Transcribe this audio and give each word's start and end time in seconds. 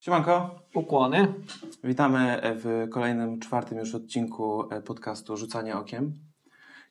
Siemanko, 0.00 0.60
Ukłony. 0.74 1.34
witamy 1.84 2.40
w 2.56 2.88
kolejnym, 2.90 3.40
czwartym 3.40 3.78
już 3.78 3.94
odcinku 3.94 4.72
e, 4.72 4.82
podcastu 4.82 5.36
Rzucanie 5.36 5.76
Okiem. 5.76 6.14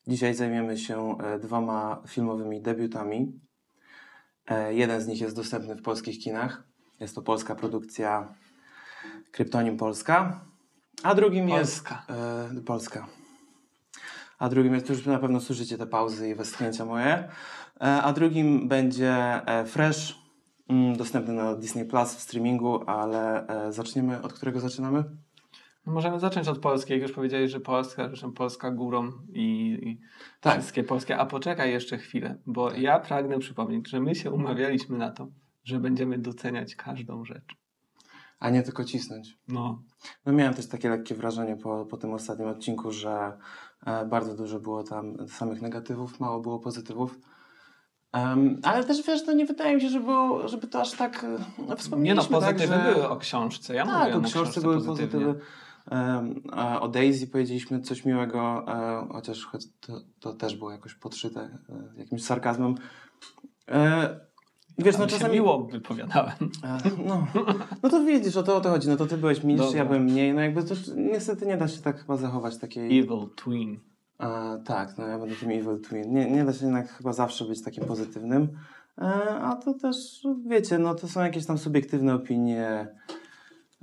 Dzisiaj 0.07 0.33
zajmiemy 0.33 0.77
się 0.77 1.17
e, 1.17 1.39
dwoma 1.39 2.01
filmowymi 2.07 2.61
debiutami. 2.61 3.39
E, 4.47 4.73
Jeden 4.73 5.01
z 5.01 5.07
nich 5.07 5.21
jest 5.21 5.35
dostępny 5.35 5.75
w 5.75 5.81
polskich 5.81 6.19
kinach. 6.23 6.63
Jest 6.99 7.15
to 7.15 7.21
polska 7.21 7.55
produkcja 7.55 8.33
Kryptonim 9.31 9.77
Polska, 9.77 10.45
a 11.03 11.15
drugim 11.15 11.47
Polska. 11.47 12.05
jest... 12.09 12.57
E, 12.59 12.61
Polska. 12.61 13.07
A 14.39 14.49
drugim 14.49 14.73
jest, 14.73 14.89
już 14.89 15.05
na 15.05 15.19
pewno 15.19 15.39
słyszycie 15.41 15.77
te 15.77 15.87
pauzy 15.87 16.29
i 16.29 16.35
westchnięcia 16.35 16.85
moje. 16.85 17.29
E, 17.81 18.01
a 18.01 18.13
drugim 18.13 18.67
będzie 18.67 19.41
Fresh, 19.65 20.19
dostępny 20.97 21.33
na 21.33 21.55
Disney 21.55 21.85
Plus 21.85 22.15
w 22.15 22.19
streamingu, 22.21 22.83
ale 22.89 23.47
e, 23.47 23.71
zaczniemy, 23.71 24.21
od 24.21 24.33
którego 24.33 24.59
zaczynamy? 24.59 25.03
Możemy 25.85 26.19
zacząć 26.19 26.47
od 26.47 26.59
Polski. 26.59 26.93
Jak 26.93 27.01
już 27.01 27.11
powiedziałeś, 27.11 27.51
że 27.51 27.59
Polska, 27.59 28.15
że 28.15 28.31
Polska 28.31 28.71
górą 28.71 29.11
i, 29.33 29.43
i 29.81 29.99
Tak. 30.41 30.59
wszystkie 30.59 30.83
polskie. 30.83 31.17
A 31.17 31.25
poczekaj 31.25 31.71
jeszcze 31.71 31.97
chwilę, 31.97 32.37
bo 32.45 32.71
ja 32.71 32.99
pragnę 32.99 33.39
przypomnieć, 33.39 33.89
że 33.89 33.99
my 33.99 34.15
się 34.15 34.31
umawialiśmy 34.31 34.97
na 34.97 35.11
to, 35.11 35.27
że 35.63 35.79
będziemy 35.79 36.17
doceniać 36.17 36.75
każdą 36.75 37.25
rzecz. 37.25 37.55
A 38.39 38.49
nie 38.49 38.63
tylko 38.63 38.83
cisnąć. 38.83 39.37
No, 39.47 39.83
No 40.25 40.33
miałem 40.33 40.53
też 40.53 40.67
takie 40.67 40.89
lekkie 40.89 41.15
wrażenie 41.15 41.55
po, 41.57 41.85
po 41.85 41.97
tym 41.97 42.13
ostatnim 42.13 42.47
odcinku, 42.47 42.91
że 42.91 43.37
e, 43.85 44.05
bardzo 44.05 44.35
dużo 44.35 44.59
było 44.59 44.83
tam 44.83 45.27
samych 45.27 45.61
negatywów, 45.61 46.19
mało 46.19 46.39
było 46.39 46.59
pozytywów. 46.59 47.19
Em, 48.11 48.59
ale 48.63 48.83
też 48.83 49.07
wiesz, 49.07 49.25
no 49.27 49.33
nie 49.33 49.45
wydaje 49.45 49.75
mi 49.75 49.81
się, 49.81 49.89
żeby, 49.89 50.05
było, 50.05 50.47
żeby 50.47 50.67
to 50.67 50.81
aż 50.81 50.91
tak 50.91 51.23
e, 51.23 51.27
no, 51.27 51.37
nie 51.63 51.69
no, 51.69 51.75
wspomnieliśmy, 51.75 52.29
pozytywy 52.29 52.67
tak, 52.67 52.85
że... 52.85 52.93
były 52.93 53.09
o 53.09 53.17
książce. 53.17 53.75
Ja 53.75 53.85
tak, 53.85 53.99
mówiłem 53.99 54.25
o 54.25 54.27
książce 54.27 54.61
były 54.61 54.85
pozytywy. 54.85 55.35
A 56.51 56.79
o 56.81 56.87
Daisy 56.87 57.27
powiedzieliśmy 57.27 57.81
coś 57.81 58.05
miłego, 58.05 58.65
e, 58.67 59.07
chociaż 59.11 59.47
to, 59.79 60.01
to 60.19 60.33
też 60.33 60.55
było 60.55 60.71
jakoś 60.71 60.93
podszyte 60.93 61.39
e, 61.39 61.99
jakimś 61.99 62.23
sarkazmem. 62.23 62.75
Wiesz, 64.77 64.97
no 64.97 65.07
czasami... 65.07 65.33
miło 65.33 65.63
wypowiadałem. 65.63 66.35
No, 67.05 67.27
no 67.83 67.89
to 67.89 68.03
widzisz, 68.03 68.37
o 68.37 68.43
to, 68.43 68.55
o 68.55 68.61
to 68.61 68.69
chodzi. 68.69 68.89
No 68.89 68.95
to 68.95 69.05
ty 69.05 69.17
byłeś 69.17 69.43
milszy, 69.43 69.77
ja 69.77 69.85
byłem 69.85 70.03
mniej. 70.03 70.33
No 70.33 70.41
jakby 70.41 70.63
to 70.63 70.75
niestety 70.95 71.45
nie 71.45 71.57
da 71.57 71.67
się 71.67 71.81
tak 71.81 71.99
chyba 71.99 72.17
zachować 72.17 72.57
takiej... 72.57 72.99
Evil 72.99 73.29
Twin. 73.35 73.79
E, 74.19 74.61
tak, 74.65 74.97
no 74.97 75.07
ja 75.07 75.19
będę 75.19 75.35
tym 75.35 75.49
evil 75.49 75.81
twin. 75.81 76.13
Nie, 76.13 76.31
nie 76.31 76.45
da 76.45 76.53
się 76.53 76.65
jednak 76.65 76.89
chyba 76.89 77.13
zawsze 77.13 77.45
być 77.45 77.63
takim 77.63 77.85
pozytywnym. 77.85 78.57
E, 78.97 79.03
a 79.41 79.55
to 79.55 79.73
też, 79.73 79.95
wiecie, 80.45 80.79
no 80.79 80.95
to 80.95 81.07
są 81.07 81.21
jakieś 81.21 81.45
tam 81.45 81.57
subiektywne 81.57 82.15
opinie. 82.15 82.87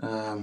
E, 0.03 0.37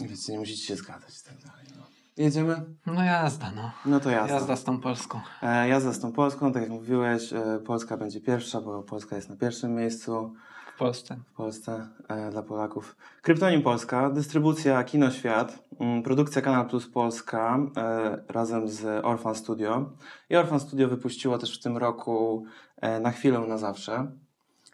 wiecie, 0.00 0.32
nie 0.32 0.38
musicie 0.38 0.66
się 0.66 0.76
zgadzać 0.76 1.20
i 1.20 1.24
tak 1.24 1.38
dalej. 1.38 1.66
No. 1.78 1.82
Jedziemy? 2.16 2.64
No 2.86 3.04
jazda, 3.04 3.52
no. 3.56 3.70
No 3.86 4.00
to 4.00 4.10
jazda. 4.10 4.34
Jazda 4.34 4.56
z 4.56 4.64
tą 4.64 4.80
Polską. 4.80 5.20
E, 5.42 5.68
jazda 5.68 5.92
z 5.92 6.00
tą 6.00 6.12
Polską, 6.12 6.52
tak 6.52 6.62
jak 6.62 6.70
mówiłeś, 6.70 7.32
e, 7.32 7.58
Polska 7.66 7.96
będzie 7.96 8.20
pierwsza, 8.20 8.60
bo 8.60 8.82
Polska 8.82 9.16
jest 9.16 9.28
na 9.28 9.36
pierwszym 9.36 9.74
miejscu. 9.74 10.34
Polsce. 10.82 11.16
w 11.26 11.36
Polsce 11.36 11.88
e, 12.08 12.30
dla 12.30 12.42
Polaków. 12.42 12.96
Kryptonim 13.22 13.62
Polska, 13.62 14.10
dystrybucja 14.10 14.84
Kino 14.84 15.10
Świat, 15.10 15.64
mm, 15.80 16.02
produkcja 16.02 16.42
Kanal 16.42 16.68
Plus 16.68 16.88
Polska 16.88 17.58
e, 17.76 18.18
razem 18.28 18.68
z 18.68 19.04
Orphan 19.04 19.34
Studio. 19.34 19.90
I 20.30 20.36
Orphan 20.36 20.60
Studio 20.60 20.88
wypuściło 20.88 21.38
też 21.38 21.58
w 21.58 21.62
tym 21.62 21.76
roku 21.76 22.44
e, 22.76 23.00
Na 23.00 23.10
chwilę, 23.10 23.40
na 23.40 23.58
zawsze. 23.58 24.12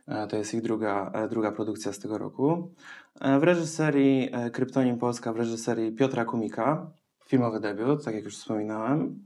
E, 0.08 0.26
to 0.26 0.36
jest 0.36 0.54
ich 0.54 0.62
druga, 0.62 1.10
e, 1.14 1.28
druga 1.28 1.52
produkcja 1.52 1.92
z 1.92 1.98
tego 1.98 2.18
roku. 2.18 2.74
E, 3.20 3.38
w 3.38 3.42
reżyserii 3.42 4.30
Kryptonim 4.52 4.98
Polska, 4.98 5.32
w 5.32 5.36
reżyserii 5.36 5.92
Piotra 5.92 6.24
Kumika. 6.24 6.90
Filmowy 7.26 7.60
debiut, 7.60 8.04
tak 8.04 8.14
jak 8.14 8.24
już 8.24 8.36
wspominałem. 8.36 9.24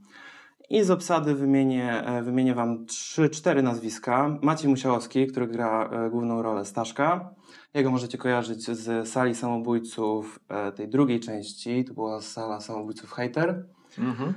I 0.73 0.83
z 0.83 0.91
obsady 0.91 1.35
wymienię, 1.35 2.05
e, 2.05 2.23
wymienię 2.23 2.55
Wam 2.55 2.85
trzy, 2.85 3.29
cztery 3.29 3.61
nazwiska. 3.63 4.37
Maciej 4.41 4.69
Musiałowski, 4.69 5.27
który 5.27 5.47
gra 5.47 5.89
e, 5.89 6.09
główną 6.09 6.41
rolę 6.41 6.65
Staszka. 6.65 7.29
Jego 7.73 7.91
możecie 7.91 8.17
kojarzyć 8.17 8.65
z 8.65 9.09
sali 9.09 9.35
samobójców 9.35 10.39
e, 10.49 10.71
tej 10.71 10.87
drugiej 10.87 11.19
części. 11.19 11.85
To 11.85 11.93
była 11.93 12.21
sala 12.21 12.59
samobójców 12.59 13.11
Hater. 13.11 13.65
Mhm. 13.99 14.33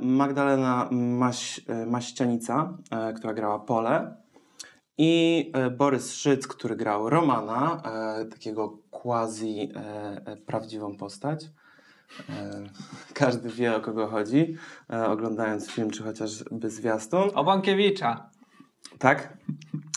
Magdalena 0.00 0.88
Maś, 0.92 1.60
Maścianica, 1.86 2.78
która 3.16 3.34
grała 3.34 3.58
Pole. 3.58 4.16
I 4.98 5.52
Borys 5.78 6.12
Szyc, 6.14 6.46
który 6.46 6.76
grał 6.76 7.10
Romana, 7.10 7.82
takiego 8.30 8.78
quasi 8.90 9.72
prawdziwą 10.46 10.96
postać. 10.96 11.44
E, 12.28 12.50
każdy 13.14 13.48
wie 13.48 13.76
o 13.76 13.80
kogo 13.80 14.06
chodzi, 14.06 14.56
e, 14.92 15.06
oglądając 15.06 15.70
film 15.70 15.90
czy 15.90 16.02
chociażby 16.02 16.70
zwiastun. 16.70 17.30
O 17.34 17.44
Bąkiewicza. 17.44 18.30
Tak? 18.98 19.38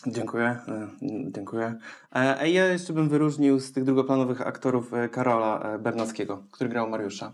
Dziękuję. 0.07 0.45
e, 0.67 0.87
Dziękuję. 1.31 1.75
E, 2.15 2.37
A 2.39 2.45
ja 2.45 2.65
jeszcze 2.65 2.93
bym 2.93 3.09
wyróżnił 3.09 3.59
z 3.59 3.71
tych 3.71 3.83
drugoplanowych 3.83 4.41
aktorów 4.47 4.91
Karola 5.11 5.77
Bernackiego, 5.79 6.43
który 6.51 6.69
grał 6.69 6.89
Mariusza. 6.89 7.31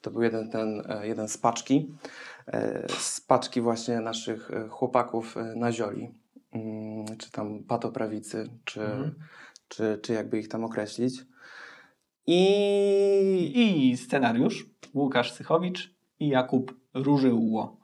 To 0.00 0.10
był 0.10 0.22
jeden, 0.22 0.50
ten, 0.50 0.82
jeden 1.02 1.28
z 1.28 1.38
paczki. 1.38 1.94
Z 2.98 3.20
paczki 3.20 3.60
właśnie 3.60 4.00
naszych 4.00 4.50
chłopaków 4.70 5.36
na 5.56 5.72
zioli. 5.72 6.14
Mm, 6.52 7.16
Czy 7.18 7.30
tam 7.30 7.64
patoprawicy, 7.64 8.48
czy, 8.64 8.82
Mhm. 8.82 9.14
czy, 9.68 9.98
czy 10.02 10.12
jakby 10.12 10.38
ich 10.38 10.48
tam 10.48 10.64
określić. 10.64 11.24
I, 12.26 13.52
I 13.54 13.96
scenariusz 13.96 14.66
Łukasz 14.94 15.32
Sychowicz 15.32 15.94
i 16.20 16.28
Jakub 16.28 16.74
Różyło. 16.94 17.76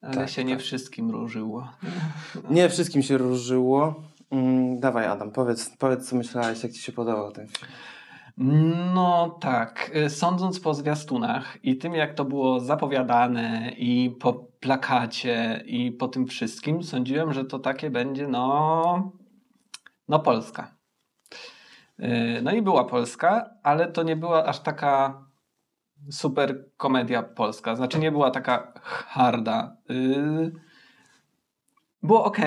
Ale 0.00 0.14
Tak, 0.14 0.30
się 0.30 0.44
nie 0.44 0.54
tak. 0.54 0.62
wszystkim 0.62 1.10
różyło. 1.10 1.68
nie 2.50 2.68
wszystkim 2.68 3.02
się 3.02 3.18
różyło. 3.18 3.94
Mm, 4.30 4.80
Dawaj 4.80 5.06
Adam, 5.06 5.30
powiedz, 5.32 5.76
powiedz 5.78 6.08
co 6.08 6.16
myślałeś, 6.16 6.62
jak 6.62 6.72
ci 6.72 6.82
się 6.82 6.92
podobał 6.92 7.32
ten 7.32 7.48
film. 7.48 7.72
No 8.94 9.38
tak, 9.40 9.90
y, 9.96 10.10
sądząc 10.10 10.60
po 10.60 10.74
zwiastunach 10.74 11.64
i 11.64 11.76
tym 11.76 11.94
jak 11.94 12.14
to 12.14 12.24
było 12.24 12.60
zapowiadane 12.60 13.72
i 13.76 14.16
po 14.20 14.32
plakacie 14.32 15.62
i 15.66 15.92
po 15.92 16.08
tym 16.08 16.26
wszystkim, 16.26 16.82
sądziłem, 16.82 17.32
że 17.32 17.44
to 17.44 17.58
takie 17.58 17.90
będzie 17.90 18.28
no, 18.28 19.12
no 20.08 20.18
Polska. 20.18 20.74
Y, 22.02 22.42
No 22.42 22.52
i 22.52 22.62
była 22.62 22.84
Polska, 22.84 23.50
ale 23.62 23.92
to 23.92 24.02
nie 24.02 24.16
była 24.16 24.44
aż 24.44 24.60
taka 24.60 25.24
super 26.10 26.64
komedia 26.76 27.22
polska. 27.22 27.76
Znaczy 27.76 27.98
nie 27.98 28.12
była 28.12 28.30
taka 28.30 28.72
harda. 28.82 29.76
Y, 29.90 30.52
Było 32.02 32.24
ok, 32.24 32.38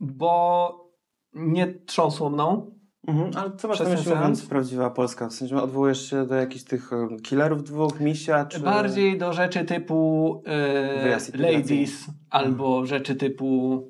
bo 0.00 0.90
nie 1.34 1.66
trząsło 1.66 2.30
mną. 2.30 2.70
Mhm, 3.06 3.30
ale 3.36 3.56
co 3.56 3.68
masz 3.68 3.80
na 3.80 3.88
myśli 3.88 4.14
mówiąc 4.14 4.46
prawdziwa 4.46 4.90
Polska? 4.90 5.28
W 5.28 5.32
sensie 5.32 5.62
odwołujesz 5.62 6.10
się 6.10 6.26
do 6.26 6.34
jakichś 6.34 6.64
tych 6.64 6.92
e, 6.92 7.16
killerów 7.22 7.64
dwóch, 7.64 8.00
misia, 8.00 8.44
czy... 8.44 8.60
Bardziej 8.60 9.18
do 9.18 9.32
rzeczy 9.32 9.64
typu 9.64 10.42
e, 10.46 11.18
ladies 11.34 12.06
albo 12.30 12.86
rzeczy 12.86 13.14
typu 13.14 13.82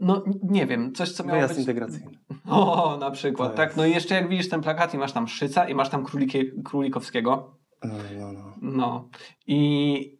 no 0.00 0.24
nie 0.42 0.66
wiem, 0.66 0.92
coś 0.94 1.12
co 1.12 1.24
miało 1.24 1.34
Wyjazd 1.36 1.52
być... 1.54 1.60
integracyjny. 1.60 2.18
O, 2.50 2.96
na 3.00 3.10
przykład, 3.10 3.50
To 3.50 3.56
tak. 3.56 3.66
jest- 3.68 3.76
No 3.76 3.86
i 3.86 3.90
jeszcze 3.90 4.14
jak 4.14 4.28
widzisz 4.28 4.48
ten 4.48 4.60
plakat 4.62 4.94
i 4.94 4.98
masz 4.98 5.12
tam 5.12 5.28
Szyca 5.28 5.68
i 5.68 5.74
masz 5.74 5.88
tam 5.88 6.04
Królikie, 6.04 6.44
Królikowskiego. 6.62 7.56
No, 7.84 7.92
no, 8.18 8.32
no. 8.32 8.52
No 8.62 9.08
i 9.46 10.18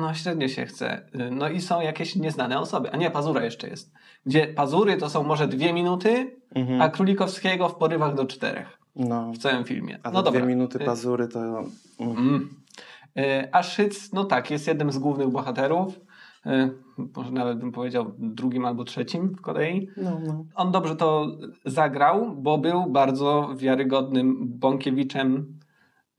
no 0.00 0.14
średnio 0.14 0.48
się 0.48 0.66
chce. 0.66 1.08
No 1.30 1.48
i 1.48 1.60
są 1.60 1.80
jakieś 1.80 2.16
nieznane 2.16 2.60
osoby. 2.60 2.90
A 2.92 2.96
nie, 2.96 3.10
Pazura 3.10 3.44
jeszcze 3.44 3.68
jest. 3.68 3.92
Gdzie 4.26 4.46
Pazury 4.46 4.96
to 4.96 5.10
są 5.10 5.22
może 5.22 5.48
dwie 5.48 5.72
minuty, 5.72 6.36
Mhm. 6.54 6.82
a 6.82 6.88
Królikowskiego 6.88 7.68
w 7.68 7.74
porywach 7.74 8.14
do 8.14 8.26
czterech 8.26 8.78
no. 8.96 9.32
w 9.32 9.38
całym 9.38 9.64
filmie. 9.64 9.98
A 10.02 10.10
no 10.10 10.22
dobra. 10.22 10.40
dwie 10.40 10.48
minuty 10.48 10.78
Y, 10.82 10.84
pazury 10.84 11.28
to... 11.28 11.40
Mm. 11.40 11.66
Mm. 12.00 12.50
Y, 13.18 13.48
A 13.52 13.62
Szyc, 13.62 14.12
no 14.12 14.24
tak, 14.24 14.50
jest 14.50 14.66
jednym 14.66 14.92
z 14.92 14.98
głównych 14.98 15.28
bohaterów. 15.28 16.00
Y, 16.46 16.70
Może 17.16 17.32
nawet 17.32 17.58
bym 17.58 17.72
powiedział 17.72 18.12
drugim 18.18 18.64
albo 18.64 18.84
trzecim 18.84 19.28
w 19.28 19.40
kolei. 19.40 19.88
No, 19.96 20.20
no. 20.26 20.44
On 20.54 20.72
dobrze 20.72 20.96
to 20.96 21.26
zagrał, 21.64 22.36
bo 22.36 22.58
był 22.58 22.86
bardzo 22.86 23.54
wiarygodnym 23.56 24.36
Bąkiewiczem. 24.58 25.58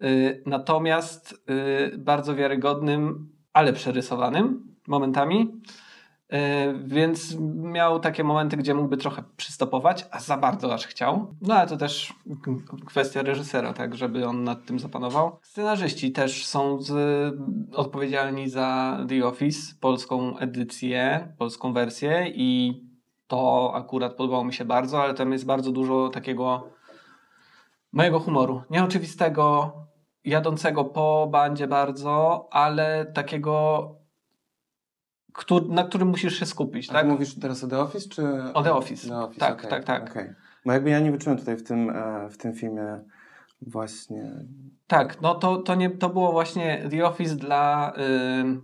Y, 0.04 0.44
Natomiast 0.46 1.44
y, 1.94 1.98
bardzo 1.98 2.36
wiarygodnym, 2.36 3.30
ale 3.54 3.74
przerysowanym 3.74 4.76
momentami. 4.88 5.62
E, 6.30 6.74
Więc 6.74 7.36
miał 7.56 8.00
takie 8.00 8.24
momenty, 8.24 8.58
gdzie 8.58 8.74
mógłby 8.74 8.98
trochę 8.98 9.24
przystopować, 9.38 10.06
a 10.12 10.20
za 10.20 10.38
bardzo 10.38 10.74
aż 10.74 10.88
chciał. 10.88 11.36
No 11.42 11.56
ale 11.56 11.68
to 11.68 11.78
też 11.78 12.14
kwestia 12.86 13.22
reżysera, 13.22 13.74
tak, 13.74 13.96
żeby 13.96 14.28
on 14.28 14.44
nad 14.44 14.66
tym 14.66 14.80
zapanował. 14.80 15.40
Scenarzyści 15.42 16.12
też 16.12 16.46
są 16.46 16.82
z, 16.82 16.94
odpowiedzialni 17.74 18.50
za 18.50 18.98
The 19.10 19.26
Office, 19.26 19.74
polską 19.80 20.38
edycję, 20.38 21.34
polską 21.38 21.74
wersję 21.74 22.26
i 22.36 22.82
to 23.28 23.72
akurat 23.76 24.14
podobało 24.14 24.46
mi 24.46 24.54
się 24.54 24.66
bardzo, 24.66 25.04
ale 25.04 25.14
tam 25.14 25.32
jest 25.32 25.46
bardzo 25.46 25.72
dużo 25.72 26.10
takiego 26.10 26.70
mojego 27.92 28.20
humoru. 28.20 28.62
Nieoczywistego, 28.70 29.74
jadącego 30.26 30.86
po 30.86 31.28
bandzie 31.32 31.68
bardzo, 31.68 32.48
ale 32.52 33.06
takiego, 33.06 33.96
któ- 35.40 35.68
na 35.74 35.84
którym 35.84 36.08
musisz 36.08 36.40
się 36.40 36.46
skupić. 36.46 36.90
A 36.90 36.94
Tak? 36.94 37.08
mówisz 37.08 37.36
teraz 37.40 37.64
o 37.64 37.68
The 37.68 37.80
Office, 37.80 38.10
czy... 38.10 38.24
O 38.54 38.64
The 38.64 38.74
Office. 38.74 39.08
The 39.08 39.18
Office, 39.18 39.40
Tak, 39.40 39.54
okej, 39.58 39.70
tak, 39.70 39.84
tak. 39.84 40.10
okej. 40.12 40.30
Bo 40.66 40.72
jakby 40.74 40.90
ja 40.90 41.00
nie 41.00 41.12
wyczułem 41.12 41.38
tutaj 41.40 41.58
w 41.58 41.64
tym, 41.64 41.90
e, 41.90 42.30
w 42.30 42.38
tym 42.38 42.54
filmie 42.54 43.00
właśnie... 43.62 44.32
Tak, 44.88 45.22
no 45.22 45.36
to, 45.36 45.58
to, 45.58 45.76
nie, 45.76 45.90
to 45.90 46.10
było 46.10 46.32
właśnie 46.32 46.90
The 46.92 47.06
Office 47.06 47.36
dla 47.36 47.94
y, 47.98 48.62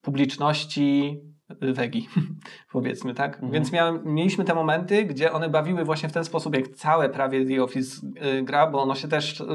publiczności 0.00 1.20
wegi, 1.60 2.08
powiedzmy, 2.72 3.14
tak? 3.14 3.34
Mhm. 3.34 3.52
Więc 3.52 3.72
miałem, 3.72 4.00
mieliśmy 4.04 4.44
te 4.44 4.54
momenty, 4.54 5.04
gdzie 5.04 5.32
one 5.32 5.48
bawiły 5.48 5.84
właśnie 5.84 6.08
w 6.08 6.12
ten 6.12 6.24
sposób, 6.24 6.54
jak 6.54 6.68
całe 6.68 7.08
prawie 7.08 7.46
The 7.46 7.62
Office 7.62 8.06
y, 8.38 8.42
gra, 8.42 8.66
bo 8.66 8.82
ono 8.82 8.94
się 8.94 9.08
też 9.08 9.40
y, 9.40 9.44
y, 9.44 9.46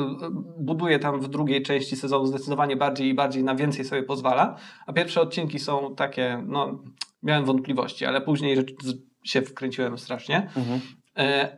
buduje 0.59 0.99
tam 0.99 1.19
w 1.19 1.27
drugiej 1.27 1.63
części 1.63 1.95
sezonu 1.95 2.25
zdecydowanie 2.25 2.75
bardziej 2.75 3.07
i 3.09 3.13
bardziej 3.13 3.43
na 3.43 3.55
więcej 3.55 3.85
sobie 3.85 4.03
pozwala, 4.03 4.55
a 4.87 4.93
pierwsze 4.93 5.21
odcinki 5.21 5.59
są 5.59 5.95
takie, 5.95 6.43
no, 6.47 6.83
miałem 7.23 7.45
wątpliwości, 7.45 8.05
ale 8.05 8.21
później 8.21 8.57
się 9.23 9.41
wkręciłem 9.41 9.97
strasznie. 9.97 10.49
Mhm. 10.57 10.79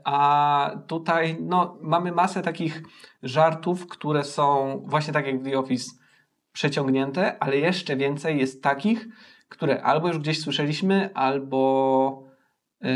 A 0.03 0.71
tutaj 0.87 1.37
no, 1.41 1.77
mamy 1.81 2.11
masę 2.11 2.41
takich 2.41 2.83
żartów, 3.23 3.87
które 3.87 4.23
są 4.23 4.79
właśnie 4.85 5.13
tak 5.13 5.27
jak 5.27 5.39
w 5.39 5.43
The 5.43 5.59
Office 5.59 5.91
przeciągnięte, 6.57 7.43
ale 7.43 7.57
jeszcze 7.57 7.95
więcej 7.95 8.39
jest 8.39 8.63
takich, 8.63 9.07
które 9.49 9.83
albo 9.83 10.07
już 10.07 10.19
gdzieś 10.19 10.41
słyszeliśmy, 10.41 11.09
albo, 11.13 12.23
yy, 12.81 12.89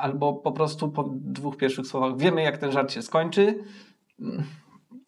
albo 0.00 0.34
po 0.34 0.52
prostu 0.52 0.88
po 0.88 1.04
dwóch 1.14 1.56
pierwszych 1.56 1.86
słowach 1.86 2.16
wiemy, 2.16 2.42
jak 2.42 2.58
ten 2.58 2.72
żart 2.72 2.92
się 2.92 3.02
skończy. 3.02 3.54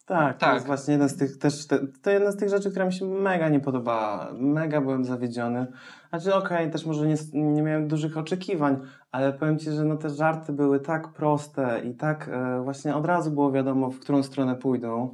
Tak, 0.05 0.33
to 0.33 0.45
Tak. 0.45 0.53
jest 0.53 0.67
właśnie 0.67 0.91
jeden 0.91 1.09
z 1.09 1.17
tych 1.17 1.37
też, 1.37 1.67
te, 1.67 1.79
to 2.01 2.11
jedna 2.11 2.31
z 2.31 2.37
tych 2.37 2.49
rzeczy, 2.49 2.71
która 2.71 2.85
mi 2.85 2.93
się 2.93 3.05
mega 3.05 3.49
nie 3.49 3.59
podobała. 3.59 4.31
Mega 4.33 4.81
byłem 4.81 5.05
zawiedziony. 5.05 5.67
Znaczy 6.09 6.35
okej, 6.35 6.71
też 6.71 6.85
może 6.85 7.07
nie, 7.07 7.15
nie 7.33 7.61
miałem 7.61 7.87
dużych 7.87 8.17
oczekiwań, 8.17 8.77
ale 9.11 9.33
powiem 9.33 9.59
Ci, 9.59 9.71
że 9.71 9.83
no 9.83 9.97
te 9.97 10.09
żarty 10.09 10.53
były 10.53 10.79
tak 10.79 11.13
proste 11.13 11.81
i 11.85 11.93
tak 11.95 12.29
e, 12.33 12.61
właśnie 12.63 12.95
od 12.95 13.05
razu 13.05 13.31
było 13.31 13.51
wiadomo, 13.51 13.91
w 13.91 13.99
którą 13.99 14.23
stronę 14.23 14.55
pójdą, 14.55 15.11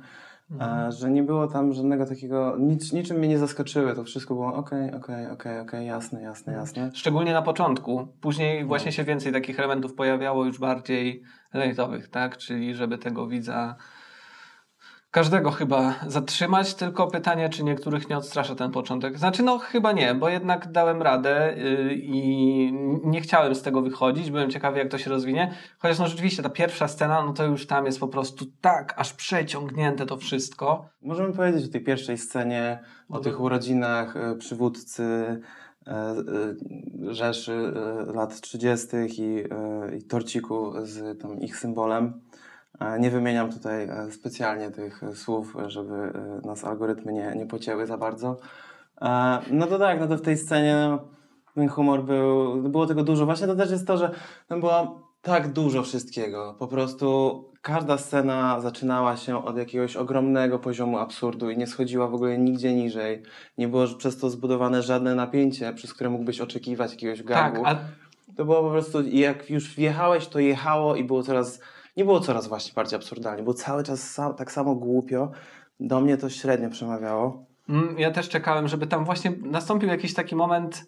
e, 0.62 0.92
że 0.92 1.12
nie 1.12 1.24
było 1.24 1.48
tam 1.48 1.74
żadnego 1.74 2.06
takiego, 2.06 2.56
nic, 2.60 2.94
niczym 2.94 3.18
mnie 3.18 3.28
nie 3.28 3.40
zaskoczyły. 3.40 3.96
To 3.96 4.04
wszystko 4.04 4.34
było 4.34 4.54
okej, 4.54 4.94
okej, 4.94 5.28
okej, 5.28 5.60
okej, 5.60 5.88
jasne, 5.88 6.22
jasne, 6.22 6.54
jasne. 6.54 6.92
Szczególnie 6.94 7.34
na 7.34 7.42
początku. 7.42 8.08
Później 8.22 8.62
No. 8.62 8.68
właśnie 8.68 8.92
się 8.92 9.04
więcej 9.04 9.34
takich 9.34 9.60
elementów 9.60 9.94
pojawiało, 9.94 10.46
już 10.46 10.60
bardziej 10.60 11.24
lejtowych, 11.54 12.08
tak? 12.08 12.38
Czyli 12.38 12.76
żeby 12.76 12.98
tego 12.98 13.28
widza 13.28 13.76
każdego 15.16 15.52
chyba 15.52 15.96
zatrzymać, 16.08 16.74
tylko 16.74 17.08
pytanie, 17.08 17.50
czy 17.50 17.64
niektórych 17.64 18.10
nie 18.10 18.18
odstrasza 18.18 18.56
ten 18.56 18.72
początek. 18.72 19.18
Znaczy, 19.18 19.44
no 19.44 19.58
chyba 19.58 19.92
nie, 19.92 20.16
bo 20.16 20.30
jednak 20.30 20.72
dałem 20.72 21.02
radę 21.02 21.56
yy, 21.58 21.96
i 21.96 22.74
nie 23.04 23.22
chciałem 23.22 23.56
z 23.56 23.62
tego 23.62 23.82
wychodzić, 23.82 24.32
byłem 24.32 24.52
ciekawy, 24.52 24.80
jak 24.80 24.92
to 24.92 24.98
się 24.98 25.10
rozwinie. 25.10 25.54
Chociaż 25.80 26.00
no 26.00 26.08
rzeczywiście 26.08 26.44
ta 26.44 26.50
pierwsza 26.50 26.88
scena, 26.88 27.24
no 27.26 27.34
to 27.34 27.46
już 27.46 27.68
tam 27.68 27.86
jest 27.86 28.00
po 28.00 28.08
prostu 28.08 28.46
tak, 28.62 28.94
aż 28.98 29.14
przeciągnięte 29.14 30.06
to 30.06 30.18
wszystko. 30.18 30.90
Możemy 31.02 31.34
powiedzieć 31.34 31.70
o 31.70 31.72
tej 31.72 31.84
pierwszej 31.84 32.18
scenie, 32.18 32.80
o 33.10 33.20
tych 33.20 33.42
urodzinach 33.42 34.18
e, 34.18 34.36
przywódcy 34.36 35.04
e, 35.88 36.16
Rzeszy 37.02 37.74
lat 38.14 38.42
30. 38.42 38.88
I, 39.18 39.44
e, 39.52 39.98
i 39.98 40.04
torciku 40.04 40.74
z 40.84 41.22
tam 41.22 41.40
ich 41.40 41.58
symbolem. 41.58 42.22
Nie 43.00 43.12
wymieniam 43.12 43.52
tutaj 43.52 43.84
e, 43.84 44.12
specjalnie 44.12 44.72
tych 44.72 45.04
e, 45.04 45.16
słów, 45.16 45.56
żeby 45.68 45.96
e, 45.96 46.48
nas 46.48 46.64
algorytmy 46.64 47.14
nie, 47.14 47.34
nie 47.36 47.46
pocięły 47.46 47.88
za 47.88 47.98
bardzo. 47.98 48.38
No 49.52 49.68
to 49.68 49.80
tak, 49.80 50.00
no 50.00 50.08
to 50.08 50.18
w 50.18 50.22
tej 50.22 50.38
scenie 50.38 50.76
no, 50.90 51.08
ten 51.56 51.70
humor 51.70 52.04
był, 52.04 52.56
było 52.62 52.86
tego 52.86 53.04
dużo. 53.04 53.26
Właśnie 53.26 53.48
to 53.48 53.56
też 53.56 53.72
jest 53.72 53.88
to, 53.88 53.98
że 53.98 54.12
tam 54.48 54.60
było 54.60 55.02
tak 55.22 55.54
dużo 55.54 55.84
wszystkiego. 55.84 56.56
Po 56.60 56.68
prostu 56.68 57.44
każda 57.62 57.98
scena 57.98 58.62
zaczynała 58.62 59.18
się 59.18 59.46
od 59.46 59.58
jakiegoś 59.58 59.96
ogromnego 59.96 60.60
poziomu 60.60 60.98
absurdu 60.98 61.50
i 61.50 61.58
nie 61.58 61.68
schodziła 61.68 62.08
w 62.08 62.14
ogóle 62.14 62.38
nigdzie 62.38 62.74
niżej. 62.74 63.24
Nie 63.58 63.68
było 63.68 63.88
przez 63.98 64.18
to 64.20 64.30
zbudowane 64.30 64.82
żadne 64.82 65.16
napięcie, 65.16 65.74
przez 65.74 65.94
które 65.94 66.10
mógłbyś 66.10 66.42
oczekiwać 66.42 66.92
jakiegoś 66.92 67.24
gagu. 67.24 67.64
Tak, 67.64 67.78
a 67.78 68.34
To 68.38 68.46
było 68.46 68.64
po 68.64 68.70
prostu, 68.70 69.02
jak 69.08 69.50
już 69.50 69.76
wjechałeś, 69.76 70.28
to 70.28 70.40
jechało 70.40 70.96
i 70.96 71.04
było 71.04 71.24
coraz, 71.24 71.60
nie 71.98 72.06
było 72.06 72.20
coraz 72.20 72.48
właśnie 72.48 72.74
bardziej 72.74 72.98
absurdalnie, 72.98 73.44
było 73.44 73.54
cały 73.54 73.84
czas 73.84 74.12
sam, 74.12 74.36
tak 74.36 74.52
samo 74.52 74.76
głupio. 74.76 75.32
Do 75.80 76.02
mnie 76.02 76.18
to 76.18 76.30
średnio 76.30 76.70
przemawiało. 76.70 77.46
Mm, 77.70 78.00
Ja 78.00 78.12
też 78.12 78.30
czekałem, 78.30 78.68
żeby 78.68 78.88
tam 78.88 79.06
właśnie 79.06 79.32
nastąpił 79.42 79.90
jakiś 79.90 80.14
taki 80.14 80.36
moment. 80.36 80.86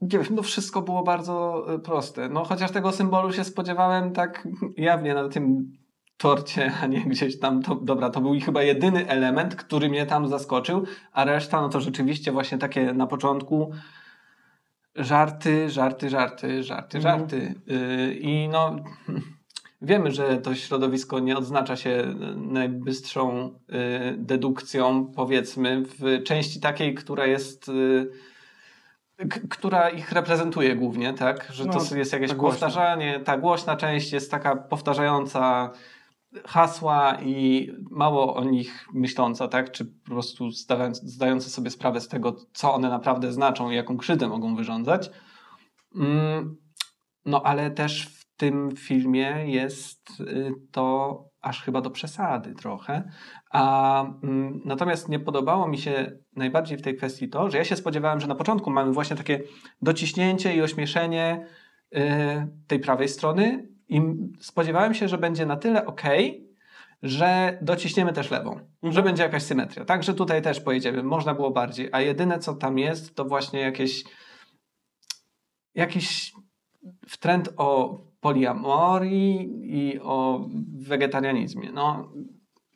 Nie 0.00 0.18
wiem, 0.18 0.26
no 0.30 0.42
wszystko 0.42 0.82
było 0.82 1.02
bardzo 1.02 1.64
e, 1.74 1.78
proste. 1.78 2.28
No 2.28 2.44
chociaż 2.44 2.70
tego 2.70 2.92
symbolu 2.92 3.32
się 3.32 3.44
spodziewałem 3.44 4.12
tak 4.12 4.48
jawnie 4.76 5.14
na 5.14 5.28
tym 5.28 5.72
torcie, 6.16 6.72
a 6.82 6.86
nie 6.86 7.00
gdzieś 7.00 7.38
tam. 7.38 7.62
To, 7.62 7.74
dobra, 7.74 8.10
to 8.10 8.20
był 8.20 8.40
chyba 8.40 8.62
jedyny 8.62 9.08
element, 9.08 9.56
który 9.56 9.88
mnie 9.88 10.06
tam 10.06 10.28
zaskoczył, 10.28 10.84
a 11.12 11.24
reszta 11.24 11.60
no 11.60 11.68
to 11.68 11.80
rzeczywiście 11.80 12.32
właśnie 12.32 12.58
takie 12.58 12.92
na 12.92 13.06
początku 13.06 13.70
żarty, 14.96 15.70
żarty, 15.70 16.10
żarty, 16.10 16.62
żarty, 16.62 16.98
Mhm. 16.98 17.18
żarty. 17.20 17.54
Yy, 17.66 18.14
I 18.14 18.48
no 18.48 18.76
wiemy, 19.82 20.12
że 20.12 20.38
to 20.38 20.54
środowisko 20.54 21.18
nie 21.18 21.36
odznacza 21.36 21.76
się 21.76 22.14
najbystrzą 22.36 23.48
y, 23.48 24.14
dedukcją, 24.16 25.12
powiedzmy, 25.16 25.82
w 25.98 26.22
części 26.22 26.60
takiej, 26.60 26.94
która 26.94 27.26
jest. 27.26 27.68
y, 27.68 28.08
która 29.50 29.90
ich 29.90 30.12
reprezentuje 30.12 30.76
głównie, 30.76 31.12
tak? 31.14 31.48
Że 31.52 31.64
No, 31.64 31.72
to 31.72 31.96
jest 31.96 32.12
jakieś 32.12 32.30
ta 32.30 32.36
powtarzanie. 32.36 33.20
Ta 33.20 33.38
głośna 33.38 33.76
część 33.76 34.12
jest 34.12 34.30
taka 34.30 34.56
powtarzająca 34.56 35.70
hasła 36.46 37.18
i 37.22 37.70
mało 37.90 38.36
o 38.36 38.44
nich 38.44 38.86
myśląca, 38.94 39.48
tak? 39.48 39.70
Czy 39.70 39.84
po 39.84 40.10
prostu 40.10 40.50
zdając, 40.50 41.02
zdająca 41.02 41.50
sobie 41.50 41.70
sprawę 41.70 42.00
z 42.00 42.08
tego, 42.08 42.36
co 42.52 42.74
one 42.74 42.88
naprawdę 42.88 43.32
znaczą 43.32 43.70
i 43.70 43.74
jaką 43.74 43.96
krzywdę 43.96 44.28
mogą 44.28 44.56
wyrządzać. 44.56 45.10
Mm, 45.96 46.56
no 47.24 47.42
ale 47.42 47.70
też 47.70 48.06
w 48.06 48.36
tym 48.36 48.76
filmie 48.76 49.44
jest 49.46 50.20
y, 50.20 50.52
to 50.72 51.18
aż 51.40 51.62
chyba 51.62 51.80
do 51.80 51.90
przesady 51.90 52.54
trochę. 52.54 53.10
A 53.50 54.02
mm, 54.02 54.60
natomiast 54.64 55.08
nie 55.08 55.20
podobało 55.20 55.68
mi 55.68 55.78
się 55.78 56.12
najbardziej 56.36 56.78
w 56.78 56.82
tej 56.82 56.96
kwestii 56.96 57.28
to, 57.28 57.50
że 57.50 57.58
ja 57.58 57.64
się 57.64 57.76
spodziewałem, 57.76 58.20
że 58.20 58.26
na 58.26 58.34
początku 58.34 58.70
mamy 58.70 58.92
właśnie 58.92 59.16
takie 59.16 59.40
dociśnięcie 59.82 60.56
i 60.56 60.62
ośmieszenie 60.62 61.46
y, 61.96 61.98
tej 62.66 62.80
prawej 62.80 63.08
strony 63.08 63.71
i 63.92 64.02
spodziewałem 64.40 64.94
się, 64.94 65.08
że 65.08 65.18
będzie 65.18 65.46
na 65.46 65.56
tyle 65.56 65.86
ok, 65.86 66.02
że 67.02 67.58
dociśniemy 67.62 68.12
też 68.12 68.30
lewą, 68.30 68.52
Mhm. 68.52 68.92
że 68.92 69.02
będzie 69.02 69.22
jakaś 69.22 69.42
symetria. 69.42 69.84
Także 69.84 70.14
tutaj 70.14 70.42
też 70.42 70.60
pojedziemy. 70.60 71.02
Można 71.02 71.34
było 71.34 71.50
bardziej, 71.50 71.88
a 71.92 72.00
jedyne 72.00 72.38
co 72.38 72.54
tam 72.54 72.78
jest, 72.78 73.14
to 73.14 73.24
właśnie 73.24 73.60
jakieś 73.60 74.04
jakiś 75.74 76.32
wtręt 77.08 77.48
o 77.56 78.00
poliamorii 78.20 79.50
i 79.64 80.00
o 80.00 80.48
wegetarianizmie. 80.78 81.72
No, 81.72 82.12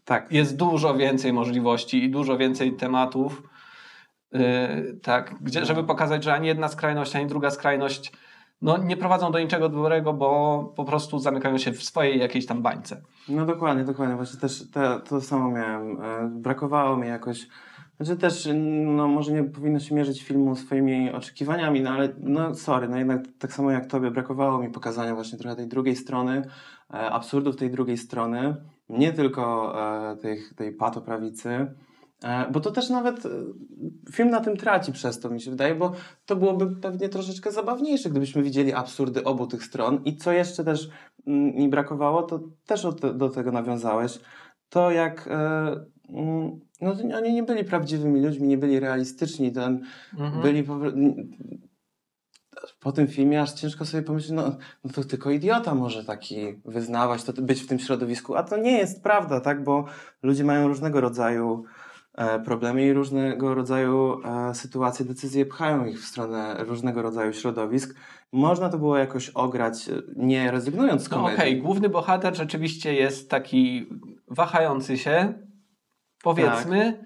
Tak. 0.05 0.33
jest 0.33 0.57
dużo 0.57 0.95
więcej 0.95 1.33
możliwości 1.33 2.05
i 2.05 2.11
dużo 2.11 2.37
więcej 2.39 2.73
tematów, 2.77 3.43
yy, 4.33 4.41
tak, 5.03 5.35
gdzie, 5.41 5.65
żeby 5.65 5.85
pokazać, 5.85 6.25
że 6.25 6.35
ani 6.35 6.47
jedna 6.47 6.69
skrajność, 6.69 7.17
ani 7.17 7.27
druga 7.27 7.51
skrajność 7.51 8.13
no, 8.63 8.79
nie 8.79 8.97
prowadzą 8.97 9.33
do 9.33 9.39
niczego 9.41 9.69
dobrego, 9.69 10.13
bo 10.13 10.73
po 10.77 10.85
prostu 10.85 11.19
zamykają 11.19 11.59
się 11.59 11.73
w 11.73 11.83
swojej 11.83 12.21
jakiejś 12.21 12.47
tam 12.47 12.63
bańce. 12.63 13.03
No 13.29 13.47
dokładnie, 13.47 13.85
dokładnie. 13.85 14.17
Właśnie 14.17 14.41
też 14.41 14.71
te, 14.71 15.01
to 15.09 15.21
samo 15.21 15.51
miałem. 15.51 16.01
E, 16.03 16.31
Brakowało 16.31 16.97
mi 16.97 17.09
jakoś. 17.09 17.49
Znaczy 18.01 18.17
też, 18.17 18.49
no 18.85 19.09
może 19.09 19.33
nie 19.33 19.45
powinno 19.45 19.81
się 19.81 19.95
mierzyć 19.95 20.23
filmu 20.23 20.57
swoimi 20.57 21.13
oczekiwaniami, 21.13 21.81
no 21.81 21.91
ale 21.91 22.09
no 22.19 22.55
sorry, 22.55 22.89
no 22.89 22.97
jednak 22.97 23.23
tak 23.39 23.53
samo 23.53 23.71
jak 23.71 23.87
tobie, 23.87 24.11
brakowało 24.11 24.59
mi 24.59 24.71
pokazania 24.71 25.15
właśnie 25.15 25.39
trochę 25.39 25.57
tej 25.57 25.69
drugiej 25.69 25.97
strony, 25.97 26.43
e, 26.95 27.11
absurdów 27.11 27.57
tej 27.57 27.71
drugiej 27.71 27.97
strony, 27.97 28.57
nie 28.89 29.13
tylko 29.13 29.75
e, 30.13 30.17
tej, 30.17 30.39
tej 30.57 30.73
patoprawicy, 30.73 31.67
bo 32.53 32.61
to 32.61 32.71
też 32.71 32.91
nawet 32.91 33.27
e, 33.27 33.31
film 34.13 34.31
na 34.31 34.41
tym 34.41 34.57
traci 34.57 34.93
przez 34.93 35.21
to, 35.21 35.31
mi 35.31 35.41
się 35.41 35.51
wydaje, 35.51 35.75
bo 35.75 35.93
to 36.27 36.37
byłoby 36.37 36.77
pewnie 36.77 37.09
troszeczkę 37.09 37.53
zabawniejsze, 37.53 38.11
gdybyśmy 38.11 38.43
widzieli 38.43 38.73
absurdy 38.73 39.25
obu 39.25 39.47
tych 39.47 39.65
stron. 39.65 40.03
I 40.05 40.17
co 40.17 40.33
jeszcze 40.33 40.65
też 40.65 40.89
mm, 41.27 41.55
mi 41.55 41.69
brakowało, 41.69 42.23
to 42.23 42.41
też 42.67 42.87
do 43.15 43.29
tego 43.29 43.53
nawiązałeś, 43.53 44.19
to 44.69 44.91
jak 44.91 45.29
e, 45.29 45.31
mm, 46.09 46.61
no, 46.81 46.95
oni 47.17 47.33
nie 47.33 47.43
byli 47.43 47.65
prawdziwymi 47.65 48.21
ludźmi, 48.21 48.49
nie 48.49 48.59
byli 48.59 48.81
realistyczni, 48.81 49.53
ten, 49.53 49.85
Mhm. 50.13 50.43
byli 50.43 50.63
po, 50.63 50.79
po 52.81 52.93
tym 52.93 53.07
filmie 53.07 53.43
aż 53.43 53.53
ciężko 53.53 53.85
sobie 53.85 54.03
pomyśleć, 54.03 54.33
no, 54.33 54.57
no 54.85 54.93
to 54.93 55.05
tylko 55.05 55.31
idiota 55.31 55.75
może 55.75 56.05
taki 56.05 56.61
wyznawać, 56.65 57.25
to 57.25 57.33
być 57.33 57.63
w 57.63 57.67
tym 57.67 57.79
środowisku, 57.79 58.35
a 58.35 58.43
to 58.43 58.57
nie 58.57 58.79
jest 58.79 59.03
prawda, 59.03 59.41
tak, 59.41 59.65
bo 59.65 59.85
ludzie 60.23 60.45
mają 60.45 60.69
różnego 60.69 61.01
rodzaju 61.01 61.65
e, 61.65 61.86
problemy 62.45 62.87
i 62.87 62.93
różnego 62.93 63.55
rodzaju 63.55 64.21
e, 64.25 64.55
sytuacje, 64.55 65.05
decyzje 65.07 65.47
pchają 65.47 65.85
ich 65.85 66.01
w 66.01 66.05
stronę 66.05 66.57
różnego 66.59 67.03
rodzaju 67.03 67.33
środowisk. 67.33 67.95
Można 68.33 68.69
to 68.69 68.79
było 68.79 68.97
jakoś 68.97 69.29
ograć, 69.29 69.89
e, 69.89 69.93
nie 70.17 70.51
rezygnując 70.51 71.03
z 71.03 71.11
No 71.11 71.17
komedii. 71.17 71.39
okej, 71.39 71.63
główny 71.63 71.89
bohater 71.89 72.37
rzeczywiście 72.37 72.95
jest 72.95 73.31
taki 73.31 73.87
wahający 74.29 74.99
się, 74.99 75.35
powiedzmy. 76.23 77.05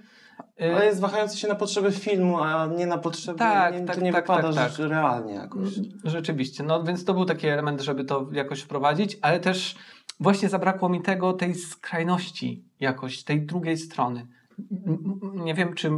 Y, 0.62 0.74
Ale 0.76 0.86
jest 0.86 1.00
wahający 1.00 1.38
się 1.38 1.48
na 1.48 1.54
potrzeby 1.54 1.92
filmu, 1.92 2.38
a 2.42 2.66
nie 2.66 2.86
na 2.86 2.98
potrzeby. 2.98 3.38
Tak, 3.38 3.74
nie, 3.74 3.86
tak, 3.86 3.96
to 3.96 4.02
nie 4.02 4.12
tak, 4.12 4.22
wypada 4.24 4.52
tak, 4.52 4.72
że 4.72 4.88
realnie 4.88 5.34
jakoś. 5.34 5.68
Rzeczywiście, 6.04 6.62
no 6.62 6.84
więc 6.84 7.04
to 7.04 7.14
był 7.14 7.24
taki 7.24 7.48
element, 7.48 7.80
żeby 7.80 8.04
to 8.04 8.28
jakoś 8.32 8.60
wprowadzić, 8.60 9.18
ale 9.22 9.40
też 9.40 9.76
właśnie 10.20 10.48
zabrakło 10.48 10.88
mi 10.88 11.02
tego, 11.02 11.32
tej 11.32 11.54
skrajności 11.54 12.64
jakoś, 12.80 13.24
tej 13.24 13.46
drugiej 13.46 13.76
strony. 13.76 14.26
Nie 15.34 15.54
wiem, 15.54 15.74
czy 15.74 15.90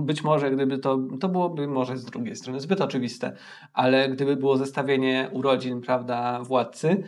być 0.00 0.24
może 0.24 0.50
gdyby 0.50 0.78
to, 0.78 0.98
to 1.20 1.28
byłoby 1.28 1.66
może 1.68 1.96
z 1.96 2.04
drugiej 2.04 2.36
strony 2.36 2.60
zbyt 2.60 2.80
oczywiste, 2.80 3.36
ale 3.72 4.08
gdyby 4.08 4.36
było 4.36 4.56
zestawienie 4.56 5.28
urodzin, 5.32 5.80
prawda, 5.80 6.42
władcy 6.42 7.02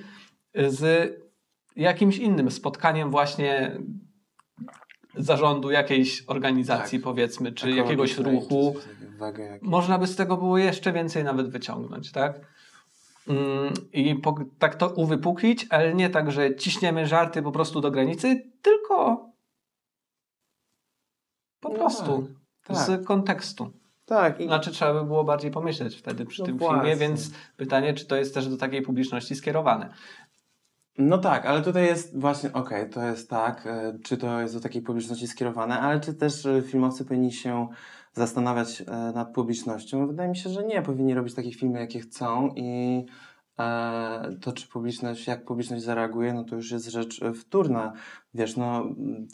z 0.54 1.12
jakimś 1.76 2.18
innym 2.18 2.50
spotkaniem 2.50 3.10
właśnie 3.10 3.78
zarządu 5.16 5.70
jakiejś 5.70 6.24
organizacji, 6.26 6.98
Tak. 6.98 7.04
powiedzmy, 7.04 7.52
czy 7.52 7.70
jakiegoś 7.70 8.18
ruchu, 8.18 8.74
jak- 9.38 9.62
można 9.62 9.98
by 9.98 10.06
z 10.06 10.16
tego 10.16 10.36
było 10.36 10.58
jeszcze 10.58 10.92
więcej 10.92 11.24
nawet 11.24 11.48
wyciągnąć, 11.50 12.12
tak? 12.12 12.40
Mm, 13.28 13.72
I 13.92 14.14
po, 14.14 14.34
tak 14.58 14.74
to 14.74 14.88
uwypuklić, 14.88 15.66
ale 15.70 15.94
nie 15.94 16.10
tak, 16.10 16.32
że 16.32 16.56
ciśniemy 16.56 17.06
żarty 17.06 17.42
po 17.42 17.52
prostu 17.52 17.80
do 17.80 17.90
granicy, 17.90 18.42
tylko 18.62 19.29
po 21.60 21.68
No 21.68 21.74
prostu 21.74 22.28
tak, 22.66 22.76
z 22.76 23.06
kontekstu. 23.06 23.70
Tak, 24.04 24.40
i 24.40 24.44
Znaczy 24.46 24.70
trzeba 24.70 24.94
by 24.94 25.04
było 25.06 25.24
bardziej 25.24 25.50
pomyśleć 25.50 25.96
wtedy 25.96 26.26
przy 26.26 26.42
No 26.42 26.46
tym 26.46 26.58
właśnie. 26.58 26.80
filmie, 26.80 26.96
więc 26.96 27.30
pytanie, 27.56 27.94
czy 27.94 28.06
to 28.06 28.16
jest 28.16 28.34
też 28.34 28.48
do 28.48 28.56
takiej 28.56 28.82
publiczności 28.82 29.34
skierowane. 29.34 29.90
No 30.98 31.18
tak, 31.18 31.46
ale 31.46 31.62
tutaj 31.62 31.86
jest 31.86 32.18
właśnie, 32.18 32.52
okej, 32.52 32.90
to 32.90 33.02
jest 33.02 33.30
tak, 33.30 33.66
e, 33.66 33.98
czy 34.04 34.16
to 34.16 34.40
jest 34.40 34.54
do 34.54 34.60
takiej 34.60 34.82
publiczności 34.82 35.28
skierowane, 35.28 35.80
ale 35.80 36.00
czy 36.00 36.14
też 36.14 36.46
e, 36.46 36.62
filmowcy 36.62 37.04
powinni 37.04 37.32
się 37.32 37.68
zastanawiać 38.12 38.80
e, 38.80 38.84
nad 39.14 39.32
publicznością? 39.34 40.06
Wydaje 40.06 40.28
mi 40.28 40.36
się, 40.36 40.50
że 40.50 40.64
nie. 40.64 40.82
Powinni 40.82 41.14
robić 41.14 41.34
takie 41.34 41.52
filmy, 41.52 41.80
jakie 41.80 42.00
chcą 42.00 42.48
i 42.56 43.04
to, 44.40 44.52
czy 44.52 44.68
publiczność, 44.68 45.26
jak 45.26 45.44
publiczność 45.44 45.82
zareaguje, 45.82 46.34
no 46.34 46.44
to 46.44 46.56
już 46.56 46.70
jest 46.70 46.86
rzecz 46.90 47.22
e, 47.22 47.32
wtórna. 47.32 47.92
Wiesz, 48.34 48.56
no 48.56 48.84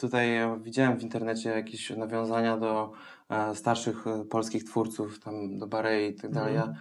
tutaj 0.00 0.28
widziałem 0.62 0.99
w 0.99 1.02
internecie 1.02 1.50
jakieś 1.50 1.90
nawiązania 1.90 2.56
do 2.56 2.92
e, 3.28 3.54
starszych 3.54 4.06
e, 4.06 4.25
polskich 4.25 4.64
twórców, 4.64 5.21
tam 5.21 5.59
do 5.59 5.66
Barei 5.66 6.11
i 6.11 6.14
tak 6.14 6.30
dalej. 6.30 6.56
Mhm. 6.56 6.76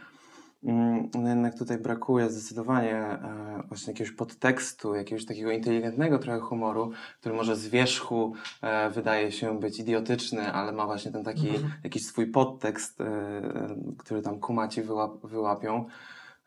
Mm, 0.64 1.10
No 1.16 1.30
jednak 1.30 1.58
tutaj 1.58 1.78
brakuje 1.78 2.30
zdecydowanie 2.30 2.96
e, 2.96 3.64
właśnie 3.68 3.94
jakiegoś 3.94 4.14
podtekstu, 4.14 4.96
jakiegoś 4.96 5.26
takiego 5.26 5.52
inteligentnego 5.52 6.20
trochę 6.20 6.40
humoru, 6.40 6.92
który 7.20 7.36
może 7.36 7.56
z 7.56 7.68
wierzchu 7.68 8.34
e, 8.62 8.90
wydaje 8.90 9.32
się 9.32 9.60
być 9.60 9.80
idiotyczny, 9.80 10.52
ale 10.54 10.72
ma 10.72 10.86
właśnie 10.86 11.12
ten 11.12 11.24
taki 11.24 11.50
Mhm. 11.50 11.72
jakiś 11.84 12.06
swój 12.06 12.28
podtekst, 12.28 13.02
e, 13.02 13.06
e, 13.06 13.76
który 13.98 14.22
tam 14.22 14.40
kumaci 14.40 14.82
wyłap, 14.82 15.12
wyłapią. 15.28 15.86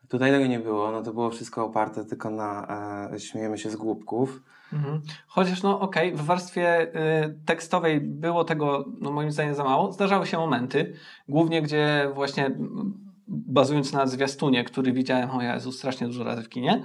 Tutaj 0.09 0.31
tego 0.31 0.47
nie 0.47 0.59
było, 0.59 0.91
no 0.93 1.03
to 1.03 1.13
było 1.13 1.31
wszystko 1.31 1.65
oparte 1.65 2.05
tylko 2.05 2.31
na 2.31 2.67
e, 3.13 3.21
śmiejemy 3.21 3.59
się 3.59 3.71
z 3.71 3.77
głupków. 3.77 4.43
Mhm. 4.73 5.01
Chociaż 5.27 5.63
no 5.63 5.81
okej, 5.81 6.13
w 6.15 6.21
warstwie 6.21 6.83
y, 6.83 7.39
tekstowej 7.47 8.01
było 8.01 8.45
tego 8.45 8.85
no, 9.01 9.13
moim 9.13 9.33
zdaniem 9.33 9.55
za 9.55 9.65
mało. 9.65 9.93
Zdarzały 9.93 10.27
się 10.27 10.39
momenty, 10.39 10.95
głównie 11.29 11.63
gdzie 11.63 12.11
właśnie 12.15 12.51
bazując 13.29 13.93
na 13.93 14.07
zwiastunie, 14.07 14.65
który 14.65 14.93
widziałem, 14.93 15.31
o 15.31 15.43
Jezu, 15.43 15.73
strasznie 15.73 16.07
dużo 16.07 16.25
razy 16.25 16.43
w 16.43 16.49
kinie, 16.49 16.85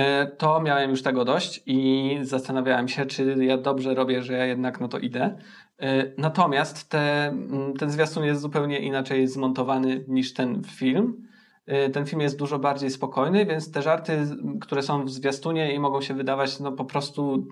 y, 0.00 0.02
to 0.36 0.60
miałem 0.60 0.90
już 0.90 1.02
tego 1.02 1.24
dość 1.24 1.62
i 1.66 2.18
zastanawiałem 2.22 2.88
się, 2.88 3.06
czy 3.06 3.44
ja 3.44 3.58
dobrze 3.58 3.94
robię, 3.94 4.22
że 4.22 4.32
ja 4.32 4.44
jednak 4.44 4.80
no 4.80 4.88
to 4.88 4.98
idę. 4.98 5.38
Y, 5.82 6.14
Natomiast 6.18 6.88
te, 6.88 7.34
ten 7.78 7.90
zwiastun 7.90 8.24
jest 8.24 8.40
zupełnie 8.40 8.78
inaczej 8.78 9.28
zmontowany 9.28 10.04
niż 10.08 10.34
ten 10.34 10.62
film. 10.64 11.29
Y, 11.70 11.90
Ten 11.90 12.06
film 12.06 12.20
jest 12.20 12.38
dużo 12.38 12.58
bardziej 12.58 12.90
spokojny, 12.90 13.46
więc 13.46 13.72
te 13.72 13.82
żarty, 13.82 14.18
które 14.60 14.82
są 14.82 15.04
w 15.04 15.10
zwiastunie 15.10 15.74
i 15.74 15.78
mogą 15.78 16.00
się 16.00 16.14
wydawać 16.14 16.60
no 16.60 16.72
po 16.72 16.84
prostu 16.84 17.46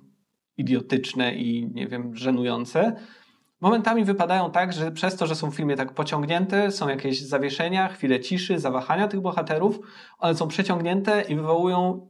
idiotyczne 0.56 1.34
i 1.34 1.70
nie 1.74 1.86
wiem, 1.86 2.16
żenujące, 2.16 2.96
momentami 3.60 4.04
wypadają 4.04 4.50
tak, 4.50 4.72
że 4.72 4.92
przez 4.92 5.16
to, 5.16 5.26
że 5.26 5.34
są 5.34 5.50
w 5.50 5.54
filmie 5.54 5.76
tak 5.76 5.94
pociągnięte, 5.94 6.70
są 6.70 6.88
jakieś 6.88 7.20
zawieszenia, 7.22 7.88
chwile 7.88 8.20
ciszy, 8.20 8.58
zawahania 8.58 9.08
tych 9.08 9.20
bohaterów, 9.20 9.78
one 10.18 10.34
są 10.34 10.48
przeciągnięte 10.48 11.22
i 11.28 11.36
wywołują 11.36 12.08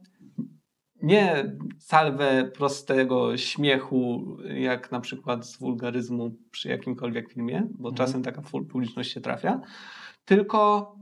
nie 1.03 1.55
salwę 1.79 2.51
prostego 2.55 3.37
śmiechu, 3.37 4.25
jak 4.55 4.91
na 4.91 4.99
przykład 4.99 5.45
z 5.45 5.57
wulgaryzmu 5.59 6.31
przy 6.51 6.69
jakimkolwiek 6.69 7.33
filmie, 7.33 7.67
bo 7.71 7.89
Mhm. 7.89 7.95
czasem 7.95 8.23
taka 8.23 8.41
publiczność 8.71 9.11
się 9.11 9.21
trafia, 9.21 9.61
tylko 10.25 10.95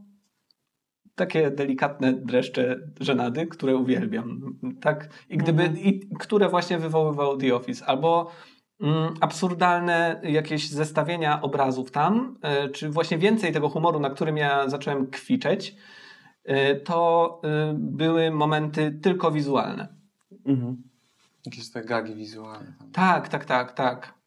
takie 1.17 1.51
delikatne 1.51 2.13
dreszcze 2.13 2.79
żenady, 2.99 3.47
które 3.47 3.75
uwielbiam. 3.75 4.55
Tak? 4.81 5.09
I 5.29 5.37
gdyby, 5.37 5.63
Mhm. 5.63 5.79
i, 5.79 6.09
które 6.19 6.49
właśnie 6.49 6.77
wywoływał 6.77 7.37
The 7.37 7.55
Office. 7.55 7.85
Albo 7.85 8.31
mm, 8.81 9.13
absurdalne 9.21 10.21
jakieś 10.23 10.69
zestawienia 10.69 11.41
obrazów 11.41 11.91
tam, 11.91 12.37
y, 12.65 12.69
czy 12.69 12.89
właśnie 12.89 13.17
więcej 13.17 13.53
tego 13.53 13.69
humoru, 13.69 13.99
na 13.99 14.09
którym 14.09 14.37
ja 14.37 14.69
zacząłem 14.69 15.07
kwiczeć, 15.07 15.75
y, 16.49 16.81
to 16.81 17.41
y, 17.71 17.73
były 17.73 18.31
momenty 18.31 18.99
tylko 19.01 19.31
wizualne. 19.31 19.87
Mhm. 20.45 20.83
Jakieś 21.45 21.71
te 21.71 21.81
gagi 21.81 22.15
wizualne. 22.15 22.73
Tak, 22.93 23.27
tak, 23.29 23.45
tak, 23.45 23.71
tak. 23.71 24.17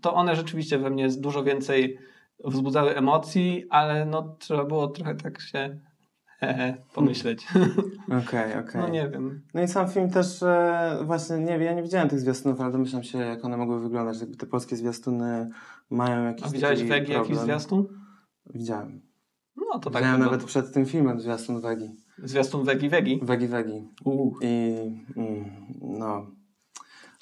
To 0.00 0.14
one 0.14 0.36
rzeczywiście 0.36 0.78
we 0.78 0.90
mnie 0.90 1.08
dużo 1.08 1.42
więcej 1.44 1.98
wzbudzały 2.44 2.96
emocji, 2.96 3.66
ale 3.70 4.06
no 4.06 4.36
trzeba 4.38 4.64
było 4.64 4.88
trochę 4.88 5.14
tak 5.14 5.40
się 5.40 5.78
pomyśleć. 6.94 7.46
Okej, 8.26 8.58
okej. 8.58 8.80
No 8.80 8.88
nie 8.88 9.08
wiem. 9.08 9.42
No 9.54 9.62
i 9.62 9.68
sam 9.68 9.88
film 9.88 10.10
też 10.10 10.42
e, 10.42 10.98
właśnie, 11.04 11.38
nie 11.38 11.58
wiem, 11.58 11.62
ja 11.62 11.72
nie 11.72 11.82
widziałem 11.82 12.08
tych 12.08 12.20
zwiastunów, 12.20 12.60
ale 12.60 12.72
domyślam 12.72 13.02
się, 13.02 13.18
jak 13.18 13.44
one 13.44 13.56
mogły 13.56 13.80
wyglądać. 13.80 14.20
Jakby 14.20 14.36
te 14.36 14.46
polskie 14.46 14.76
zwiastuny 14.76 15.50
mają 15.90 16.24
jakiś 16.24 16.46
A 16.46 16.48
widziałeś 16.48 16.82
Wegi 16.82 17.12
jakiś 17.12 17.36
zwiastun? 17.36 17.86
Widziałem. 18.54 19.00
No 19.56 19.78
to 19.78 19.90
tak 19.90 20.02
Widziałem 20.02 20.20
nawet 20.20 20.44
przed 20.44 20.72
tym 20.72 20.86
filmem 20.86 21.20
zwiastun 21.20 21.60
Wegi. 21.60 21.90
Zwiastun 22.18 22.64
Wegi 22.64 22.88
Wegi? 22.88 23.20
Wegi 23.22 23.46
Wegi. 23.46 23.88
Uuu. 24.04 24.36
I 24.40 24.76
mm, 25.16 25.50
no, 25.80 26.26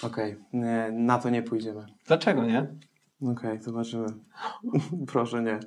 okej, 0.02 0.36
Nie, 0.52 0.90
na 0.92 1.18
to 1.18 1.30
nie 1.30 1.42
pójdziemy. 1.42 1.86
Dlaczego 2.06 2.44
nie? 2.44 2.66
Okej, 3.22 3.62
zobaczymy. 3.62 4.06
Proszę 5.12 5.42
nie. 5.42 5.60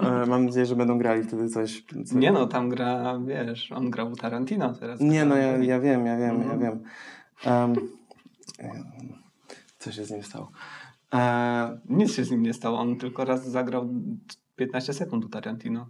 E, 0.00 0.26
mam 0.26 0.44
nadzieję, 0.46 0.66
że 0.66 0.76
będą 0.76 0.98
grali 0.98 1.22
wtedy 1.22 1.48
coś. 1.48 1.84
co... 2.06 2.18
Nie 2.18 2.32
no, 2.32 2.46
tam 2.46 2.68
gra, 2.68 3.18
wiesz, 3.26 3.72
on 3.72 3.90
grał 3.90 4.10
u 4.12 4.16
Tarantino 4.16 4.74
teraz. 4.74 5.00
Nie, 5.00 5.24
no 5.24 5.36
ja, 5.36 5.56
ja 5.56 5.80
wiem, 5.80 6.06
ja 6.06 6.16
wiem, 6.18 6.40
ja 6.42 6.52
Mhm. 6.52 6.60
wiem. 6.60 6.82
Um, 7.46 7.74
co 9.78 9.92
się 9.92 10.04
z 10.04 10.10
nim 10.10 10.22
stało? 10.22 10.50
E, 11.14 11.78
Nic 11.88 12.12
się 12.14 12.24
z 12.24 12.30
nim 12.30 12.42
nie 12.42 12.54
stało, 12.54 12.78
on 12.78 12.96
tylko 12.96 13.24
raz 13.24 13.48
zagrał 13.48 13.88
15 14.56 14.92
sekund 14.94 15.24
u 15.24 15.28
Tarantino. 15.28 15.86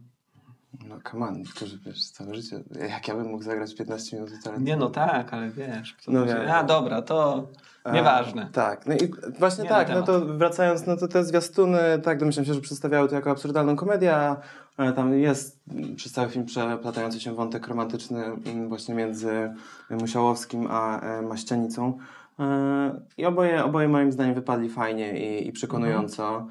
No 0.88 0.96
come 1.10 1.26
on, 1.26 1.42
którzy 1.42 1.78
wiesz, 1.86 2.10
całe 2.10 2.34
życie. 2.34 2.60
Jak 2.90 3.08
ja 3.08 3.14
bym 3.14 3.26
mógł 3.26 3.42
zagrać 3.42 3.74
15 3.74 4.16
minut 4.16 4.30
talentu? 4.44 4.66
Nie 4.66 4.76
no 4.76 4.90
tak, 4.90 5.34
ale 5.34 5.50
wiesz. 5.50 5.96
No 6.08 6.26
wiem. 6.26 6.50
A 6.50 6.64
dobra, 6.64 7.02
to 7.02 7.48
nieważne. 7.92 8.48
tak, 8.52 8.86
no 8.86 8.94
i 8.94 9.10
właśnie 9.38 9.64
Nie 9.64 9.70
tak, 9.70 9.88
no 9.88 10.02
to 10.02 10.20
wracając, 10.26 10.86
no 10.86 10.96
to 10.96 11.08
te 11.08 11.24
zwiastuny, 11.24 11.78
tak, 12.02 12.18
domyślam 12.18 12.46
się, 12.46 12.54
że 12.54 12.60
przedstawiały 12.60 13.08
to 13.08 13.14
jako 13.14 13.30
absurdalną 13.30 13.76
komedię, 13.76 14.16
a 14.16 14.36
e, 14.78 14.92
tam 14.92 15.18
jest 15.18 15.60
przez 15.96 16.12
cały 16.12 16.28
film 16.28 16.46
przeplatający 16.46 17.20
się 17.20 17.34
wątek 17.34 17.68
romantyczny 17.68 18.24
mm, 18.24 18.68
właśnie 18.68 18.94
między 18.94 19.50
Musiałowskim 19.90 20.66
a 20.70 21.00
e, 21.00 21.22
Maścianicą. 21.22 21.98
E, 22.40 23.00
I 23.18 23.26
oboje, 23.26 23.64
oboje 23.64 23.88
moim 23.88 24.12
zdaniem 24.12 24.34
wypadli 24.34 24.68
fajnie 24.68 25.38
i, 25.40 25.48
i 25.48 25.52
przekonująco. 25.52 26.36
Mm, 26.36 26.50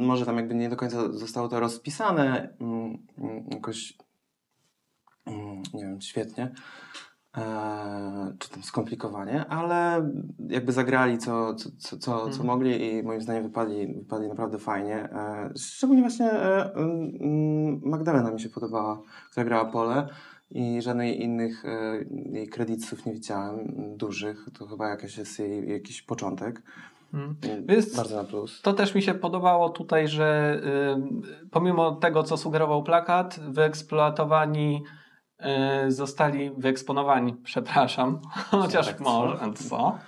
Może 0.00 0.26
tam 0.26 0.36
jakby 0.36 0.54
nie 0.54 0.68
do 0.68 0.76
końca 0.76 1.12
zostało 1.12 1.48
to 1.48 1.60
rozpisane 1.60 2.54
mm, 2.60 2.98
mm, 3.18 3.44
jakoś 3.50 3.98
mm, 5.26 5.62
nie 5.74 5.82
wiem, 5.84 6.00
świetnie. 6.00 6.52
e, 7.36 8.34
czy 8.38 8.50
tam 8.50 8.62
skomplikowanie, 8.62 9.46
ale 9.46 10.10
jakby 10.48 10.72
zagrali 10.72 11.18
co, 11.18 11.54
co, 11.54 11.70
co, 11.78 11.96
co, 11.98 12.24
Mhm. 12.26 12.46
mogli 12.46 12.84
i 12.94 13.02
moim 13.02 13.20
zdaniem 13.20 13.42
wypadli, 13.42 13.94
wypadli 13.94 14.28
naprawdę 14.28 14.58
fajnie. 14.58 14.96
E, 14.96 15.50
szczególnie 15.58 16.02
właśnie 16.02 16.30
e, 16.32 16.74
mm, 16.74 17.80
Magdalena 17.84 18.30
mi 18.30 18.40
się 18.40 18.48
podobała, 18.48 19.02
która 19.30 19.44
grała 19.44 19.64
Pole 19.64 20.08
i 20.50 20.82
żadnych 20.82 21.16
innych 21.16 21.64
jej 22.32 22.48
kredytów 22.48 23.06
nie 23.06 23.12
widziałem 23.12 23.58
dużych. 23.96 24.46
To 24.58 24.66
chyba 24.66 24.88
jakaś 24.88 25.16
jest 25.18 25.38
jej 25.38 25.70
jakiś 25.70 26.02
początek. 26.02 26.62
Mm. 27.14 27.36
Mm, 27.42 27.64
Jest- 27.68 27.96
Bardzo 27.96 28.16
na 28.16 28.24
plus. 28.24 28.62
To 28.62 28.72
też 28.72 28.94
mi 28.94 29.02
się 29.02 29.14
podobało 29.14 29.68
tutaj, 29.68 30.08
że 30.08 30.60
y, 31.44 31.48
pomimo 31.50 31.90
tego, 31.92 32.22
co 32.22 32.36
sugerował 32.36 32.82
plakat, 32.82 33.40
wyeksploatowani 33.48 34.82
y, 35.86 35.90
zostali 35.92 36.50
wyeksponowani, 36.58 37.34
przepraszam, 37.44 38.20
chociaż 38.50 38.86
tak, 38.86 39.00
może, 39.00 39.38
co? 39.54 39.98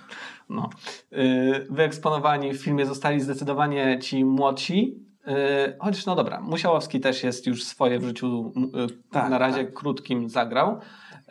No. 0.49 0.69
Y, 1.13 1.67
wyeksponowani 1.69 2.53
w 2.53 2.63
filmie 2.63 2.85
zostali 2.85 3.21
zdecydowanie 3.21 3.99
ci 3.99 4.25
młodsi. 4.25 4.99
Y, 5.27 5.77
chociaż 5.79 6.05
no 6.05 6.15
dobra, 6.15 6.41
Musiałowski 6.41 6.99
też 6.99 7.23
jest 7.23 7.47
już 7.47 7.63
swoje 7.63 7.99
w 7.99 8.03
życiu 8.03 8.53
y, 8.57 9.11
Tak, 9.11 9.29
na 9.29 9.37
razie 9.37 9.65
tak. 9.65 9.73
krótkim 9.73 10.29
zagrał, 10.29 10.79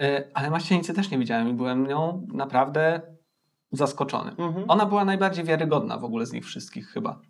y, 0.00 0.31
ale 0.35 0.50
Maścienicy 0.50 0.95
też 0.95 1.11
nie 1.11 1.19
widziałem 1.19 1.49
i 1.49 1.52
byłem 1.52 1.87
nią 1.87 2.26
naprawdę 2.35 3.00
zaskoczony. 3.73 4.31
Mhm. 4.38 4.64
Ona 4.69 4.87
była 4.87 5.05
najbardziej 5.05 5.45
wiarygodna 5.45 5.99
w 5.99 6.05
ogóle 6.05 6.26
z 6.26 6.33
nich 6.33 6.45
wszystkich 6.45 6.88
chyba. 6.88 7.21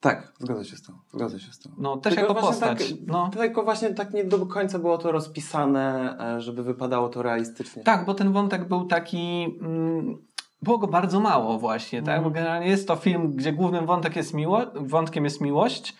Tak, 0.00 0.32
zgodzę 0.38 0.64
się 0.64 0.76
z 0.76 0.82
tą. 0.82 0.92
Zgodzę 1.12 1.40
się 1.40 1.52
z 1.52 1.58
tą. 1.58 1.70
No, 1.78 1.96
też 1.96 2.14
Tylko 2.14 2.32
jako 2.32 2.46
postać. 2.46 2.78
Tak, 2.78 2.98
no. 3.06 3.30
Tylko 3.30 3.62
właśnie 3.62 3.90
tak 3.90 4.14
nie 4.14 4.24
do 4.24 4.46
końca 4.46 4.78
było 4.78 4.98
to 4.98 5.12
rozpisane, 5.12 6.16
e, 6.20 6.40
żeby 6.40 6.62
wypadało 6.62 7.08
to 7.08 7.22
realistycznie. 7.22 7.82
Tak, 7.82 8.06
bo 8.06 8.14
ten 8.14 8.32
wątek 8.32 8.68
był 8.68 8.84
taki. 8.84 9.44
Mm, 9.60 10.26
było 10.62 10.78
go 10.78 10.86
bardzo 10.86 11.20
mało 11.20 11.58
właśnie, 11.58 11.98
tak? 12.02 12.16
Mhm. 12.16 12.24
Bo 12.24 12.30
generalnie 12.30 12.68
jest 12.68 12.88
to 12.88 12.96
film, 12.96 13.32
gdzie 13.32 13.52
głównym 13.52 13.86
wątek 13.86 14.16
jest 14.16 14.34
miło, 14.34 14.62
wątkiem 14.74 15.24
jest 15.24 15.40
miłość 15.40 15.96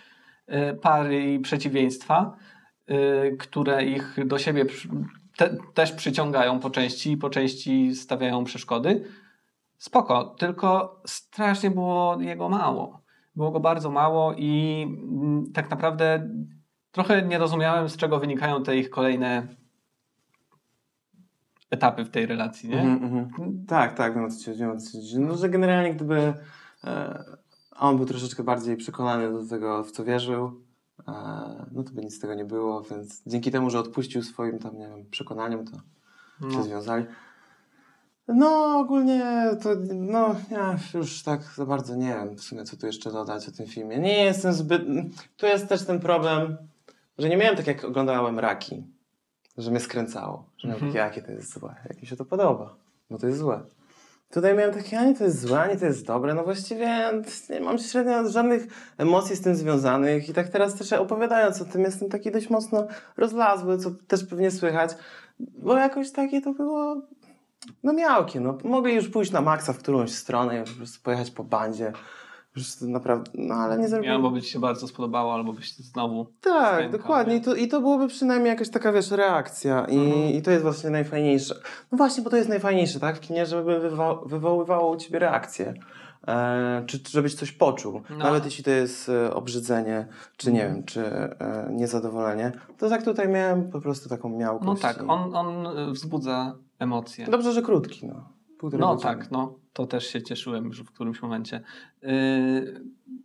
y, 0.49 0.75
pary 0.75 1.33
i 1.33 1.38
przeciwieństwa, 1.38 2.37
y, 2.90 3.37
które 3.38 3.85
ich 3.85 4.26
do 4.26 4.38
siebie 4.38 4.66
te, 5.37 5.56
też 5.75 5.92
przyciągają 5.92 6.61
po 6.61 6.71
części 6.71 7.12
i 7.12 7.16
po 7.16 7.30
części 7.30 7.95
stawiają 7.95 8.45
przeszkody. 8.45 9.04
Spoko, 9.78 10.25
tylko 10.25 11.00
strasznie 11.06 11.71
było 11.71 12.21
jego 12.21 12.49
mało. 12.49 13.00
Było 13.37 13.50
go 13.50 13.61
bardzo 13.61 13.90
mało 13.90 14.35
i 14.37 14.83
mm, 14.83 15.52
tak 15.52 15.71
naprawdę 15.71 16.30
trochę 16.92 17.23
nie 17.23 17.38
rozumiałem, 17.38 17.88
z 17.88 17.97
czego 17.97 18.18
wynikają 18.18 18.62
te 18.62 18.76
ich 18.76 18.90
kolejne 18.90 19.49
etapy 21.71 22.04
w 22.04 22.11
tej 22.11 22.26
relacji, 22.26 22.68
nie? 22.68 22.80
Mhm, 22.80 23.14
mhm. 23.14 23.66
Tak, 23.66 23.95
tak, 23.95 24.14
wiem, 24.14 24.25
o 24.25 24.28
co 24.28 24.38
ci 24.38 24.50
chodzi. 24.50 25.18
No, 25.18 25.37
że 25.37 25.49
generalnie 25.49 25.95
gdyby 25.95 26.35
e, 26.85 27.25
on 27.76 27.97
był 27.97 28.06
troszeczkę 28.06 28.42
bardziej 28.42 28.76
przekonany 28.76 29.33
do 29.33 29.47
tego, 29.49 29.85
w 29.85 29.90
co 29.90 30.04
wierzył, 30.04 30.61
e, 31.09 31.12
no 31.73 31.83
to 31.83 31.92
by 31.92 32.02
nic 32.02 32.16
z 32.16 32.21
tego 32.21 32.35
nie 32.35 32.45
było, 32.45 32.83
więc 32.83 33.23
dzięki 33.26 33.50
temu, 33.50 33.71
że 33.71 33.78
odpuścił 33.80 34.23
swoim 34.23 34.59
tam, 34.59 34.78
nie 34.78 34.88
wiem, 34.88 35.06
przekonaniom, 35.11 35.64
to 35.64 35.76
się 36.50 36.56
No. 36.56 36.62
związali. 36.62 37.04
No, 38.28 38.78
ogólnie 38.78 39.25
to, 39.62 39.71
no, 39.95 40.37
ja 40.50 40.78
już 40.95 41.23
tak 41.23 41.40
za 41.56 41.66
bardzo 41.66 41.97
nie 41.97 42.09
wiem 42.09 42.37
w 42.37 42.40
sumie, 42.42 42.64
co 42.64 42.76
tu 42.76 42.87
jeszcze 42.87 43.12
dodać 43.12 43.49
o 43.49 43.52
tym 43.52 43.66
filmie. 43.66 43.99
Nie 43.99 44.25
jestem 44.25 44.52
zbyt... 44.52 44.83
Tu 45.37 45.47
jest 45.47 45.68
też 45.68 45.85
ten 45.85 46.00
problem, 46.00 46.56
że 47.18 47.28
nie 47.28 47.37
miałem 47.37 47.56
tak, 47.56 47.66
jak 47.66 47.85
oglądałem 47.85 48.38
Raki, 48.38 48.85
że 49.59 49.71
mnie 49.71 49.80
skręcało, 49.80 50.45
że 50.59 50.68
miałem 50.68 50.85
Mhm. 50.85 50.92
takie, 50.92 50.99
jakie 50.99 51.23
to 51.23 51.33
jest 51.33 51.52
złe, 51.52 51.75
jak 51.88 52.00
mi 52.02 52.06
się 52.06 52.16
to 52.16 52.25
podoba, 52.25 52.75
bo 53.11 53.18
to 53.18 53.26
jest 53.26 53.38
złe. 53.38 53.61
Tutaj 54.30 54.54
miałem 54.54 54.75
takie, 54.75 54.99
ani 54.99 55.14
to 55.14 55.25
jest 55.25 55.40
złe, 55.40 55.61
ani 55.61 55.80
to 55.80 55.85
jest 55.87 56.06
dobre, 56.06 56.35
no 56.35 56.45
właściwie 56.45 57.12
nie 57.50 57.61
mam 57.61 57.78
średnio 57.78 58.28
żadnych 58.28 58.66
emocji 58.99 59.37
z 59.37 59.40
tym 59.40 59.56
związanych 59.56 60.28
i 60.28 60.33
tak 60.33 60.49
teraz 60.49 60.75
też 60.75 60.92
opowiadając 60.92 61.62
o 61.62 61.64
tym 61.64 61.83
jestem 61.83 62.09
taki 62.09 62.30
dość 62.30 62.50
mocno 62.50 62.87
rozlazły, 63.16 63.78
co 63.78 63.90
też 63.90 64.25
pewnie 64.25 64.50
słychać, 64.50 64.90
bo 65.38 65.76
jakoś 65.76 66.11
takie 66.12 66.40
to 66.40 66.52
było 66.52 67.02
no 67.82 67.92
miałkie, 67.92 68.40
no. 68.40 68.58
Mogli 68.64 68.94
już 68.94 69.08
pójść 69.08 69.32
na 69.32 69.40
maksa 69.40 69.73
w 69.73 69.78
którąś 69.78 70.11
stronę 70.12 70.61
i 70.62 70.64
po 70.64 70.76
prostu 70.76 71.02
pojechać 71.02 71.30
po 71.30 71.45
bandzie. 71.45 71.93
Naprawdę, 72.80 73.30
no 73.34 73.54
ale 73.54 73.78
nie 73.78 73.88
zrobili. 73.88 74.12
Albo 74.12 74.30
by 74.30 74.43
ci 74.43 74.50
się 74.50 74.58
bardzo 74.58 74.88
spodobało, 74.88 75.34
albo 75.34 75.52
byś 75.52 75.76
znowu. 75.76 76.26
Tak, 76.41 76.91
dokładnie. 76.91 77.34
nie? 77.34 77.41
I 77.41 77.45
to, 77.45 77.54
I 77.54 77.69
to 77.69 77.80
byłoby 77.80 78.08
przynajmniej 78.08 78.49
jakaś 78.50 78.71
taka, 78.71 78.93
wiesz, 78.93 79.10
reakcja. 79.10 79.84
I, 79.91 79.97
Mhm. 79.99 80.30
I 80.30 80.43
to 80.43 80.50
jest 80.50 80.62
właśnie 80.62 80.91
najfajniejsze. 80.91 81.54
No 81.93 81.99
właśnie, 81.99 82.23
bo 82.23 82.30
to 82.30 82.36
jest 82.36 82.49
najfajniejsze, 82.49 83.00
tak? 83.00 83.17
W 83.17 83.21
kinie, 83.21 83.47
żeby 83.47 83.80
wywo- 83.80 84.28
wywoływało 84.28 84.91
u 84.91 84.97
ciebie 84.97 85.19
reakcję. 85.19 85.75
E, 86.28 86.84
czy, 86.86 87.00
żebyś 87.10 87.34
coś 87.34 87.52
poczuł. 87.52 88.02
No. 88.10 88.17
Nawet 88.17 88.45
jeśli 88.45 88.65
to 88.65 88.71
jest 88.71 89.08
e, 89.08 89.34
obrzydzenie, 89.34 90.06
czy 90.36 90.52
nie 90.52 90.60
wiem, 90.60 90.84
czy 90.84 91.04
e, 91.06 91.69
niezadowolenie. 91.73 92.52
To 92.78 92.89
tak 92.89 93.02
tutaj 93.04 93.28
miałem 93.28 93.71
po 93.71 93.80
prostu 93.80 94.08
taką 94.08 94.28
miałkość. 94.28 94.82
No 94.82 94.89
tak, 94.89 95.02
on, 95.08 95.36
on 95.36 95.67
wzbudza 95.93 96.54
emocje. 96.78 97.26
Dobrze, 97.26 97.52
że 97.52 97.62
krótki, 97.62 98.06
no. 98.06 98.28
Półtorej 98.58 98.80
No 98.86 98.95
godziny. 98.95 99.15
tak, 99.15 99.30
no. 99.30 99.54
To 99.76 99.86
też 99.86 100.06
się 100.06 100.23
cieszyłem 100.23 100.65
już 100.65 100.82
w 100.82 100.91
którymś 100.93 101.23
momencie. 101.23 101.60
Yy, 102.02 102.10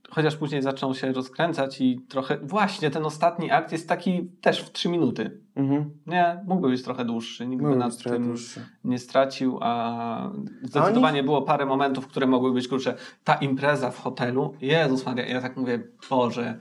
chociaż 0.09 0.35
później 0.35 0.61
zaczął 0.61 0.95
się 0.95 1.11
rozkręcać 1.13 1.81
i 1.81 1.99
trochę... 2.09 2.37
Właśnie, 2.37 2.89
ten 2.91 3.05
ostatni 3.05 3.51
akt 3.51 3.71
jest 3.71 3.89
taki 3.89 4.29
też 4.41 4.61
w 4.61 4.71
trzy 4.71 4.89
minuty. 4.89 5.41
Mhm. 5.55 5.91
Nie, 6.07 6.43
mógłby 6.47 6.69
być 6.69 6.83
trochę 6.83 7.05
dłuższy. 7.05 7.47
Nikt 7.47 7.63
by 7.63 7.75
nad 7.75 7.97
tym 8.03 8.23
dłuższy. 8.27 8.65
nie 8.83 8.99
stracił, 8.99 9.59
a 9.61 10.31
zdecydowanie 10.63 11.23
było 11.23 11.41
parę 11.41 11.65
momentów, 11.65 12.07
które 12.07 12.27
mogły 12.27 12.53
być 12.53 12.67
krótsze. 12.67 12.95
Ta 13.23 13.33
impreza 13.35 13.91
w 13.91 13.99
hotelu, 13.99 14.53
Jezus 14.61 15.05
Maria, 15.05 15.25
ja 15.25 15.41
tak 15.41 15.57
mówię, 15.57 15.83
Boże, 16.09 16.57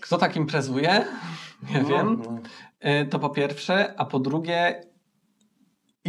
kto 0.00 0.18
tak 0.18 0.36
imprezuje? 0.36 1.04
Nie 1.74 1.82
No, 1.82 1.88
wiem. 1.88 2.22
no. 2.24 2.38
Y, 2.90 3.06
To 3.06 3.18
po 3.18 3.30
pierwsze, 3.30 3.94
a 4.00 4.04
po 4.04 4.18
drugie, 4.18 4.80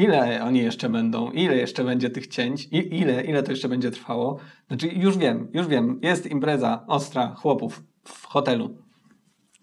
ile 0.04 0.44
oni 0.44 0.60
jeszcze 0.60 0.90
będą, 0.90 1.32
ile 1.32 1.56
jeszcze 1.56 1.84
będzie 1.84 2.10
tych 2.10 2.28
cięć, 2.28 2.66
i 2.66 2.98
ile, 3.00 3.24
ile 3.24 3.44
to 3.44 3.52
jeszcze 3.52 3.70
będzie 3.70 3.92
trwało. 3.92 4.40
Znaczy, 4.68 4.88
już 4.88 5.18
wiem, 5.18 5.48
już 5.54 5.68
wiem, 5.68 6.00
jest 6.04 6.32
impreza 6.32 6.84
ostra 6.88 7.36
chłopów 7.36 7.84
w 8.04 8.26
hotelu. 8.26 8.78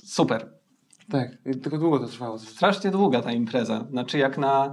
Super. 0.05 0.57
Tak, 1.11 1.29
tylko 1.62 1.79
długo 1.79 1.99
to 1.99 2.07
trwało. 2.07 2.38
Strasznie 2.38 2.90
długa 2.90 3.22
ta 3.22 3.33
impreza. 3.33 3.87
Znaczy, 3.90 4.18
jak 4.18 4.38
na. 4.38 4.72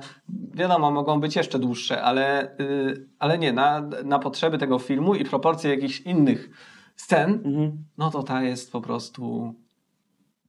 Wiadomo, 0.54 0.92
mogą 0.92 1.20
być 1.20 1.36
jeszcze 1.36 1.60
dłuższe, 1.60 2.02
ale, 2.02 2.58
y, 2.60 3.08
ale 3.20 3.38
nie, 3.38 3.54
na, 3.54 3.90
na 4.06 4.20
potrzeby 4.20 4.58
tego 4.58 4.80
filmu 4.80 5.16
i 5.16 5.26
proporcje 5.26 5.70
jakichś 5.70 6.02
innych 6.02 6.50
scen, 6.96 7.32
Mhm. 7.46 7.84
no 7.98 8.12
to 8.12 8.24
ta 8.24 8.44
jest 8.44 8.72
po 8.72 8.82
prostu. 8.82 9.54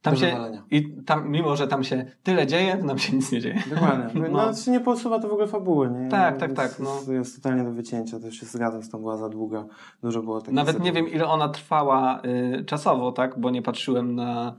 Tam 0.05 0.15
się. 0.15 0.37
I 0.71 0.95
tam, 1.05 1.29
mimo 1.31 1.55
że 1.55 1.67
tam 1.67 1.83
się 1.83 2.05
tyle 2.23 2.47
dzieje, 2.47 2.77
to 2.77 2.85
nam 2.85 2.97
się 2.97 3.15
nic 3.15 3.31
nie 3.31 3.41
dzieje. 3.41 3.63
Dokładnie. 3.69 4.21
No, 4.31 4.37
No. 4.37 4.53
to 4.53 4.55
się 4.59 4.71
nie 4.71 4.79
posuwa 4.79 5.19
to 5.19 5.27
w 5.29 5.31
ogóle 5.31 5.47
fabuły, 5.47 5.89
nie? 5.91 6.09
Tak, 6.09 6.37
tak, 6.37 6.49
jest, 6.49 6.61
tak, 6.61 6.79
no. 6.79 6.95
Jest, 6.95 7.07
jest 7.09 7.35
totalnie 7.35 7.63
do 7.63 7.71
wycięcia, 7.71 8.19
to 8.19 8.31
się 8.31 8.45
zgadzam, 8.45 8.83
z 8.83 8.89
tą 8.89 8.97
była 8.99 9.17
za 9.17 9.29
długa. 9.29 9.65
Dużo 10.03 10.21
było 10.23 10.39
takich 10.41 10.53
Nawet 10.55 10.79
nie 10.79 10.91
wiem, 10.93 11.07
ile 11.07 11.27
ona 11.27 11.49
trwała 11.49 12.21
y, 12.25 12.65
czasowo, 12.65 13.11
tak? 13.11 13.39
Bo 13.39 13.49
nie 13.49 13.61
patrzyłem 13.61 14.15
na 14.15 14.55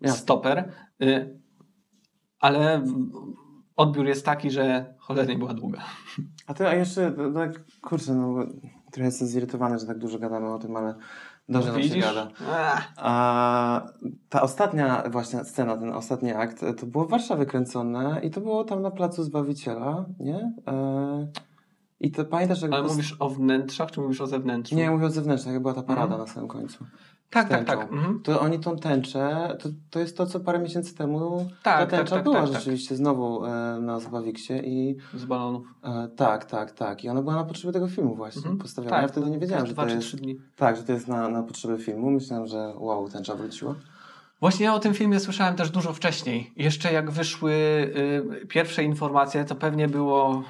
Jasne. 0.00 0.18
stoper. 0.18 0.72
Y, 1.02 1.38
ale 2.40 2.82
odbiór 3.76 4.06
jest 4.06 4.24
taki, 4.24 4.50
że 4.50 4.94
cholernie 4.98 5.38
była 5.38 5.54
długa. 5.54 5.80
A 6.46 6.54
ty, 6.54 6.68
a 6.68 6.74
jeszcze, 6.74 7.12
tak, 7.34 7.64
kurczę, 7.80 8.14
no, 8.14 8.34
trochę 8.92 9.04
jestem 9.06 9.28
zirytowany, 9.28 9.78
że 9.78 9.86
tak 9.86 9.98
dużo 9.98 10.18
gadamy 10.18 10.48
o 10.48 10.58
tym, 10.58 10.76
ale 10.76 10.94
dobrze 11.48 11.72
nam 11.72 11.82
się 11.82 11.98
gada. 11.98 12.28
Ach, 12.50 12.92
A 12.96 13.82
ta 14.28 14.42
ostatnia 14.42 15.02
właśnie 15.10 15.44
scena, 15.44 15.76
ten 15.76 15.92
ostatni 15.92 16.30
akt, 16.32 16.64
to 16.80 16.86
było 16.86 17.04
w 17.04 17.10
Warszawie 17.10 17.46
kręcone 17.46 18.20
i 18.22 18.30
to 18.30 18.40
było 18.40 18.64
tam 18.64 18.82
na 18.82 18.90
Placu 18.90 19.22
Zbawiciela, 19.22 20.04
nie? 20.20 20.52
E, 20.66 21.28
I 22.00 22.10
to 22.10 22.24
pamiętasz, 22.24 22.62
jak... 22.62 22.72
ale 22.72 22.82
mówisz 22.82 23.16
o 23.18 23.30
wnętrzach, 23.30 23.90
czy 23.90 24.00
mówisz 24.00 24.20
o 24.20 24.26
zewnętrzu? 24.26 24.74
Nie, 24.76 24.90
mówię 24.90 25.06
o 25.06 25.10
zewnętrznych, 25.10 25.52
jak 25.52 25.62
była 25.62 25.74
ta 25.74 25.82
parada 25.82 26.02
Mhm. 26.14 26.20
na 26.20 26.26
samym 26.26 26.48
końcu. 26.48 26.84
Tak, 27.30 27.48
tak, 27.48 27.58
tęczą. 27.66 27.80
tak. 27.80 27.92
Mhm. 27.92 28.20
To 28.22 28.40
oni 28.40 28.58
tą 28.58 28.76
tęczę, 28.76 29.56
to, 29.60 29.68
to 29.90 30.00
jest 30.00 30.16
to, 30.16 30.26
co 30.26 30.40
parę 30.40 30.58
miesięcy 30.58 30.94
temu 30.94 31.46
Tak, 31.62 31.78
ta 31.78 31.86
tak, 31.86 31.90
tęcza 31.90 32.14
tak, 32.14 32.24
była 32.24 32.36
tak, 32.40 32.44
tak. 32.50 32.54
rzeczywiście 32.58 32.96
znowu 32.96 33.44
e, 33.44 33.50
na 33.80 34.00
Zabawiksie 34.00 34.52
i 34.64 34.96
Z 35.14 35.24
balonów. 35.24 35.66
e, 35.84 36.08
tak, 36.16 36.44
tak, 36.44 36.72
tak. 36.72 37.04
I 37.04 37.08
ona 37.08 37.22
była 37.22 37.34
na 37.34 37.44
potrzeby 37.44 37.72
tego 37.72 37.88
filmu 37.88 38.14
właśnie 38.14 38.38
Mhm. 38.42 38.58
postawiona. 38.58 38.96
Tak, 38.96 39.02
ja 39.02 39.08
wtedy 39.08 39.30
nie 39.30 39.38
wiedziałem, 39.38 39.60
tak, 39.62 39.68
że 39.68 39.74
dwa 39.74 39.86
to 39.86 39.90
jest, 39.90 40.06
trzy 40.06 40.16
dni. 40.16 40.36
tak, 40.56 40.76
że 40.76 40.82
to 40.82 40.92
jest 40.92 41.08
na, 41.08 41.28
na 41.28 41.42
potrzeby 41.42 41.78
filmu. 41.78 42.10
Myślałem, 42.10 42.46
że 42.46 42.72
wow, 42.76 43.08
tęcza 43.08 43.34
wróciła. 43.34 43.74
Właśnie 44.40 44.64
ja 44.66 44.74
o 44.74 44.78
tym 44.78 44.94
filmie 44.94 45.20
słyszałem 45.20 45.54
też 45.56 45.70
dużo 45.70 45.92
wcześniej. 45.92 46.52
Jeszcze 46.56 46.92
jak 46.92 47.10
wyszły 47.10 47.52
y, 48.42 48.46
pierwsze 48.46 48.84
informacje, 48.84 49.44
to 49.44 49.54
pewnie 49.54 49.88
było 49.88 50.42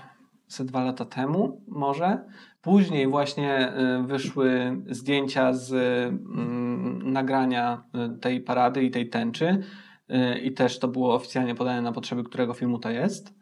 ze 0.48 0.64
dwa 0.64 0.84
lata 0.84 1.04
temu, 1.04 1.60
może. 1.68 2.24
Później 2.62 3.06
właśnie 3.08 3.72
y, 4.00 4.06
wyszły 4.06 4.76
zdjęcia 4.90 5.52
z 5.52 5.72
y, 5.72 7.04
nagrania 7.04 7.82
y, 8.16 8.18
tej 8.18 8.40
parady 8.40 8.82
i 8.84 8.90
tej 8.90 9.08
tęczy. 9.08 9.62
Y, 10.10 10.38
I 10.38 10.52
też 10.52 10.78
to 10.78 10.88
było 10.88 11.14
oficjalnie 11.14 11.54
podane 11.54 11.82
na 11.82 11.92
potrzeby 11.92 12.24
którego 12.24 12.54
filmu 12.54 12.78
to 12.78 12.90
jest. 12.90 13.38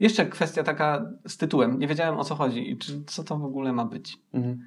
Jeszcze 0.00 0.26
kwestia 0.26 0.62
taka 0.62 1.10
z 1.26 1.36
tytułem. 1.36 1.78
Nie 1.78 1.86
wiedziałem 1.86 2.18
o 2.18 2.24
co 2.24 2.34
chodzi 2.34 2.70
i 2.70 2.78
czy, 2.78 3.04
co 3.04 3.24
to 3.24 3.38
w 3.38 3.44
ogóle 3.44 3.72
ma 3.72 3.84
być. 3.84 4.16
Mhm. 4.32 4.58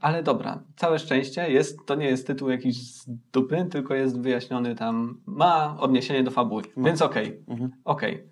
Ale 0.00 0.22
dobra, 0.22 0.62
całe 0.76 0.98
szczęście 0.98 1.50
jest, 1.50 1.86
to 1.86 1.94
nie 1.94 2.06
jest 2.06 2.26
tytuł 2.26 2.50
jakiś 2.50 2.92
z 2.94 3.10
dupy, 3.32 3.66
tylko 3.70 3.94
jest 3.94 4.20
wyjaśniony 4.20 4.74
tam, 4.74 5.20
ma 5.26 5.76
odniesienie 5.80 6.22
do 6.22 6.30
fabuły, 6.30 6.62
Ma. 6.76 6.86
więc 6.86 7.02
okej, 7.02 7.44
Mhm. 7.48 7.70
okej. 7.84 8.14
Y, 8.14 8.28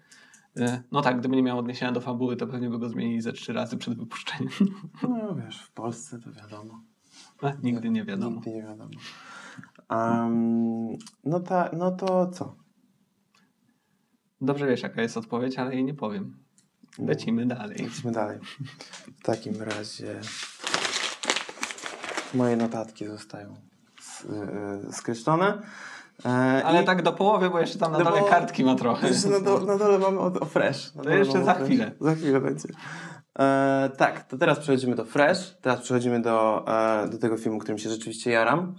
No 0.92 1.03
tak, 1.03 1.18
gdyby 1.18 1.37
nie 1.37 1.42
miał 1.42 1.59
odniesienia 1.59 1.92
do 1.92 2.01
fabuły, 2.01 2.37
to 2.37 2.47
pewnie 2.47 2.71
by 2.71 2.79
go 2.79 2.88
zmienili 2.88 3.21
ze 3.21 3.33
trzy 3.33 3.53
razy 3.53 3.77
przed 3.77 3.99
wypuszczeniem. 3.99 4.51
No 5.03 5.35
wiesz, 5.35 5.62
w 5.62 5.73
Polsce 5.73 6.18
to 6.18 6.33
wiadomo. 6.33 6.83
A, 7.42 7.53
Nigdy 7.62 7.90
nie 7.90 8.05
wiadomo. 8.05 8.37
Nigdy 8.37 8.51
nie 8.51 8.62
wiadomo. 8.62 8.90
Um, 9.90 10.88
no, 11.25 11.40
ta, 11.40 11.71
no 11.73 11.90
to 11.90 12.27
co? 12.27 12.57
Dobrze 14.40 14.66
wiesz, 14.66 14.83
jaka 14.83 15.03
jest 15.03 15.16
odpowiedź, 15.16 15.59
ale 15.59 15.75
jej 15.75 15.85
nie 15.85 15.94
powiem. 15.94 16.37
Lecimy 16.99 17.47
dalej. 17.47 17.77
Lecimy 17.79 18.12
dalej. 18.12 18.38
W 19.21 19.23
takim 19.23 19.62
razie 19.62 20.21
moje 22.35 22.57
notatki 22.57 23.07
zostają 23.07 23.55
y, 24.88 24.92
skreślone. 24.92 25.62
E, 26.26 26.64
Ale 26.64 26.83
i- 26.83 26.87
tak 26.87 27.02
do 27.02 27.12
połowy, 27.12 27.50
bo 27.50 27.61
jeszcze 27.61 27.78
tam 27.78 27.92
na 27.92 27.98
No 27.98 28.04
dole 28.04 28.20
bo- 28.20 28.26
kartki 28.26 28.64
ma 28.64 28.74
trochę. 28.74 29.09
Na, 29.31 29.40
do, 29.40 29.61
na 29.61 29.78
dole 29.78 29.98
mamy 29.98 30.18
o, 30.20 30.24
o 30.40 30.44
Fresh. 30.44 30.94
Na 30.94 31.02
To 31.02 31.11
jeszcze 31.11 31.44
za 31.44 31.54
chwilę. 31.54 31.90
Za 32.00 32.14
chwilę 32.14 32.40
będzie. 32.40 32.68
E, 33.38 33.90
tak, 33.96 34.24
to 34.24 34.38
teraz 34.38 34.59
przechodzimy 34.59 34.96
do 34.96 35.04
Fresh. 35.04 35.57
Teraz 35.62 35.81
przechodzimy 35.81 36.22
do, 36.22 36.64
e, 37.04 37.09
do 37.09 37.18
tego 37.18 37.37
filmu, 37.37 37.59
którym 37.59 37.78
się 37.78 37.90
rzeczywiście 37.90 38.31
jaram. 38.31 38.74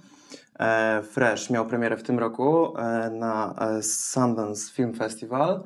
E, 0.60 1.02
Fresh 1.04 1.50
miał 1.50 1.66
premierę 1.66 1.98
w 1.98 2.04
tym 2.04 2.20
roku 2.20 2.78
e, 2.78 3.10
na 3.10 3.56
e, 3.62 3.84
Sundance 3.84 4.72
Film 4.74 4.94
Festival. 4.94 5.64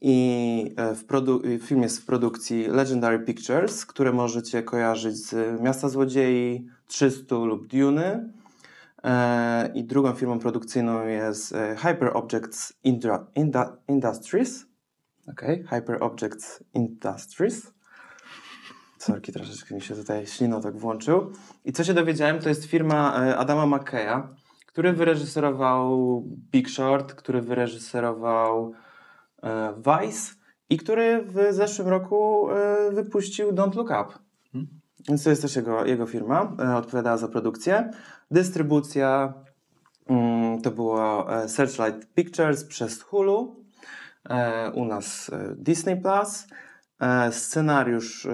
I 0.00 0.74
w 0.94 1.04
produ- 1.06 1.58
film 1.60 1.82
jest 1.82 2.02
w 2.02 2.06
produkcji 2.06 2.66
Legendary 2.68 3.18
Pictures, 3.18 3.86
które 3.86 4.12
możecie 4.12 4.62
kojarzyć 4.62 5.16
z 5.16 5.60
Miasta 5.60 5.88
Złodziei, 5.88 6.66
300 6.86 7.34
lub 7.36 7.66
Duny. 7.66 8.28
E, 9.06 9.72
I 9.74 9.84
drugą 9.84 10.12
firmą 10.12 10.38
produkcyjną 10.38 11.06
jest 11.06 11.54
e, 11.54 11.76
Hyper 11.76 12.10
Objects 12.16 12.72
Indra- 12.84 13.26
Inda- 13.36 13.76
Industries. 13.88 14.66
Okej, 15.28 15.64
Hyper 15.70 16.02
Objects 16.02 16.64
Industries. 16.74 17.72
Sorki, 18.98 19.32
troszeczkę 19.32 19.74
mi 19.74 19.80
się 19.80 19.94
tutaj 19.94 20.26
ślinotok 20.26 20.76
włączył. 20.76 21.32
I 21.64 21.72
co 21.72 21.84
się 21.84 21.94
dowiedziałem, 21.94 22.38
to 22.38 22.48
jest 22.48 22.64
firma 22.64 23.24
e, 23.24 23.36
Adama 23.36 23.76
McKeya, 23.76 24.22
który 24.66 24.92
wyreżyserował 24.92 26.22
Big 26.52 26.70
Short, 26.70 27.14
który 27.14 27.42
wyreżyserował 27.42 28.72
Vice 29.76 30.34
i 30.70 30.76
który 30.76 31.22
w 31.22 31.46
zeszłym 31.50 31.88
roku 31.88 32.48
wypuścił 32.92 33.52
Don't 33.52 33.76
Look 33.76 33.90
Up. 33.90 34.18
Hmm. 34.52 34.80
Więc 35.08 35.24
to 35.24 35.30
jest 35.30 35.42
też 35.42 35.56
jego, 35.56 35.84
jego 35.84 36.06
firma, 36.06 36.52
e, 36.60 36.76
odpowiadała 36.76 37.16
za 37.16 37.28
produkcję. 37.28 37.90
Dystrybucja 38.30 39.34
mm, 40.06 40.62
to 40.62 40.70
było 40.70 41.32
e, 41.42 41.48
Searchlight 41.48 42.14
Pictures 42.14 42.64
przez 42.64 43.02
Hulu, 43.02 43.56
e, 44.30 44.70
u 44.70 44.84
nas 44.84 45.30
Disney 45.56 45.96
Plus. 45.96 46.46
Scenariusz 47.30 48.28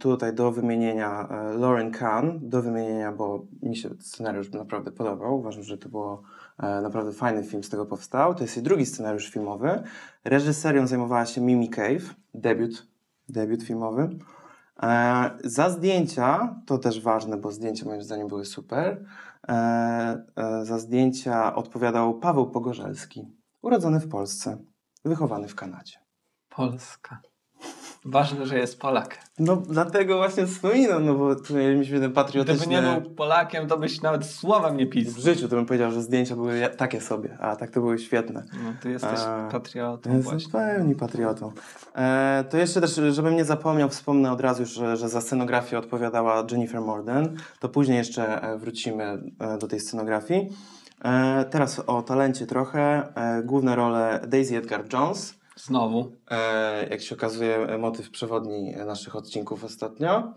tutaj 0.00 0.34
do 0.34 0.52
wymienienia 0.52 1.28
Lauren 1.58 1.90
Kahn, 1.90 2.28
do 2.42 2.62
wymienienia, 2.62 3.12
bo 3.12 3.46
mi 3.62 3.76
się 3.76 3.90
scenariusz 4.00 4.50
naprawdę 4.50 4.92
podobał. 4.92 5.38
Uważam, 5.38 5.62
że 5.62 5.78
to 5.78 5.88
było 5.88 6.22
naprawdę 6.58 7.12
fajny 7.12 7.44
film 7.44 7.64
z 7.64 7.68
tego 7.68 7.86
powstał. 7.86 8.34
To 8.34 8.42
jest 8.42 8.56
jej 8.56 8.62
drugi 8.62 8.86
scenariusz 8.86 9.30
filmowy. 9.30 9.82
Reżyserią 10.24 10.86
zajmowała 10.86 11.26
się 11.26 11.40
Mimi 11.40 11.70
Cave, 11.70 12.14
debiut, 12.34 12.86
debiut 13.28 13.62
filmowy. 13.62 14.08
E, 14.82 15.30
za 15.44 15.70
zdjęcia, 15.70 16.56
to 16.66 16.78
też 16.78 17.00
ważne, 17.00 17.36
bo 17.36 17.52
zdjęcia 17.52 17.86
moim 17.86 18.02
zdaniem 18.02 18.28
były 18.28 18.44
super. 18.44 19.04
E, 19.48 19.52
e, 20.36 20.64
za 20.64 20.78
zdjęcia 20.78 21.54
odpowiadał 21.54 22.18
Paweł 22.18 22.50
Pogorzelski, 22.50 23.26
urodzony 23.62 24.00
w 24.00 24.08
Polsce, 24.08 24.64
wychowany 25.04 25.48
w 25.48 25.54
Kanadzie. 25.54 25.98
Polska. 26.48 27.31
Ważne, 28.04 28.46
że 28.46 28.58
jest 28.58 28.80
Polak. 28.80 29.18
No 29.38 29.56
dlatego 29.56 30.16
właśnie 30.16 30.46
wspominam, 30.46 31.06
no 31.06 31.14
bo 31.14 31.34
tu 31.36 31.54
mieliśmy 31.54 32.00
ten 32.00 32.12
patriotyczny... 32.12 32.66
Gdyby 32.66 32.82
nie 32.94 33.00
był 33.00 33.10
Polakiem, 33.10 33.66
to 33.68 33.78
byś 33.78 34.02
nawet 34.02 34.26
słowem 34.26 34.76
nie 34.76 34.86
W 34.86 34.90
pisał. 34.90 35.22
życiu 35.22 35.48
to 35.48 35.56
bym 35.56 35.66
powiedział, 35.66 35.90
że 35.92 36.02
zdjęcia 36.02 36.36
były 36.36 36.68
takie 36.76 37.00
sobie, 37.00 37.38
a 37.40 37.56
tak 37.56 37.70
to 37.70 37.80
były 37.80 37.98
świetne. 37.98 38.44
No, 38.64 38.72
ty 38.82 38.90
jesteś 38.90 39.20
patriotą 39.52 40.16
Jestem 40.16 40.38
właśnie. 40.38 40.52
pełni 40.52 40.94
patriotą. 40.94 41.52
E, 41.96 42.44
to 42.50 42.56
jeszcze 42.56 42.80
też, 42.80 43.00
żebym 43.10 43.36
nie 43.36 43.44
zapomniał, 43.44 43.88
wspomnę 43.88 44.32
od 44.32 44.40
razu, 44.40 44.66
że, 44.66 44.96
że 44.96 45.08
za 45.08 45.20
scenografię 45.20 45.78
odpowiadała 45.78 46.46
Jennifer 46.50 46.80
Morden. 46.80 47.36
To 47.60 47.68
później 47.68 47.98
jeszcze 47.98 48.42
e, 48.42 48.58
wrócimy 48.58 49.22
e, 49.38 49.58
do 49.58 49.68
tej 49.68 49.80
scenografii. 49.80 50.48
E, 51.04 51.44
teraz 51.50 51.82
o 51.86 52.02
talencie 52.02 52.46
trochę. 52.46 53.08
E, 53.14 53.42
główne 53.42 53.76
role 53.76 54.20
Daisy 54.28 54.56
Edgar 54.56 54.84
Jones. 54.92 55.41
Znowu. 55.56 56.12
E, 56.30 56.88
jak 56.88 57.00
się 57.00 57.14
okazuje, 57.14 57.56
e, 57.56 57.78
motyw 57.78 58.10
przewodni 58.10 58.72
naszych 58.86 59.16
odcinków 59.16 59.64
ostatnio. 59.64 60.32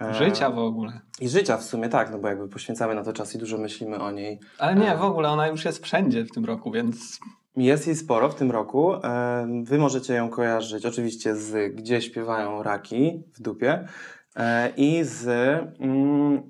E, 0.00 0.14
Życia 0.14 0.50
w 0.50 0.58
ogóle. 0.58 1.00
I 1.20 1.28
życia 1.28 1.56
w 1.56 1.62
sumie, 1.64 1.88
tak, 1.88 2.10
no 2.10 2.18
bo 2.18 2.28
jakby 2.28 2.48
poświęcamy 2.48 2.94
na 2.94 3.04
to 3.04 3.12
czas 3.12 3.34
i 3.34 3.38
dużo 3.38 3.58
myślimy 3.58 4.00
o 4.00 4.10
niej. 4.10 4.40
Ale 4.58 4.74
nie, 4.74 4.96
w 4.96 5.02
ogóle 5.02 5.30
ona 5.30 5.48
już 5.48 5.64
jest 5.64 5.84
wszędzie 5.84 6.24
w 6.24 6.30
tym 6.30 6.44
roku, 6.44 6.70
więc 6.70 7.20
Jest 7.56 7.86
jej 7.86 7.96
sporo 7.96 8.28
w 8.28 8.34
tym 8.34 8.50
roku. 8.50 8.94
E, 8.94 9.62
Wy 9.62 9.78
możecie 9.78 10.14
ją 10.14 10.28
kojarzyć 10.30 10.86
oczywiście 10.86 11.36
z 11.36 11.74
Gdzie 11.74 12.02
śpiewają 12.02 12.62
raki 12.62 13.22
w 13.34 13.42
dupie 13.42 13.88
e, 14.36 14.72
i 14.76 15.04
z, 15.04 15.26
mm, 15.80 16.42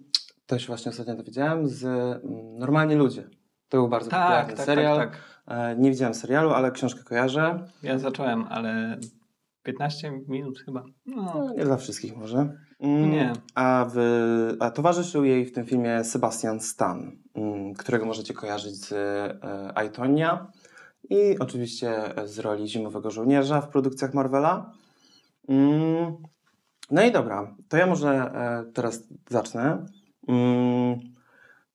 to 0.47 0.59
się 0.59 0.67
właśnie 0.67 0.91
ostatnio 0.91 1.15
dowiedziałem, 1.15 1.69
z 1.69 1.85
mm, 1.85 2.59
Normalni 2.59 2.95
Ludzie. 2.95 3.29
To 3.69 3.77
był 3.79 3.89
bardzo 3.89 4.11
tak, 4.11 4.21
popularny 4.21 4.57
tak, 4.57 4.67
serial. 4.67 4.97
tak, 4.97 5.11
tak. 5.11 5.32
E, 5.53 5.77
Nie 5.77 5.91
widziałem 5.91 6.15
serialu, 6.15 6.51
ale 6.51 6.71
książkę 6.71 7.03
kojarzę. 7.05 7.67
Ja 7.83 7.99
zacząłem, 7.99 8.45
ale 8.51 8.99
15 9.63 10.13
minut 10.29 10.59
chyba. 10.59 10.85
No, 11.07 11.23
No, 11.23 11.55
nie 11.55 11.65
dla 11.65 11.77
wszystkich 11.77 12.17
może. 12.17 12.57
Mm, 12.81 13.11
Nie. 13.11 13.33
A, 13.55 13.87
w, 13.95 13.97
a 14.61 14.71
towarzyszył 14.71 15.25
jej 15.25 15.47
w 15.47 15.53
tym 15.53 15.67
filmie 15.67 16.05
Sebastian 16.05 16.61
Stan, 16.61 17.13
mm, 17.35 17.75
którego 17.75 18.07
możecie 18.07 18.35
kojarzyć 18.35 18.77
z 18.77 18.93
e, 18.93 19.79
Aitonia 19.79 20.47
i 21.11 21.39
oczywiście 21.39 21.95
z 22.25 22.39
roli 22.39 22.69
zimowego 22.69 23.11
żołnierza 23.11 23.61
w 23.61 23.69
produkcjach 23.69 24.15
Marvela. 24.15 24.73
Mm, 25.49 26.17
no 26.91 27.03
i 27.03 27.13
dobra, 27.13 27.55
to 27.69 27.77
ja 27.77 27.87
może 27.87 28.09
e, 28.11 28.73
teraz 28.73 29.03
zacznę. 29.31 29.87
Mm, 30.29 31.12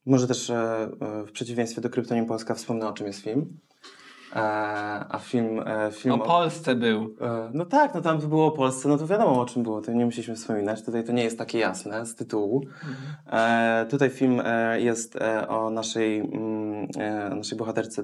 może 0.08 0.28
też 0.28 0.50
e, 0.50 0.90
e, 1.02 1.24
w 1.24 1.32
przeciwieństwie 1.32 1.82
do 1.82 1.90
Kryptonim 1.90 2.26
Polska 2.26 2.54
wspomnę 2.54 2.88
o 2.88 2.94
czym 2.94 3.08
jest 3.08 3.20
film. 3.20 3.58
E, 4.36 4.40
a 5.10 5.20
film, 5.20 5.64
film 5.92 6.16
o 6.16 6.20
Polsce 6.20 6.76
był. 6.76 7.16
No 7.54 7.66
tak, 7.66 7.94
no 7.96 8.02
tam 8.02 8.20
było 8.20 8.46
o 8.46 8.52
Polsce, 8.52 8.90
no 8.90 8.98
to 8.98 9.08
wiadomo 9.08 9.42
o 9.42 9.46
czym 9.46 9.64
było, 9.64 9.82
to 9.82 9.92
nie 9.92 10.06
musieliśmy 10.06 10.36
wspominać. 10.36 10.84
Tutaj 10.84 11.04
to 11.04 11.12
nie 11.12 11.24
jest 11.24 11.38
takie 11.38 11.60
jasne 11.60 12.06
z 12.06 12.16
tytułu. 12.16 12.66
E, 13.32 13.86
tutaj 13.90 14.10
film 14.10 14.42
jest 14.78 15.20
o 15.48 15.70
naszej, 15.70 16.20
mm, 16.20 16.88
naszej 17.38 17.58
bohaterce 17.58 18.04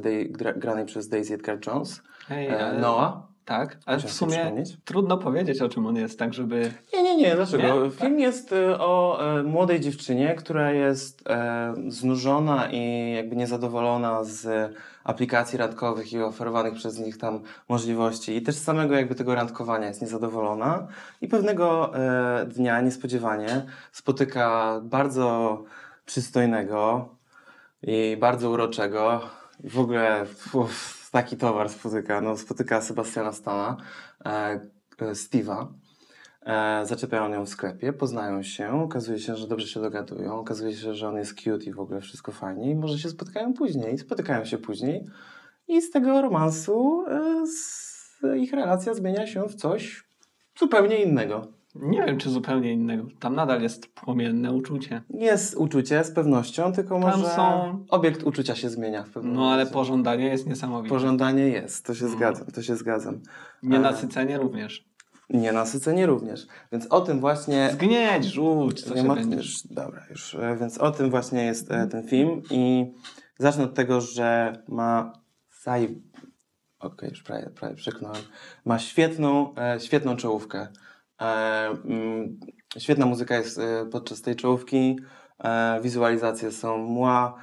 granej 0.56 0.86
przez 0.86 1.10
Daisy 1.10 1.34
Edgar 1.34 1.60
Jones, 1.68 2.02
Ej, 2.30 2.50
ale, 2.50 2.80
Noah. 2.80 3.33
Tak, 3.46 3.78
ale 3.86 4.00
w 4.00 4.12
sumie 4.12 4.64
trudno 4.86 5.18
powiedzieć 5.18 5.62
o 5.62 5.70
czym 5.70 5.86
on 5.86 5.96
jest, 5.96 6.20
tak 6.20 6.34
żeby... 6.34 6.72
Nie, 6.94 7.04
nie, 7.04 7.18
nie, 7.18 7.36
dlaczego? 7.36 7.84
Nie? 7.84 7.92
Film 7.92 8.20
jest 8.20 8.54
e, 8.54 8.80
o 8.80 9.20
e, 9.40 9.44
młodej 9.44 9.80
dziewczynie, 9.80 10.36
która 10.36 10.72
jest 10.72 11.28
e, 11.30 11.74
znużona 11.88 12.72
i 12.72 13.14
jakby 13.16 13.36
niezadowolona 13.36 14.24
z 14.24 14.74
aplikacji 15.04 15.58
randkowych 15.58 16.14
i 16.14 16.22
oferowanych 16.22 16.74
przez 16.74 17.00
nich 17.00 17.18
tam 17.18 17.40
możliwości 17.70 18.36
i 18.36 18.42
też 18.42 18.56
z 18.56 18.64
samego 18.64 18.96
jakby 18.96 19.16
tego 19.16 19.36
randkowania 19.36 19.88
jest 19.88 20.02
niezadowolona 20.02 20.88
i 21.22 21.28
pewnego 21.28 21.98
e, 21.98 22.46
dnia 22.46 22.82
niespodziewanie 22.82 23.66
spotyka 23.92 24.80
bardzo 24.84 25.64
przystojnego 26.06 27.10
i 27.82 28.18
bardzo 28.20 28.50
uroczego 28.50 29.22
i 29.64 29.70
w 29.70 29.80
ogóle 29.80 30.26
uf, 30.54 31.03
taki 31.14 31.38
towar 31.38 31.70
spotyka, 31.70 32.22
no 32.22 32.38
spotyka 32.38 32.82
Sebastiana 32.82 33.32
Stana, 33.32 33.78
e, 34.26 34.30
e, 35.00 35.12
Steve'a. 35.16 35.68
E, 36.46 36.86
zaczepiają 36.86 37.34
ją 37.34 37.46
w 37.46 37.50
sklepie, 37.50 37.94
poznają 37.94 38.44
się, 38.44 38.84
okazuje 38.84 39.20
się, 39.20 39.36
że 39.36 39.48
dobrze 39.48 39.68
się 39.68 39.82
dogadują, 39.82 40.40
okazuje 40.40 40.74
się, 40.74 40.96
że 40.96 41.08
on 41.08 41.18
jest 41.18 41.34
cute 41.36 41.66
i 41.66 41.74
w 41.74 41.80
ogóle 41.80 42.02
wszystko 42.02 42.32
fajnie 42.32 42.72
i 42.72 42.76
może 42.76 43.00
się 43.00 43.10
spotkają 43.10 43.54
później. 43.54 43.98
Spotykają 43.98 44.46
się 44.46 44.58
później 44.58 45.06
i 45.68 45.82
z 45.82 45.92
tego 45.92 46.22
romansu 46.22 47.06
e, 47.08 47.48
z, 47.48 48.38
ich 48.38 48.54
relacja 48.54 48.94
zmienia 48.94 49.28
się 49.28 49.48
w 49.50 49.56
coś 49.56 50.04
zupełnie 50.60 51.04
innego. 51.04 51.48
Nie 51.76 52.04
wiem, 52.06 52.18
czy 52.18 52.30
zupełnie 52.30 52.74
innego. 52.74 53.08
Tam 53.20 53.36
nadal 53.36 53.62
jest 53.62 53.88
płomienne 53.88 54.52
uczucie. 54.52 55.02
Jest 55.10 55.56
uczucie 55.58 56.04
z 56.04 56.12
pewnością, 56.12 56.74
tylko 56.74 57.00
Tam 57.00 57.02
może 57.20 57.30
są- 57.30 57.86
obiekt 57.90 58.24
uczucia 58.24 58.56
się 58.56 58.70
zmienia 58.70 59.04
w 59.04 59.10
pewnym 59.10 59.34
No 59.34 59.42
ale 59.42 59.52
momencie. 59.52 59.74
pożądanie 59.74 60.26
jest 60.26 60.48
niesamowite. 60.48 60.96
Pożądanie 60.96 61.48
jest, 61.48 61.86
to 61.86 61.94
się 61.96 62.06
No. 62.06 62.12
zgadzam, 62.12 62.48
to 62.48 62.62
się 62.62 62.76
zgadzam. 62.76 63.20
Nienasycenie 63.64 64.38
również. 64.38 64.86
Nienasycenie 65.30 66.06
również. 66.06 66.48
Więc 66.72 66.88
o 66.88 67.02
tym 67.02 67.20
właśnie 67.20 67.70
Zgnieć, 67.74 68.26
rzuć, 68.26 68.84
co 68.84 68.96
Nie 68.96 69.02
się 69.02 69.08
ma, 69.08 69.16
dobra, 69.70 70.04
już. 70.10 70.36
e, 70.36 70.58
Więc 70.60 70.78
o 70.78 70.92
tym 70.92 71.10
właśnie 71.10 71.44
jest 71.46 71.72
e, 71.72 71.88
ten 71.88 72.08
film 72.08 72.42
i 72.52 72.92
zacznę 73.40 73.64
od 73.64 73.74
tego, 73.74 74.02
że 74.02 74.54
ma 74.68 75.14
zaj... 75.64 76.02
Okej, 76.80 77.10
już 77.10 77.24
prawie, 77.24 77.50
prawie 77.50 77.76
przeknąłem. 77.76 78.22
Ma 78.66 78.80
świetną, 78.80 79.56
e, 79.56 79.80
świetną 79.80 80.16
czołówkę. 80.16 80.68
E, 81.24 81.70
mm, 81.86 82.40
świetna 82.78 83.06
muzyka 83.06 83.36
jest 83.36 83.60
e, 83.60 83.86
podczas 83.92 84.22
tej 84.22 84.36
czołówki. 84.36 85.00
E, 85.44 85.80
wizualizacje 85.82 86.52
są 86.52 86.78
mła. 86.78 87.34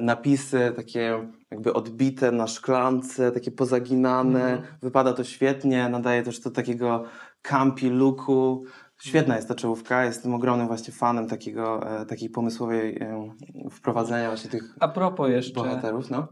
Napisy 0.00 0.72
takie 0.76 1.28
jakby 1.50 1.72
odbite 1.72 2.32
na 2.32 2.46
szklance, 2.46 3.32
takie 3.32 3.50
pozaginane. 3.50 4.52
Mhm. 4.52 4.78
Wypada 4.82 5.12
to 5.12 5.24
świetnie, 5.24 5.88
nadaje 5.88 6.22
też 6.22 6.40
to 6.40 6.50
takiego 6.50 7.04
campi 7.42 7.90
looku. 7.90 8.64
Świetna 9.02 9.36
jest 9.36 9.48
ta 9.48 9.54
czołówka, 9.54 10.04
jestem 10.04 10.34
ogromnym 10.34 10.66
właśnie 10.66 10.94
fanem 10.94 11.28
takiego, 11.28 11.90
e, 12.00 12.06
takiej 12.06 12.30
pomysłowej 12.30 12.98
e, 12.98 13.30
wprowadzenia 13.70 14.28
właśnie 14.28 14.50
tych 14.50 14.62
A 14.80 14.88
propos 14.88 15.30
jeszcze, 15.30 15.54
bohaterów, 15.54 16.10
no. 16.10 16.28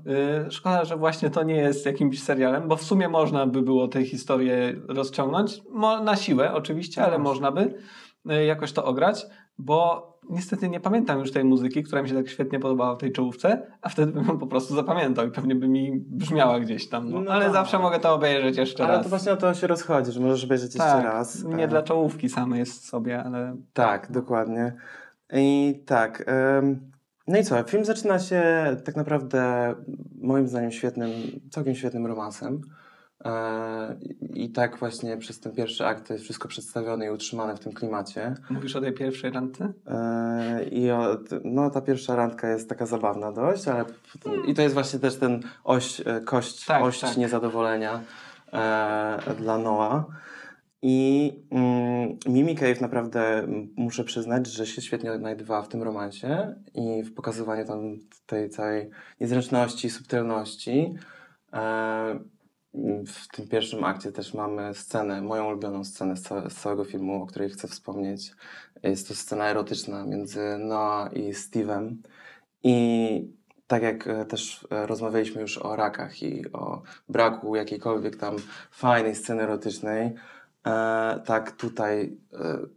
y, 0.46 0.50
szkoda, 0.50 0.84
że 0.84 0.96
właśnie 0.96 1.30
to 1.30 1.42
nie 1.42 1.56
jest 1.56 1.86
jakimś 1.86 2.22
serialem, 2.22 2.68
bo 2.68 2.76
w 2.76 2.82
sumie 2.82 3.08
można 3.08 3.46
by 3.46 3.62
było 3.62 3.88
tę 3.88 4.04
historię 4.04 4.74
rozciągnąć. 4.88 5.62
Mo, 5.70 6.00
na 6.00 6.16
siłę 6.16 6.54
oczywiście, 6.54 7.02
ale 7.02 7.18
Właśnie. 7.18 7.24
można 7.30 7.52
by 7.52 7.74
y, 8.32 8.44
jakoś 8.44 8.72
to 8.72 8.84
ograć, 8.84 9.26
bo 9.58 10.13
niestety 10.30 10.68
nie 10.68 10.80
pamiętam 10.80 11.18
już 11.18 11.32
tej 11.32 11.44
muzyki, 11.44 11.82
która 11.82 12.02
mi 12.02 12.08
się 12.08 12.14
tak 12.14 12.28
świetnie 12.28 12.60
podobała 12.60 12.94
w 12.94 12.98
tej 12.98 13.12
czołówce, 13.12 13.66
a 13.82 13.88
wtedy 13.88 14.12
bym 14.12 14.26
ją 14.26 14.38
po 14.38 14.46
prostu 14.46 14.74
zapamiętał 14.74 15.26
i 15.26 15.30
pewnie 15.30 15.54
by 15.54 15.68
mi 15.68 15.92
brzmiała 16.06 16.60
gdzieś 16.60 16.88
tam. 16.88 17.10
No. 17.10 17.20
No 17.20 17.32
ale 17.32 17.44
tak. 17.44 17.52
zawsze 17.52 17.78
mogę 17.78 17.98
to 18.00 18.14
obejrzeć 18.14 18.56
jeszcze 18.56 18.84
Ale 18.84 18.92
raz. 18.94 19.02
to 19.02 19.08
właśnie 19.08 19.32
o 19.32 19.36
to 19.36 19.54
się 19.54 19.66
rozchodzi, 19.66 20.12
że 20.12 20.20
możesz 20.20 20.44
obejrzeć 20.44 20.74
jeszcze 20.74 20.90
tak, 20.90 21.04
raz. 21.04 21.44
nie 21.44 21.64
E, 21.64 21.68
dla 21.68 21.82
czołówki 21.82 22.28
samej 22.28 22.58
jest 22.60 22.88
sobie, 22.88 23.22
ale 23.22 23.56
Tak, 23.72 24.12
dokładnie. 24.12 24.72
I 25.32 25.74
tak. 25.86 26.24
em, 26.26 26.80
no 27.28 27.38
i 27.38 27.44
co? 27.44 27.62
Film 27.64 27.84
zaczyna 27.84 28.18
się 28.18 28.42
tak 28.84 28.96
naprawdę 28.96 29.74
moim 30.20 30.48
zdaniem 30.48 30.70
świetnym, 30.70 31.10
całkiem 31.50 31.74
świetnym 31.74 32.06
romansem. 32.06 32.60
E, 33.24 33.96
I 34.34 34.50
tak 34.50 34.78
właśnie 34.78 35.16
przez 35.16 35.40
ten 35.40 35.52
pierwszy 35.52 35.86
akt 35.86 36.10
jest 36.10 36.24
wszystko 36.24 36.48
przedstawione 36.48 37.06
i 37.06 37.10
utrzymane 37.10 37.56
w 37.56 37.60
tym 37.60 37.72
klimacie. 37.72 38.34
mówisz 38.50 38.76
o 38.76 38.80
tej 38.80 38.92
pierwszej 38.92 39.30
randce? 39.30 39.72
E, 39.86 40.64
I 40.64 40.90
o, 40.90 41.18
no, 41.44 41.70
ta 41.70 41.80
pierwsza 41.80 42.16
randka 42.16 42.48
jest 42.48 42.68
taka 42.68 42.86
zabawna 42.86 43.32
dość, 43.32 43.68
ale 43.68 43.84
i 44.46 44.54
to 44.54 44.62
jest 44.62 44.74
właśnie 44.74 44.98
też 44.98 45.16
ten 45.16 45.40
oś, 45.64 46.00
e, 46.00 46.20
kość, 46.24 46.66
Tak, 46.66 46.82
tak. 47.00 47.16
niezadowolenia 47.16 48.00
dla 49.38 49.58
Noah. 49.58 50.04
I 50.86 51.32
mm, 51.50 52.18
Mimi 52.26 52.54
Cave 52.56 52.80
naprawdę 52.80 53.46
muszę 53.76 54.04
przyznać, 54.04 54.46
że 54.46 54.66
się 54.66 54.82
świetnie 54.82 55.12
odnajdywała 55.12 55.62
w 55.62 55.68
tym 55.68 55.82
romansie 55.82 56.54
i 56.74 57.02
w 57.02 57.14
pokazywaniu 57.14 57.64
tam 57.66 57.96
tej 58.26 58.50
całej 58.50 58.90
niezręczności, 59.20 59.90
subtelności. 59.90 60.94
E, 61.52 62.18
w 63.06 63.28
tym 63.28 63.48
pierwszym 63.48 63.84
akcie 63.84 64.12
też 64.12 64.34
mamy 64.34 64.74
scenę, 64.74 65.22
moją 65.22 65.46
ulubioną 65.46 65.84
scenę 65.84 66.16
z, 66.16 66.22
całe, 66.22 66.50
z 66.50 66.54
całego 66.54 66.84
filmu, 66.84 67.22
o 67.22 67.26
której 67.26 67.50
chcę 67.50 67.68
wspomnieć. 67.68 68.32
Jest 68.82 69.08
to 69.08 69.14
scena 69.14 69.48
erotyczna 69.48 70.06
między 70.06 70.58
Noah 70.58 71.16
i 71.16 71.32
Steve'em. 71.32 71.94
I 72.62 73.28
tak 73.66 73.82
jak 73.82 74.06
e, 74.06 74.24
też 74.24 74.66
e, 74.70 74.86
rozmawialiśmy 74.86 75.40
już 75.40 75.58
o 75.58 75.76
rakach 75.76 76.22
i 76.22 76.52
o 76.52 76.82
braku 77.08 77.56
jakiejkolwiek 77.56 78.16
tam 78.16 78.36
fajnej 78.70 79.14
sceny 79.14 79.42
erotycznej, 79.42 80.14
e, 80.66 81.20
tak 81.26 81.52
tutaj 81.52 82.16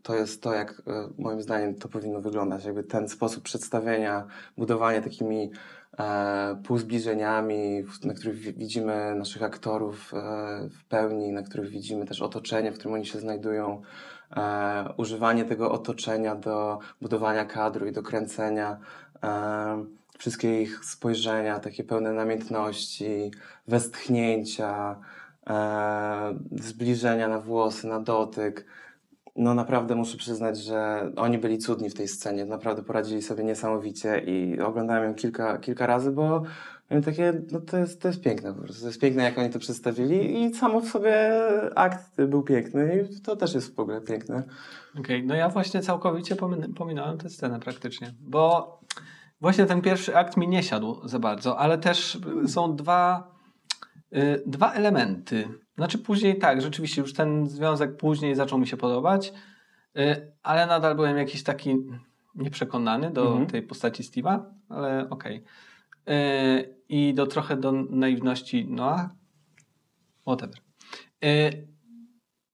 to 0.04 0.16
jest 0.16 0.44
to, 0.44 0.54
jak 0.54 0.82
moim 1.18 1.42
zdaniem 1.42 1.76
to 1.76 1.90
powinno 1.90 2.22
wyglądać. 2.22 2.66
Jakby 2.66 2.84
ten 2.84 3.10
sposób 3.10 3.44
przedstawienia, 3.44 4.28
budowanie 4.58 5.02
takimi 5.02 5.52
półzbliżeniami, 6.64 7.84
w- 7.84 8.06
na 8.06 8.14
których 8.14 8.36
wi- 8.36 8.54
widzimy 8.54 9.16
naszych 9.16 9.44
aktorów 9.44 10.14
e, 10.14 10.18
w 10.70 10.86
pełni, 10.86 11.32
na 11.32 11.42
których 11.42 11.70
widzimy 11.70 12.06
też 12.06 12.22
otoczenie, 12.22 12.72
w 12.72 12.76
którym 12.76 12.94
oni 12.94 13.06
się 13.06 13.20
znajdują. 13.20 13.82
E, 14.38 14.94
używanie 14.98 15.46
tego 15.46 15.72
otoczenia 15.72 16.36
do 16.36 16.80
budowania 17.02 17.46
kadru 17.46 17.88
i 17.88 17.92
do 17.92 18.04
kręcenia. 18.04 18.78
E, 19.24 19.86
wszystkie 20.18 20.62
ich 20.62 20.86
spojrzenia, 20.86 21.60
takie 21.60 21.84
pełne 21.84 22.14
namiętności, 22.14 23.32
westchnięcia, 23.68 24.96
e, 25.50 26.36
zbliżenia 26.52 27.28
na 27.28 27.40
włosy, 27.40 27.88
na 27.88 28.00
dotyk. 28.00 28.66
No 29.38 29.54
naprawdę 29.54 29.96
muszę 29.96 30.18
przyznać, 30.18 30.58
że 30.58 31.12
oni 31.16 31.38
byli 31.38 31.58
cudni 31.58 31.90
w 31.90 31.94
tej 31.94 32.08
scenie. 32.08 32.46
Naprawdę 32.46 32.84
poradzili 32.84 33.22
sobie 33.22 33.44
niesamowicie 33.44 34.20
i 34.20 34.60
oglądałem 34.62 35.04
ją 35.04 35.16
kilka, 35.16 35.58
kilka 35.58 35.88
razy, 35.88 36.12
bo 36.12 36.44
miałem 36.92 37.04
takie, 37.04 37.34
no 37.52 37.62
to 37.62 37.78
jest, 37.78 38.02
to 38.02 38.08
jest 38.08 38.22
piękne 38.22 38.54
po 38.54 38.62
prostu. 38.62 38.82
To 38.82 38.88
jest 38.88 39.02
piękne, 39.02 39.24
jak 39.24 39.38
oni 39.38 39.50
to 39.50 39.60
przedstawili 39.60 40.44
i 40.44 40.56
samo 40.56 40.82
w 40.82 40.88
sobie 40.88 41.32
akt 41.76 42.22
był 42.22 42.44
piękny 42.44 43.08
i 43.12 43.22
to 43.22 43.36
też 43.36 43.54
jest 43.54 43.76
w 43.76 43.80
ogóle 43.80 44.02
piękne. 44.02 44.44
Okej, 45.00 45.26
no 45.26 45.36
ja 45.36 45.50
właśnie 45.50 45.82
całkowicie 45.82 46.36
pomin- 46.36 46.74
pominąłem 46.74 47.18
tę 47.18 47.30
scenę 47.30 47.60
praktycznie, 47.60 48.14
bo 48.20 48.80
właśnie 49.42 49.66
ten 49.66 49.82
pierwszy 49.82 50.18
akt 50.18 50.38
mi 50.38 50.48
nie 50.48 50.64
siadł 50.64 51.08
za 51.08 51.20
bardzo, 51.20 51.60
ale 51.60 51.78
też 51.78 52.20
są 52.48 52.76
dwa, 52.76 53.32
dwa 54.46 54.74
elementy. 54.74 55.48
Znaczy 55.78 55.98
później 55.98 56.38
tak, 56.38 56.62
rzeczywiście 56.62 57.02
już 57.02 57.14
ten 57.14 57.48
związek 57.50 57.98
później 57.98 58.36
zaczął 58.36 58.60
mi 58.60 58.68
się 58.68 58.78
podobać, 58.78 59.34
y, 59.98 60.32
ale 60.44 60.66
nadal 60.68 60.96
byłem 60.96 61.18
jakiś 61.18 61.44
taki 61.44 61.76
nieprzekonany 62.36 63.12
do 63.12 63.28
Mhm. 63.28 63.48
tej 63.48 63.62
postaci 63.62 64.04
Steve'a, 64.04 64.40
ale 64.70 65.10
okej. 65.10 65.44
Y, 66.10 66.76
I 66.90 67.14
do 67.14 67.28
trochę 67.28 67.58
do 67.58 67.72
naiwności 67.72 68.68
Noah. 68.70 69.10
Whatever. 70.22 70.56
Y, 71.26 71.68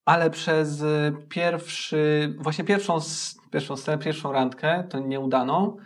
ale 0.06 0.30
przez 0.30 0.82
y, 0.82 1.13
pierwszy, 1.30 2.36
właśnie 2.39 2.63
pierwszą, 2.63 3.00
pierwszą 3.52 3.78
scenę, 3.78 4.04
pierwszą 4.04 4.32
randkę, 4.32 4.84
tą 4.89 5.08
nieudaną, 5.08 5.78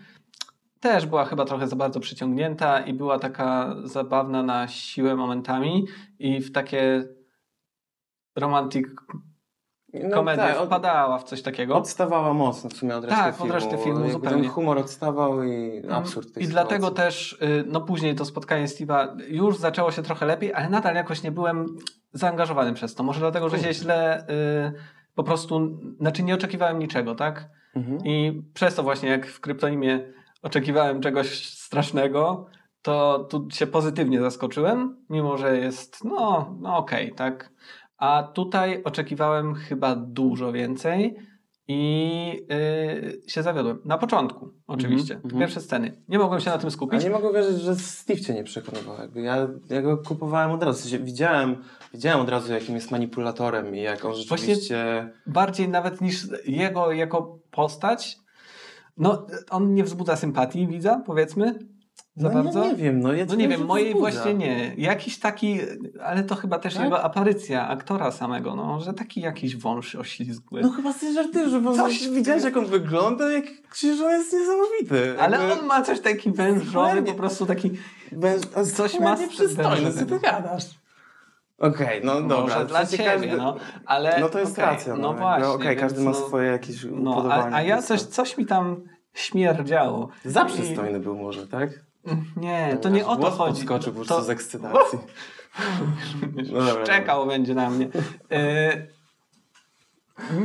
też 0.79 1.05
była 1.05 1.25
chyba 1.25 1.45
trochę 1.45 1.67
za 1.67 1.75
bardzo 1.75 1.99
przyciągnięta 1.99 2.79
i 2.79 2.93
była 2.93 3.19
taka 3.19 3.75
zabawna 3.83 4.43
na 4.43 4.67
siłę 4.67 5.15
momentami 5.15 5.85
i 6.19 6.41
w 6.41 6.51
takie 6.51 7.03
romantic 8.35 8.87
No, 9.93 10.15
komedia 10.15 10.47
tak, 10.47 10.57
od- 10.59 10.65
wpadała 10.67 11.17
w 11.19 11.23
coś 11.23 11.41
takiego. 11.41 11.75
Odstawała 11.75 12.33
mocno 12.33 12.69
w 12.69 12.73
sumie 12.73 12.95
od 12.95 13.03
reszty 13.03 13.19
Tak, 13.19 13.33
od 13.33 13.37
filmu. 13.37 13.53
reszty 13.53 13.77
filmu 13.77 14.09
zupełnie. 14.09 14.41
Ten 14.43 14.51
humor 14.51 14.77
odstawał 14.77 15.43
i 15.43 15.81
absurd 15.89 16.33
tej 16.33 16.43
I 16.43 16.45
sytuacji. 16.47 16.69
dlatego 16.69 16.91
też, 16.95 17.33
y, 17.41 17.63
no 17.67 17.81
później 17.81 18.15
to 18.15 18.25
spotkanie 18.25 18.65
Steve'a 18.65 19.07
już 19.27 19.57
zaczęło 19.57 19.91
się 19.91 20.03
trochę 20.03 20.25
lepiej, 20.25 20.53
ale 20.53 20.69
nadal 20.69 20.95
jakoś 20.95 21.23
nie 21.23 21.31
byłem 21.31 21.65
zaangażowany 22.13 22.73
przez 22.73 22.95
to. 22.95 23.03
Może 23.03 23.19
dlatego, 23.19 23.49
że 23.49 23.59
się 23.59 23.73
źle 23.73 24.27
y, 24.27 24.27
po 25.15 25.23
prostu, 25.23 25.79
znaczy 25.99 26.23
nie 26.23 26.33
oczekiwałem 26.35 26.79
niczego, 26.79 27.15
tak? 27.15 27.49
Mhm. 27.75 27.97
I 28.05 28.41
przez 28.53 28.75
to 28.75 28.83
właśnie, 28.83 29.09
jak 29.09 29.27
w 29.27 29.39
kryptonimie 29.39 30.13
oczekiwałem 30.47 31.01
czegoś 31.01 31.49
strasznego, 31.53 32.45
to 32.81 33.27
tu 33.29 33.47
się 33.51 33.67
pozytywnie 33.67 34.21
zaskoczyłem, 34.21 35.05
mimo 35.09 35.37
że 35.37 35.57
jest, 35.57 36.03
no, 36.03 36.55
no 36.61 36.77
okej, 36.77 37.13
tak. 37.15 37.51
A 37.97 38.23
tutaj 38.33 38.83
oczekiwałem 38.83 39.55
chyba 39.55 39.95
dużo 39.95 40.51
więcej 40.51 41.15
i 41.67 42.45
yy, 42.49 43.21
się 43.27 43.43
zawiodłem. 43.43 43.79
Na 43.85 43.97
początku, 43.97 44.53
oczywiście. 44.67 45.13
Mhm, 45.13 45.21
Te 45.21 45.35
mhm. 45.35 45.39
Pierwsze 45.39 45.61
sceny. 45.61 46.01
Nie 46.07 46.19
mogłem 46.19 46.41
się 46.41 46.49
na 46.49 46.57
tym 46.57 46.67
A 46.67 46.71
skupić. 46.71 47.03
nie 47.03 47.09
mogę 47.09 47.33
wierzyć, 47.33 47.61
że 47.61 47.75
Steve 47.75 48.19
cię 48.19 48.33
nie 48.33 48.43
przekonywał. 48.43 48.97
Jakby 48.99 49.21
ja, 49.21 49.47
ja 49.69 49.81
go 49.81 49.97
kupowałem 49.97 50.51
od 50.51 50.63
razu. 50.63 50.97
Widziałem, 51.03 51.63
widziałem 51.93 52.19
od 52.19 52.29
razu, 52.29 52.53
jakim 52.53 52.75
jest 52.75 52.91
manipulatorem 52.91 53.75
i 53.75 53.81
jak 53.81 54.05
on 54.05 54.15
rzeczywiście... 54.15 55.09
Bardziej 55.25 55.69
nawet 55.69 56.01
niż 56.01 56.27
jego 56.45 56.91
jako 56.91 57.39
postać. 57.51 58.17
No, 58.97 59.27
on 59.49 59.73
nie 59.73 59.83
wzbudza 59.83 60.15
sympatii 60.15 60.67
widza, 60.67 61.01
powiedzmy. 61.05 61.59
Za 62.15 62.29
no, 62.29 62.43
bardzo. 62.43 62.63
Nie, 62.63 62.69
nie 62.69 62.75
wiem, 62.75 62.99
no 62.99 63.13
ja 63.13 63.25
No 63.25 63.35
nie 63.35 63.47
wiem, 63.47 63.65
mojej 63.65 63.87
wzbudza. 63.93 64.11
właśnie 64.11 64.33
nie. 64.33 64.73
Jakiś 64.77 65.19
taki, 65.19 65.59
ale 66.03 66.23
to 66.23 66.35
chyba 66.35 66.59
też 66.59 66.73
Tak? 66.73 66.83
jego 66.83 67.03
aparycja, 67.03 67.67
aktora 67.67 68.11
samego, 68.11 68.55
no, 68.55 68.81
że 68.81 68.93
taki 68.93 69.21
jakiś 69.21 69.57
wąż 69.57 69.95
oślizgły. 69.95 70.61
No 70.61 70.69
chyba 70.69 70.93
sobie 70.93 71.13
żartujesz, 71.13 71.49
że 71.51 71.61
po 71.61 71.73
Coś- 71.73 72.09
widziałeś 72.09 72.43
jak 72.43 72.57
on 72.57 72.65
wygląda, 72.65 73.31
jak 73.31 73.45
krzyż 73.69 74.01
on 74.01 74.11
jest 74.11 74.33
niesamowity. 74.33 75.21
ale 75.21 75.37
Jakby- 75.37 75.61
on 75.61 75.67
ma 75.67 75.81
coś 75.81 75.99
taki 75.99 76.31
wężowy, 76.31 77.03
po 77.03 77.13
prostu 77.13 77.45
taki... 77.45 77.71
Bez, 78.11 78.41
coś 78.75 78.99
ma 78.99 79.15
nieprzystojny, 79.15 79.93
co 79.93 80.05
ty 80.05 80.19
gadasz? 80.19 80.63
Okej, 81.57 82.01
no 82.03 82.21
dobra. 82.21 82.37
Może 82.37 82.65
w 82.65 82.67
dla 82.67 82.85
ciebie, 82.85 83.03
każdy- 83.05 83.37
no. 83.37 83.55
Ale, 83.85 84.19
No 84.19 84.29
to 84.29 84.39
jest 84.39 84.51
okej, 84.51 84.65
racja. 84.65 84.95
No, 84.95 85.01
No 85.01 85.13
właśnie. 85.13 85.47
Okej, 85.47 85.77
każdy 85.77 86.01
ma 86.01 86.11
no- 86.11 86.17
swoje 86.17 86.51
jakieś 86.51 86.83
No, 86.91 87.11
upodobania. 87.11 87.43
a, 87.43 87.59
a 87.59 87.61
ja 87.61 87.81
coś, 87.81 88.03
to- 88.03 88.09
coś 88.11 88.37
mi 88.37 88.45
tam 88.45 88.81
śmierdziało. 89.13 90.09
Za 90.25 90.41
I- 90.43 90.45
przystojny 90.45 90.99
był 90.99 91.15
może, 91.17 91.47
tak? 91.47 91.69
Nie, 92.37 92.77
to 92.81 92.89
nie 92.89 93.05
Aż 93.05 93.11
o 93.11 93.15
to 93.15 93.31
chodzi. 93.31 93.53
podskoczył 93.53 93.93
po 93.93 93.99
To- 93.99 94.05
prostu 94.05 94.23
z 94.25 94.29
ekscytacji. 94.29 94.99
No 96.53 96.65
dobra, 96.65 96.83
Szczekał 96.85 97.27
będzie 97.27 97.55
na 97.55 97.69
mnie. 97.69 97.87
E, 98.31 98.87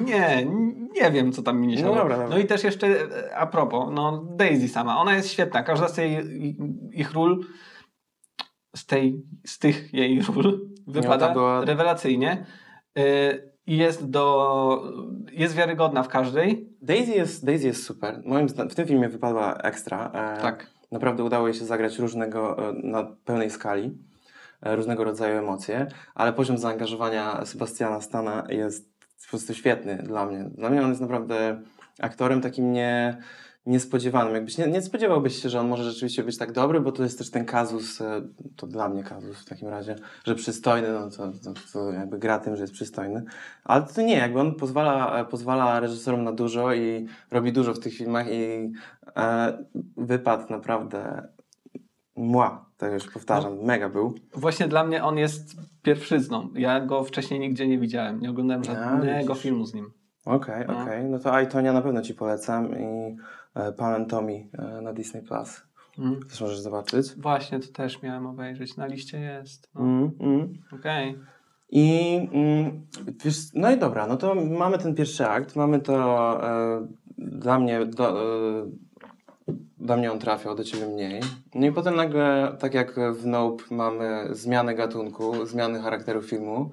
nie, 0.04 0.46
nie 1.02 1.10
wiem, 1.10 1.32
co 1.32 1.42
tam 1.42 1.60
mi 1.60 1.66
nie. 1.66 1.82
No 1.82 1.94
dobra, 1.94 2.02
dobra. 2.16 2.28
No 2.28 2.38
i 2.38 2.46
też 2.46 2.64
jeszcze 2.64 2.86
e, 3.28 3.36
a 3.36 3.46
propos, 3.46 3.88
no 3.92 4.24
Daisy 4.36 4.68
sama, 4.68 4.98
ona 5.00 5.14
jest 5.14 5.30
świetna. 5.30 5.62
Każda 5.62 5.88
z 5.88 5.92
tej 5.94 6.18
ich 6.92 7.12
ról, 7.12 7.44
z, 8.76 8.86
tej, 8.86 9.22
z 9.46 9.58
tych 9.58 9.94
jej 9.94 10.22
ról 10.22 10.60
wypada 10.86 11.28
była- 11.32 11.64
rewelacyjnie. 11.64 12.46
E, 12.98 13.02
I 13.66 13.76
jest 13.76 14.10
do. 14.10 14.92
jest 15.32 15.54
wiarygodna 15.54 16.02
w 16.02 16.08
każdej. 16.08 16.68
Daisy 16.82 17.10
jest, 17.12 17.46
Daisy 17.46 17.66
jest 17.66 17.84
super. 17.86 18.22
Moim 18.24 18.48
zdaniem 18.48 18.70
w 18.70 18.74
tym 18.74 18.86
filmie 18.86 19.08
wypadła 19.08 19.54
ekstra. 19.56 20.10
E, 20.14 20.40
Tak. 20.42 20.66
Naprawdę 20.92 21.24
udało 21.24 21.48
jej 21.48 21.54
się 21.54 21.64
zagrać 21.64 21.98
różnego, 21.98 22.68
e, 22.68 22.72
na 22.72 23.04
pełnej 23.24 23.50
skali, 23.50 23.98
e, 24.62 24.76
różnego 24.76 25.04
rodzaju 25.04 25.38
emocje, 25.38 25.86
ale 26.14 26.32
poziom 26.32 26.58
zaangażowania 26.58 27.44
Sebastiana 27.44 28.00
Stana 28.00 28.44
jest 28.48 28.92
po 29.24 29.28
prostu 29.30 29.54
świetny 29.54 29.96
dla 29.96 30.26
mnie. 30.26 30.44
Dla 30.54 30.70
mnie 30.70 30.82
on 30.82 30.88
jest 30.88 31.00
naprawdę 31.00 31.60
aktorem 32.00 32.40
takim 32.40 32.72
nie, 32.72 33.16
niespodziewanym. 33.66 34.34
Jakbyś 34.34 34.58
nie, 34.58 34.66
nie 34.66 34.82
spodziewałbyś 34.82 35.42
się, 35.42 35.48
że 35.48 35.60
on 35.60 35.68
może 35.68 35.84
rzeczywiście 35.84 36.22
być 36.24 36.38
tak 36.38 36.52
dobry, 36.52 36.80
bo 36.80 36.92
to 36.92 37.02
jest 37.02 37.18
też 37.18 37.30
ten 37.30 37.44
kazus, 37.44 38.00
e, 38.00 38.22
to 38.56 38.66
dla 38.66 38.88
mnie 38.88 39.02
kazus 39.02 39.38
w 39.38 39.44
takim 39.44 39.68
razie, 39.68 39.96
że 40.24 40.34
przystojny, 40.34 40.92
no 40.92 41.10
to, 41.10 41.32
to, 41.44 41.60
to 41.72 41.92
jakby 41.92 42.18
gra 42.18 42.38
tym, 42.38 42.56
że 42.56 42.62
jest 42.62 42.74
przystojny. 42.74 43.24
Ale 43.64 43.82
to 43.82 44.02
nie, 44.02 44.16
jakby 44.16 44.40
on 44.40 44.54
pozwala, 44.54 45.20
e, 45.20 45.24
pozwala 45.24 45.80
reżyserom 45.80 46.24
na 46.24 46.32
dużo 46.32 46.74
i 46.74 47.06
robi 47.30 47.52
dużo 47.52 47.74
w 47.74 47.78
tych 47.78 47.94
filmach 47.94 48.26
i 48.30 48.72
e, 49.16 49.58
wypadł 49.96 50.52
naprawdę 50.52 51.28
mła, 52.16 52.70
to 52.76 52.86
już 52.86 53.10
powtarzam, 53.10 53.58
mega 53.58 53.88
był. 53.88 54.14
Właśnie 54.34 54.68
dla 54.68 54.84
mnie 54.84 55.04
on 55.04 55.18
jest 55.18 55.56
pierwszyzną. 55.82 56.48
Ja 56.54 56.80
go 56.80 57.04
wcześniej 57.04 57.40
nigdzie 57.40 57.68
nie 57.68 57.78
widziałem. 57.78 58.20
Nie 58.20 58.30
oglądałem 58.30 58.64
żadnego 58.64 59.32
widzisz. 59.32 59.42
filmu 59.42 59.66
z 59.66 59.74
nim. 59.74 60.01
Okej, 60.24 60.64
No. 60.68 60.82
okej, 60.82 61.04
no 61.04 61.18
to 61.18 61.32
Aitonia 61.32 61.72
na 61.72 61.82
pewno 61.82 62.02
Ci 62.02 62.14
polecam 62.14 62.78
i 62.78 63.16
e, 63.54 63.72
Pam 63.72 63.94
and 63.94 64.10
Tommy 64.10 64.48
e, 64.58 64.80
na 64.80 64.92
Disney+. 64.92 65.22
Plus. 65.22 65.62
Mm. 65.98 66.20
Też 66.22 66.40
możesz 66.40 66.60
zobaczyć. 66.60 67.14
Właśnie, 67.16 67.60
to 67.60 67.72
też 67.72 68.02
miałem 68.02 68.26
obejrzeć. 68.26 68.76
Na 68.76 68.86
liście 68.86 69.20
jest. 69.20 69.70
No. 69.74 69.80
Mm, 69.80 70.10
mm. 70.20 70.52
Okej. 70.72 71.18
I 71.70 72.16
mm, 72.32 72.86
wiesz, 73.24 73.36
no 73.54 73.70
i 73.70 73.78
dobra, 73.78 74.06
no 74.06 74.16
to 74.16 74.34
mamy 74.34 74.78
ten 74.78 74.94
pierwszy 74.94 75.26
akt, 75.26 75.56
mamy 75.56 75.80
to 75.80 75.94
e, 76.44 76.86
dla 77.18 77.58
mnie, 77.58 77.86
do, 77.86 78.22
e, 78.22 78.66
do 79.78 79.96
mnie 79.96 80.12
on 80.12 80.18
trafiał, 80.18 80.54
do 80.54 80.64
ciebie 80.64 80.86
mniej. 80.86 81.20
No 81.54 81.66
i 81.66 81.72
potem 81.72 81.96
nagle, 81.96 82.56
tak 82.58 82.74
jak 82.74 82.94
w 83.12 83.26
Nope 83.26 83.64
mamy 83.70 84.28
zmianę 84.30 84.74
gatunku, 84.74 85.46
zmiany 85.46 85.80
charakteru 85.80 86.22
filmu 86.22 86.70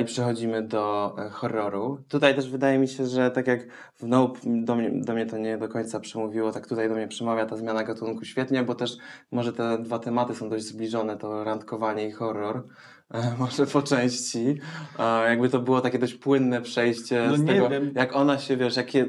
i 0.00 0.04
przechodzimy 0.04 0.62
do 0.62 1.14
e, 1.18 1.30
horroru. 1.30 1.98
Tutaj 2.08 2.34
też 2.34 2.50
wydaje 2.50 2.78
mi 2.78 2.88
się, 2.88 3.06
że 3.06 3.30
tak 3.30 3.46
jak 3.46 3.60
w 3.94 4.02
Nope 4.06 4.40
do 4.44 4.74
mnie, 4.76 4.90
do 4.94 5.12
mnie 5.14 5.26
to 5.26 5.38
nie 5.38 5.58
do 5.58 5.68
końca 5.68 6.00
przemówiło, 6.00 6.52
tak 6.52 6.66
tutaj 6.66 6.88
do 6.88 6.94
mnie 6.94 7.08
przemawia 7.08 7.46
ta 7.46 7.56
zmiana 7.56 7.84
gatunku 7.84 8.24
świetnie, 8.24 8.62
bo 8.62 8.74
też 8.74 8.96
może 9.32 9.52
te 9.52 9.78
dwa 9.78 9.98
tematy 9.98 10.34
są 10.34 10.48
dość 10.48 10.64
zbliżone, 10.64 11.16
to 11.16 11.44
randkowanie 11.44 12.08
i 12.08 12.12
horror. 12.12 12.66
E, 13.14 13.34
Może 13.38 13.66
po 13.66 13.82
części. 13.82 14.58
E, 14.98 15.28
Jakby 15.28 15.48
to 15.48 15.58
było 15.60 15.80
takie 15.80 15.98
dość 15.98 16.14
płynne 16.14 16.62
przejście 16.62 17.26
No 17.30 17.36
z 17.36 17.46
tego, 17.46 17.68
wiem. 17.68 17.92
jak 17.94 18.16
ona 18.16 18.38
się, 18.38 18.56
wiesz, 18.56 18.76
jakie 18.76 19.06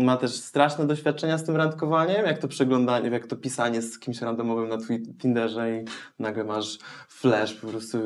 ma 0.00 0.16
też 0.16 0.34
straszne 0.40 0.86
doświadczenia 0.86 1.38
z 1.38 1.44
tym 1.44 1.56
randkowaniem, 1.56 2.26
jak 2.26 2.38
to 2.38 2.48
przeglądanie, 2.48 3.10
jak 3.10 3.26
to 3.26 3.36
pisanie 3.36 3.82
z 3.82 3.98
kimś 3.98 4.20
randomowym 4.20 4.68
na 4.68 4.76
twi- 4.76 5.14
Tinderze 5.18 5.76
i 5.80 5.84
nagle 6.18 6.44
masz 6.44 6.78
flash, 7.08 7.54
po 7.54 7.66
prostu 7.66 7.98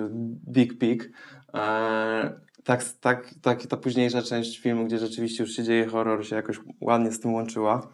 big 0.49 0.79
pig. 0.79 1.11
E, 1.55 2.41
tak, 2.65 2.85
tak, 3.01 3.35
tak, 3.43 3.67
ta 3.67 3.77
późniejsza 3.77 4.23
część 4.23 4.59
filmu, 4.59 4.85
gdzie 4.85 4.99
rzeczywiście 4.99 5.43
już 5.43 5.53
się 5.53 5.63
dzieje 5.63 5.87
horror, 5.87 6.27
się 6.27 6.37
jakoś 6.37 6.61
ładnie 6.81 7.13
z 7.13 7.21
tym 7.21 7.35
łączyła. 7.35 7.89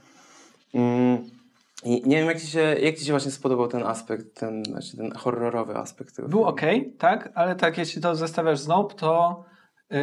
Mm. 0.74 1.38
I 1.84 2.08
nie 2.08 2.16
wiem, 2.16 2.26
jak 2.26 2.40
ci, 2.40 2.46
się, 2.46 2.60
jak 2.60 2.96
ci 2.96 3.04
się 3.04 3.12
właśnie 3.12 3.30
spodobał 3.30 3.68
ten 3.68 3.82
aspekt, 3.82 4.34
ten, 4.34 4.64
znaczy 4.64 4.96
ten 4.96 5.12
horrorowy 5.12 5.76
aspekt 5.76 6.16
tego 6.16 6.28
Był 6.28 6.44
ok, 6.44 6.60
tak, 6.98 7.32
ale 7.34 7.56
tak 7.56 7.78
jeśli 7.78 8.02
to 8.02 8.16
zestawiasz 8.16 8.58
z 8.58 8.68
Nope, 8.68 8.94
to 8.94 9.44
y, 9.92 9.96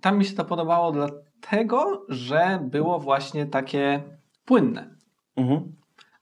tam 0.00 0.18
mi 0.18 0.24
się 0.24 0.36
to 0.36 0.44
podobało 0.44 0.92
dlatego, 0.92 2.04
że 2.08 2.58
było 2.62 2.98
właśnie 2.98 3.46
takie 3.46 4.02
płynne. 4.44 4.96
Mhm. 5.36 5.72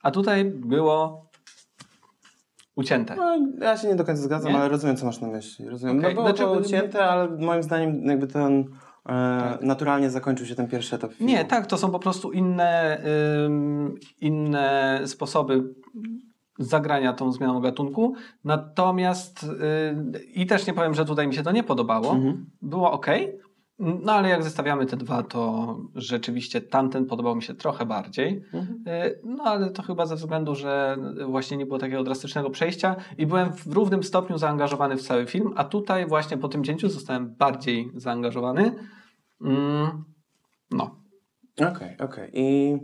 A 0.03 0.11
tutaj 0.11 0.45
było 0.45 1.27
ucięte. 2.77 3.17
No, 3.17 3.39
ja 3.61 3.77
się 3.77 3.89
nie 3.89 3.95
do 3.95 4.05
końca 4.05 4.23
zgadzam, 4.23 4.53
Nie? 4.53 4.59
ale 4.59 4.69
rozumiem, 4.69 4.97
co 4.97 5.07
masz 5.07 5.21
na 5.21 5.29
myśli. 5.29 5.69
Rozumiem. 5.69 5.99
Okej, 5.99 6.15
No 6.15 6.23
było 6.23 6.37
znaczy- 6.37 6.43
to 6.43 6.53
ucięte, 6.69 7.05
ale 7.05 7.29
moim 7.39 7.63
zdaniem 7.63 8.05
jakby 8.05 8.27
ten 8.27 8.53
e, 8.53 9.39
Tak. 9.41 9.63
naturalnie 9.63 10.11
zakończył 10.11 10.47
się 10.47 10.55
ten 10.55 10.69
pierwszy 10.69 10.97
etap 10.97 11.13
filmu. 11.13 11.33
Nie, 11.33 11.45
tak, 11.45 11.67
to 11.67 11.77
są 11.77 11.91
po 11.91 11.99
prostu 11.99 12.33
inne, 12.33 13.01
ym, 13.47 13.95
inne 14.21 15.01
sposoby 15.05 15.75
zagrania 16.59 17.13
tą 17.13 17.33
zmianą 17.33 17.61
gatunku. 17.61 18.15
Natomiast 18.45 19.43
y, 20.15 20.25
i 20.35 20.47
też 20.47 20.67
nie 20.67 20.73
powiem, 20.75 20.95
że 20.95 21.05
tutaj 21.05 21.29
mi 21.29 21.35
się 21.35 21.43
to 21.43 21.53
nie 21.53 21.63
podobało. 21.63 22.13
Mhm. 22.13 22.47
Było 22.63 22.93
ok. 22.93 23.07
No 23.79 24.13
ale 24.13 24.29
jak 24.29 24.43
zestawiamy 24.43 24.87
te 24.87 24.97
dwa, 24.97 25.23
to 25.23 25.77
rzeczywiście 25.95 26.61
tamten 26.61 27.07
podobał 27.07 27.37
mi 27.37 27.43
się 27.43 27.55
trochę 27.55 27.87
bardziej. 27.87 28.45
Mhm. 28.53 28.85
Y, 29.07 29.21
No 29.25 29.45
ale 29.45 29.71
to 29.71 29.83
chyba 29.83 30.07
ze 30.07 30.17
względu, 30.17 30.55
że 30.55 30.97
właśnie 31.29 31.57
nie 31.57 31.67
było 31.67 31.79
takiego 31.79 32.05
drastycznego 32.05 32.51
przejścia 32.51 32.97
i 33.19 33.27
byłem 33.27 33.53
w 33.53 33.67
równym 33.67 34.03
stopniu 34.03 34.39
zaangażowany 34.39 34.97
w 34.97 35.03
cały 35.03 35.27
film, 35.27 35.53
a 35.57 35.65
tutaj 35.65 36.07
właśnie 36.07 36.39
po 36.39 36.49
tym 36.49 36.65
cięciu 36.65 36.89
zostałem 36.89 37.35
bardziej 37.35 37.91
zaangażowany. 37.95 38.75
Mm, 39.41 40.05
No. 40.71 40.97
Okej, 41.61 41.97
okej. 41.99 42.31
I 42.33 42.77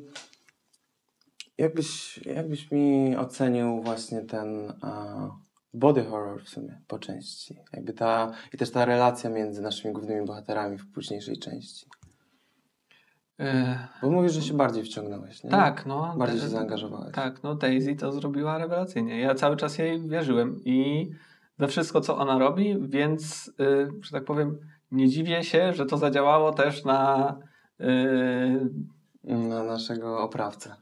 jakbyś, 1.58 2.18
jakbyś 2.18 2.70
mi 2.70 3.16
ocenił 3.16 3.82
właśnie 3.82 4.20
ten 4.20 4.70
e, 4.84 5.30
body 5.74 6.04
horror 6.04 6.42
w 6.44 6.48
sumie 6.48 6.80
po 6.86 6.98
części? 6.98 7.56
Jakby 7.72 7.92
ta, 7.92 8.32
I 8.52 8.56
też 8.58 8.70
ta 8.70 8.84
relacja 8.84 9.30
między 9.30 9.62
naszymi 9.62 9.94
głównymi 9.94 10.26
bohaterami 10.26 10.78
w 10.78 10.92
późniejszej 10.92 11.38
części. 11.38 11.86
Y, 13.40 13.44
Bo 14.02 14.10
mówisz, 14.10 14.32
że 14.32 14.42
się 14.42 14.54
bardziej 14.54 14.84
wciągnąłeś, 14.84 15.44
nie? 15.44 15.50
Tak, 15.50 15.86
no. 15.86 16.14
Bardziej 16.16 16.40
się 16.40 16.48
zaangażowałeś. 16.48 17.14
Tak, 17.14 17.42
no 17.42 17.54
Daisy 17.54 17.94
to 17.96 18.12
zrobiła 18.12 18.58
rewelacyjnie. 18.58 19.20
Ja 19.20 19.34
cały 19.34 19.56
czas 19.56 19.78
jej 19.78 20.08
wierzyłem 20.08 20.56
i 20.64 21.10
we 21.58 21.68
wszystko, 21.68 22.00
co 22.00 22.18
ona 22.18 22.38
robi, 22.38 22.76
więc, 22.88 23.48
y, 23.60 23.88
że 24.02 24.10
tak 24.10 24.24
powiem, 24.24 24.58
nie 24.90 25.08
dziwię 25.08 25.44
się, 25.44 25.72
że 25.72 25.86
to 25.86 25.96
zadziałało 25.96 26.52
też 26.52 26.84
na. 26.84 27.36
y, 27.80 28.70
Na 29.24 29.64
naszego 29.64 30.20
oprawcę. 30.22 30.74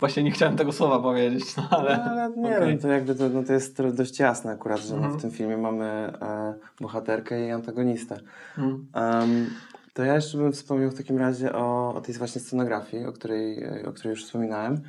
Właśnie 0.00 0.22
nie 0.22 0.30
chciałem 0.30 0.56
tego 0.56 0.72
słowa 0.72 0.98
powiedzieć, 1.00 1.56
no 1.56 1.62
ale. 1.70 1.96
No, 1.98 2.04
ale 2.04 2.36
nie 2.36 2.56
Okej. 2.56 2.68
wiem, 2.68 2.78
to 2.78 2.88
jakby 2.88 3.14
to, 3.14 3.28
no 3.28 3.42
to 3.42 3.52
jest 3.52 3.82
dość 3.92 4.18
jasne 4.18 4.52
akurat, 4.52 4.80
że 4.80 4.94
no, 4.96 5.02
Mhm. 5.02 5.18
w 5.18 5.22
tym 5.22 5.30
filmie 5.30 5.56
mamy 5.56 5.84
e, 5.84 6.54
bohaterkę 6.80 7.46
i 7.46 7.50
antagonistę. 7.50 8.20
Mm, 8.58 8.86
Em, 8.94 9.50
to 9.94 10.04
ja 10.04 10.14
jeszcze 10.14 10.38
bym 10.38 10.52
wspomniał 10.52 10.90
w 10.90 10.94
takim 10.96 11.18
razie 11.18 11.52
o, 11.52 11.94
o 11.94 12.00
tej 12.00 12.14
właśnie 12.14 12.40
scenografii, 12.40 13.04
o 13.06 13.12
której, 13.12 13.64
o 13.86 13.92
której 13.92 14.10
już 14.10 14.24
wspominałem. 14.24 14.80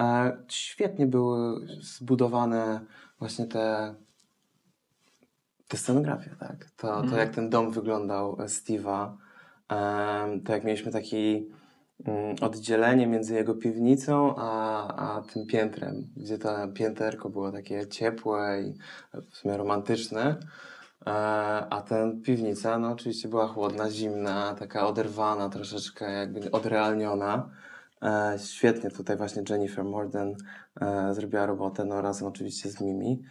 E, 0.00 0.36
świetnie 0.48 1.06
były 1.06 1.66
zbudowane 1.80 2.80
właśnie 3.18 3.46
te, 3.46 3.94
te 5.68 5.76
scenografie, 5.76 6.30
tak? 6.40 6.70
To, 6.76 6.86
to 6.88 6.98
Mhm. 7.00 7.18
jak 7.18 7.34
ten 7.34 7.50
dom 7.50 7.70
wyglądał 7.70 8.32
e, 8.40 8.44
Steve'a, 8.44 9.10
em, 9.68 10.40
to 10.40 10.52
jak 10.52 10.64
mieliśmy 10.64 10.92
taki 10.92 11.36
mm, 11.36 11.59
oddzielenie 12.40 13.06
między 13.06 13.34
jego 13.34 13.54
piwnicą 13.54 14.34
a, 14.36 15.16
a 15.16 15.22
tym 15.22 15.46
piętrem, 15.46 16.06
gdzie 16.16 16.38
to 16.38 16.68
pięterko 16.74 17.30
było 17.30 17.52
takie 17.52 17.86
ciepłe 17.86 18.62
i 18.62 18.74
w 19.30 19.36
sumie 19.36 19.56
romantyczne, 19.56 20.36
e, 21.06 21.10
a 21.70 21.82
ten 21.88 22.22
piwnica 22.22 22.78
no 22.78 22.92
oczywiście 22.92 23.28
była 23.28 23.46
chłodna, 23.46 23.90
zimna, 23.90 24.54
taka 24.58 24.86
oderwana, 24.86 25.48
troszeczkę 25.48 26.12
jakby 26.12 26.50
odrealniona. 26.50 27.50
E, 28.02 28.36
świetnie 28.38 28.90
tutaj 28.90 29.16
właśnie 29.16 29.42
Jennifer 29.50 29.84
Morden 29.84 30.36
e, 30.80 31.14
zrobiła 31.14 31.46
robotę, 31.46 31.84
no 31.84 32.02
razem 32.02 32.28
oczywiście 32.28 32.70
z 32.70 32.80
Mimi. 32.80 33.22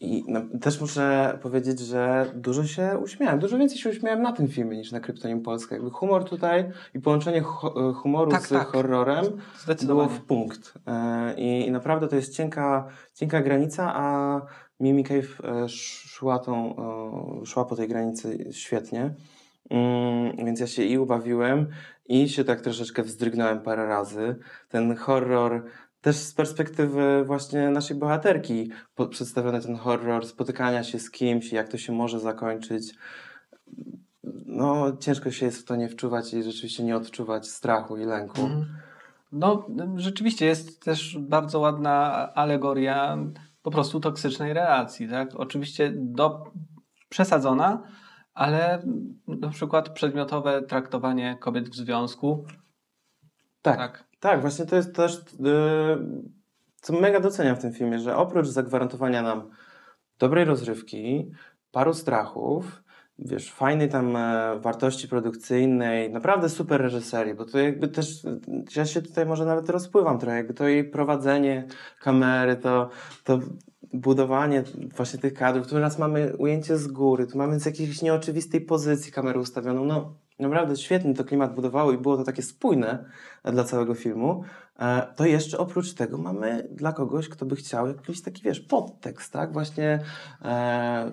E, 0.00 0.06
i 0.06 0.24
też 0.60 0.80
muszę 0.80 1.38
powiedzieć, 1.42 1.80
że 1.80 2.32
dużo 2.34 2.64
się 2.64 2.98
uśmiałem. 3.02 3.38
Dużo 3.38 3.58
więcej 3.58 3.78
się 3.78 3.90
uśmiałem 3.90 4.22
na 4.22 4.32
tym 4.32 4.48
filmie 4.48 4.76
niż 4.76 4.92
na 4.92 5.00
Kryptonim 5.00 5.42
Polska. 5.42 5.74
Jakby 5.74 5.90
humor 5.90 6.24
tutaj 6.24 6.70
i 6.94 7.00
połączenie 7.00 7.40
hu- 7.40 7.92
humoru 7.94 8.30
Tak, 8.30 8.42
z 8.46 8.48
tak. 8.48 8.66
horrorem 8.68 9.24
było 9.86 10.08
w 10.08 10.20
punkt. 10.20 10.74
E, 10.86 11.34
I, 11.36 11.66
I 11.66 11.70
naprawdę 11.70 12.08
to 12.08 12.16
jest 12.16 12.34
cienka, 12.36 12.88
cienka 13.14 13.40
granica, 13.40 13.92
a 13.94 14.40
Mimi 14.80 15.04
Cave 15.04 15.40
e, 15.44 15.68
szła, 15.68 16.38
tą, 16.38 16.76
e, 17.42 17.46
szła 17.46 17.64
po 17.64 17.76
tej 17.76 17.88
granicy 17.88 18.48
świetnie, 18.52 19.14
mm, 19.70 20.36
więc 20.36 20.60
ja 20.60 20.66
się 20.66 20.82
i 20.82 20.98
ubawiłem 20.98 21.66
i 22.08 22.28
się 22.28 22.44
tak 22.44 22.60
troszeczkę 22.60 23.02
wzdrygnąłem 23.02 23.60
parę 23.60 23.86
razy. 23.86 24.36
Ten 24.68 24.96
horror 24.96 25.64
też 26.06 26.16
z 26.16 26.34
perspektywy 26.34 27.24
właśnie 27.24 27.70
naszej 27.70 27.96
bohaterki 27.96 28.70
przedstawiony 29.10 29.60
ten 29.60 29.76
horror 29.76 30.26
spotykania 30.26 30.84
się 30.84 30.98
z 30.98 31.10
kimś, 31.10 31.52
jak 31.52 31.68
to 31.68 31.78
się 31.78 31.92
może 31.92 32.20
zakończyć. 32.20 32.94
No, 34.46 34.96
ciężko 35.00 35.30
się 35.30 35.46
jest 35.46 35.58
w 35.58 35.64
to 35.64 35.76
nie 35.76 35.88
wczuwać 35.88 36.34
i 36.34 36.42
rzeczywiście 36.42 36.84
nie 36.84 36.96
odczuwać 36.96 37.48
strachu 37.48 37.96
i 37.96 38.04
lęku. 38.04 38.40
Mhm. 38.40 38.66
No, 39.32 39.66
rzeczywiście 39.96 40.46
jest 40.46 40.84
też 40.84 41.18
bardzo 41.18 41.60
ładna 41.60 42.28
alegoria 42.34 43.18
po 43.62 43.70
prostu 43.70 44.00
toksycznej 44.00 44.52
relacji, 44.52 45.08
tak? 45.08 45.28
Oczywiście 45.34 45.92
do, 45.96 46.44
przesadzona, 47.08 47.82
ale 48.34 48.82
na 49.26 49.48
przykład 49.48 49.88
przedmiotowe 49.88 50.62
traktowanie 50.62 51.36
kobiet 51.40 51.68
w 51.68 51.74
związku. 51.74 52.44
Tak, 53.62 53.76
tak, 53.78 54.04
tak 54.20 54.40
właśnie 54.40 54.66
to 54.66 54.76
jest 54.76 54.94
też, 54.94 55.24
yy, 55.40 56.06
co 56.80 56.92
mega 56.92 57.20
doceniam 57.20 57.56
w 57.56 57.62
tym 57.62 57.72
filmie, 57.72 57.98
że 57.98 58.16
oprócz 58.16 58.46
zagwarantowania 58.46 59.22
nam 59.22 59.50
dobrej 60.18 60.44
rozrywki, 60.44 61.30
paru 61.70 61.94
strachów, 61.94 62.82
wiesz, 63.18 63.52
fajnej 63.52 63.88
tam 63.88 64.16
e, 64.16 64.58
wartości 64.60 65.08
produkcyjnej, 65.08 66.12
naprawdę 66.12 66.48
super 66.48 66.80
reżyserii, 66.80 67.34
bo 67.34 67.44
to 67.44 67.58
jakby 67.58 67.88
też, 67.88 68.22
ja 68.76 68.86
się 68.86 69.02
tutaj 69.02 69.26
może 69.26 69.44
nawet 69.44 69.70
rozpływam 69.70 70.18
trochę, 70.18 70.36
jakby 70.36 70.54
to 70.54 70.68
jej 70.68 70.90
prowadzenie 70.90 71.66
kamery, 72.00 72.56
to, 72.56 72.90
to 73.24 73.38
budowanie 73.92 74.64
właśnie 74.96 75.18
tych 75.18 75.34
kadrów, 75.34 75.66
tu 75.66 75.78
raz 75.78 75.98
mamy 75.98 76.36
ujęcie 76.36 76.78
z 76.78 76.86
góry, 76.86 77.26
tu 77.26 77.38
mamy 77.38 77.60
z 77.60 77.66
jakiejś 77.66 78.02
nieoczywistej 78.02 78.60
pozycji 78.60 79.12
kamerę 79.12 79.40
ustawioną, 79.40 79.84
no 79.84 80.14
naprawdę 80.38 80.76
świetnie 80.76 81.14
to 81.14 81.24
klimat 81.24 81.54
budowało 81.54 81.92
i 81.92 81.98
było 81.98 82.16
to 82.16 82.24
takie 82.24 82.42
spójne 82.42 83.04
dla 83.44 83.64
całego 83.64 83.94
filmu, 83.94 84.44
e, 84.78 85.06
to 85.16 85.26
jeszcze 85.26 85.58
oprócz 85.58 85.94
tego 85.94 86.18
mamy 86.18 86.68
dla 86.72 86.92
kogoś, 86.92 87.28
kto 87.28 87.46
by 87.46 87.56
chciał 87.56 87.86
jakiś 87.86 88.22
taki, 88.22 88.42
wiesz, 88.42 88.60
podtekst, 88.60 89.32
tak? 89.32 89.52
Właśnie 89.52 90.00
e, 90.42 91.12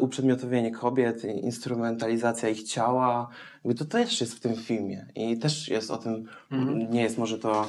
uprzedmiotowienie 0.00 0.70
kobiet, 0.70 1.24
instrumentalizacja 1.24 2.48
ich 2.48 2.62
ciała, 2.62 3.28
to 3.78 3.84
też 3.84 4.20
jest 4.20 4.34
w 4.34 4.40
tym 4.40 4.56
filmie 4.56 5.06
i 5.14 5.38
też 5.38 5.68
jest 5.68 5.90
o 5.90 5.96
tym, 5.96 6.24
mhm. 6.50 6.90
nie 6.90 7.02
jest 7.02 7.18
może 7.18 7.38
to 7.38 7.68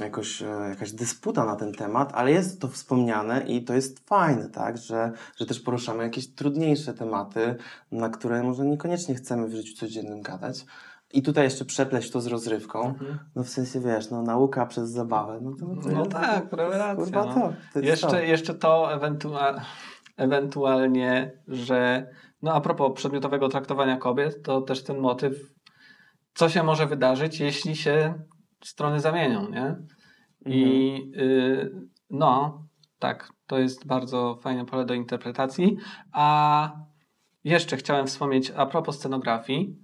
jakoś, 0.00 0.42
e, 0.42 0.46
jakaś 0.68 0.92
dysputa 0.92 1.44
na 1.44 1.56
ten 1.56 1.72
temat, 1.72 2.12
ale 2.14 2.30
jest 2.30 2.60
to 2.60 2.68
wspomniane 2.68 3.40
i 3.40 3.64
to 3.64 3.74
jest 3.74 4.08
fajne, 4.08 4.48
tak, 4.48 4.78
że, 4.78 5.12
że 5.36 5.46
też 5.46 5.60
poruszamy 5.60 6.02
jakieś 6.02 6.34
trudniejsze 6.34 6.94
tematy, 6.94 7.56
na 7.92 8.08
które 8.08 8.42
może 8.42 8.64
niekoniecznie 8.64 9.14
chcemy 9.14 9.48
w 9.48 9.54
życiu 9.54 9.76
codziennym 9.76 10.22
gadać. 10.22 10.64
I 11.12 11.22
tutaj 11.22 11.44
jeszcze 11.44 11.64
przepleść 11.64 12.10
to 12.10 12.20
z 12.20 12.26
rozrywką. 12.26 12.86
Mhm. 12.86 13.18
No 13.36 13.44
w 13.44 13.48
sensie, 13.48 13.80
wiesz, 13.80 14.10
no 14.10 14.22
nauka 14.22 14.66
przez 14.66 14.90
zabawę. 14.90 15.38
No, 15.42 15.50
to, 15.50 15.82
to 15.82 15.88
no 15.88 16.06
tak, 16.06 16.50
prawie 16.50 16.78
racja. 16.78 17.24
No. 17.24 17.34
To, 17.34 17.52
to 17.72 17.80
jeszcze, 17.80 18.06
to. 18.06 18.18
jeszcze 18.18 18.54
to 18.54 18.94
ewentualnie, 18.94 19.60
ewentualnie, 20.16 21.32
że 21.48 22.10
no 22.42 22.54
a 22.54 22.60
propos 22.60 22.92
przedmiotowego 22.94 23.48
traktowania 23.48 23.96
kobiet, 23.96 24.42
to 24.42 24.60
też 24.60 24.84
ten 24.84 24.98
motyw, 24.98 25.54
co 26.34 26.48
się 26.48 26.62
może 26.62 26.86
wydarzyć, 26.86 27.40
jeśli 27.40 27.76
się 27.76 28.14
strony 28.64 29.00
zamienią, 29.00 29.50
nie? 29.50 29.76
I 30.46 30.94
mhm. 31.06 31.28
y, 31.28 31.70
no, 32.10 32.62
tak, 32.98 33.32
to 33.46 33.58
jest 33.58 33.86
bardzo 33.86 34.38
fajne 34.42 34.64
pole 34.64 34.84
do 34.84 34.94
interpretacji. 34.94 35.76
A 36.12 36.72
jeszcze 37.44 37.76
chciałem 37.76 38.06
wspomnieć 38.06 38.52
a 38.56 38.66
propos 38.66 38.96
scenografii, 38.96 39.76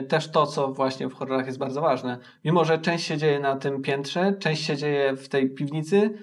y, 0.00 0.06
też 0.06 0.30
to, 0.30 0.46
co 0.46 0.72
właśnie 0.72 1.08
w 1.08 1.14
horrorach 1.14 1.46
jest 1.46 1.58
bardzo 1.58 1.80
ważne. 1.80 2.18
Mimo, 2.44 2.64
że 2.64 2.78
część 2.78 3.06
się 3.06 3.18
dzieje 3.18 3.40
na 3.40 3.56
tym 3.56 3.82
piętrze, 3.82 4.32
część 4.32 4.64
się 4.64 4.76
dzieje 4.76 5.16
w 5.16 5.28
tej 5.28 5.54
piwnicy, 5.54 6.18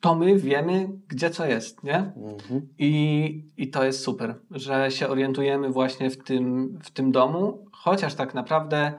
to 0.00 0.14
my 0.14 0.38
wiemy, 0.38 0.88
gdzie 1.08 1.30
co 1.30 1.46
jest, 1.46 1.84
nie? 1.84 1.96
Mhm. 1.96 2.68
I, 2.78 3.44
I 3.56 3.70
to 3.70 3.84
jest 3.84 4.04
super, 4.04 4.40
że 4.50 4.90
się 4.90 5.08
orientujemy 5.08 5.70
właśnie 5.70 6.10
w 6.10 6.24
tym, 6.24 6.78
w 6.82 6.90
tym 6.90 7.12
domu, 7.12 7.66
chociaż 7.72 8.14
tak 8.14 8.34
naprawdę 8.34 8.92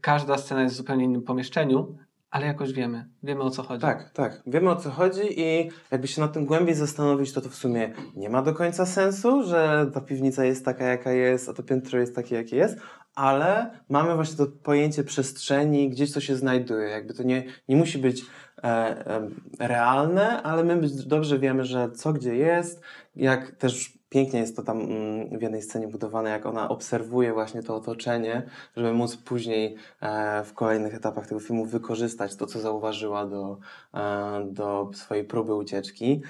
każda 0.00 0.38
scena 0.38 0.62
jest 0.62 0.74
w 0.74 0.78
zupełnie 0.78 1.04
innym 1.04 1.22
pomieszczeniu, 1.22 1.96
ale 2.30 2.46
jakoś 2.46 2.72
wiemy, 2.72 3.08
wiemy 3.22 3.42
o 3.42 3.50
co 3.50 3.62
chodzi. 3.62 3.82
Tak, 3.82 4.10
tak, 4.10 4.42
wiemy 4.46 4.70
o 4.70 4.76
co 4.76 4.90
chodzi 4.90 5.40
i 5.40 5.70
jakby 5.90 6.08
się 6.08 6.20
nad 6.20 6.32
tym 6.32 6.46
głębiej 6.46 6.74
zastanowić, 6.74 7.32
to 7.32 7.40
to 7.40 7.48
w 7.48 7.54
sumie 7.54 7.92
nie 8.16 8.30
ma 8.30 8.42
do 8.42 8.54
końca 8.54 8.86
sensu, 8.86 9.42
że 9.42 9.90
ta 9.94 10.00
piwnica 10.00 10.44
jest 10.44 10.64
taka 10.64 10.84
jaka 10.84 11.12
jest, 11.12 11.48
a 11.48 11.52
to 11.52 11.62
piętro 11.62 11.98
jest 11.98 12.14
takie 12.14 12.34
jakie 12.34 12.56
jest, 12.56 12.78
ale 13.14 13.70
mamy 13.88 14.14
właśnie 14.14 14.36
to 14.36 14.46
pojęcie 14.62 15.04
przestrzeni, 15.04 15.90
gdzieś 15.90 16.12
to 16.12 16.20
się 16.20 16.36
znajduje, 16.36 16.88
jakby 16.88 17.14
to 17.14 17.22
nie, 17.22 17.44
nie 17.68 17.76
musi 17.76 17.98
być 17.98 18.22
e, 18.22 18.64
e, 18.64 19.28
realne, 19.58 20.42
ale 20.42 20.64
my 20.64 20.80
dobrze 21.06 21.38
wiemy, 21.38 21.64
że 21.64 21.90
co 21.90 22.12
gdzie 22.12 22.36
jest, 22.36 22.80
jak 23.16 23.50
też 23.50 23.97
pięknie 24.08 24.40
jest 24.40 24.56
to 24.56 24.62
tam 24.62 24.80
mm, 24.80 25.38
w 25.38 25.42
jednej 25.42 25.62
scenie 25.62 25.88
budowane, 25.88 26.30
jak 26.30 26.46
ona 26.46 26.68
obserwuje 26.68 27.32
właśnie 27.32 27.62
to 27.62 27.76
otoczenie, 27.76 28.42
żeby 28.76 28.92
móc 28.92 29.16
później 29.16 29.76
e, 30.00 30.44
w 30.44 30.54
kolejnych 30.54 30.94
etapach 30.94 31.26
tego 31.26 31.40
filmu 31.40 31.64
wykorzystać 31.64 32.36
to, 32.36 32.46
co 32.46 32.60
zauważyła 32.60 33.26
do, 33.26 33.58
e, 33.94 34.46
do 34.50 34.90
swojej 34.94 35.24
próby 35.24 35.54
ucieczki. 35.54 36.22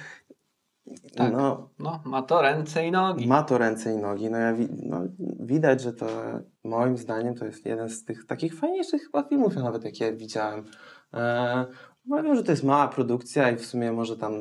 Tak. 1.17 1.33
No, 1.33 1.69
no, 1.79 2.01
ma 2.05 2.23
to 2.23 2.43
ręce 2.43 2.87
i 2.87 2.91
nogi. 2.91 3.27
Ma 3.27 3.43
to 3.43 3.59
ręce 3.59 3.93
i 3.93 3.97
nogi. 3.97 4.31
No, 4.31 4.39
ja 4.39 4.53
wi 4.53 4.69
no, 4.83 5.01
widać, 5.41 5.81
że 5.81 5.93
to 5.93 6.07
moim 6.65 6.97
zdaniem 6.97 7.35
to 7.35 7.45
jest 7.45 7.67
jeden 7.67 7.89
z 7.89 8.05
tych 8.05 8.27
takich 8.27 8.55
fajniejszych 8.55 9.03
chyba 9.03 9.23
filmów, 9.23 9.57
nawet 9.57 9.85
jakie 9.85 10.13
widziałem. 10.13 10.65
E, 11.15 11.67
no, 12.09 12.23
wiem, 12.23 12.37
że 12.37 12.43
to 12.43 12.53
jest 12.53 12.65
mała 12.65 12.89
produkcja 12.89 13.51
i 13.51 13.57
w 13.57 13.67
sumie 13.67 13.93
może 13.93 14.17
tam 14.17 14.33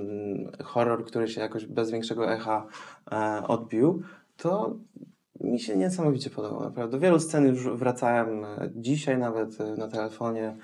horror, 0.63 1.05
który 1.05 1.27
się 1.27 1.41
jakoś 1.41 1.65
bez 1.65 1.91
większego 1.91 2.33
echa 2.33 2.67
e, 3.11 3.43
odbił, 3.47 4.03
to 4.37 4.77
mi 5.41 5.59
się 5.59 5.77
niesamowicie 5.77 6.29
podobał, 6.29 6.63
naprawdę. 6.63 6.91
Do 6.91 7.01
wielu 7.01 7.19
scen 7.19 7.47
już 7.47 7.69
wracałem 7.69 8.45
e, 8.45 8.69
dzisiaj 8.75 9.17
nawet 9.17 9.61
e, 9.61 9.75
na 9.75 9.87
telefonie. 9.87 10.57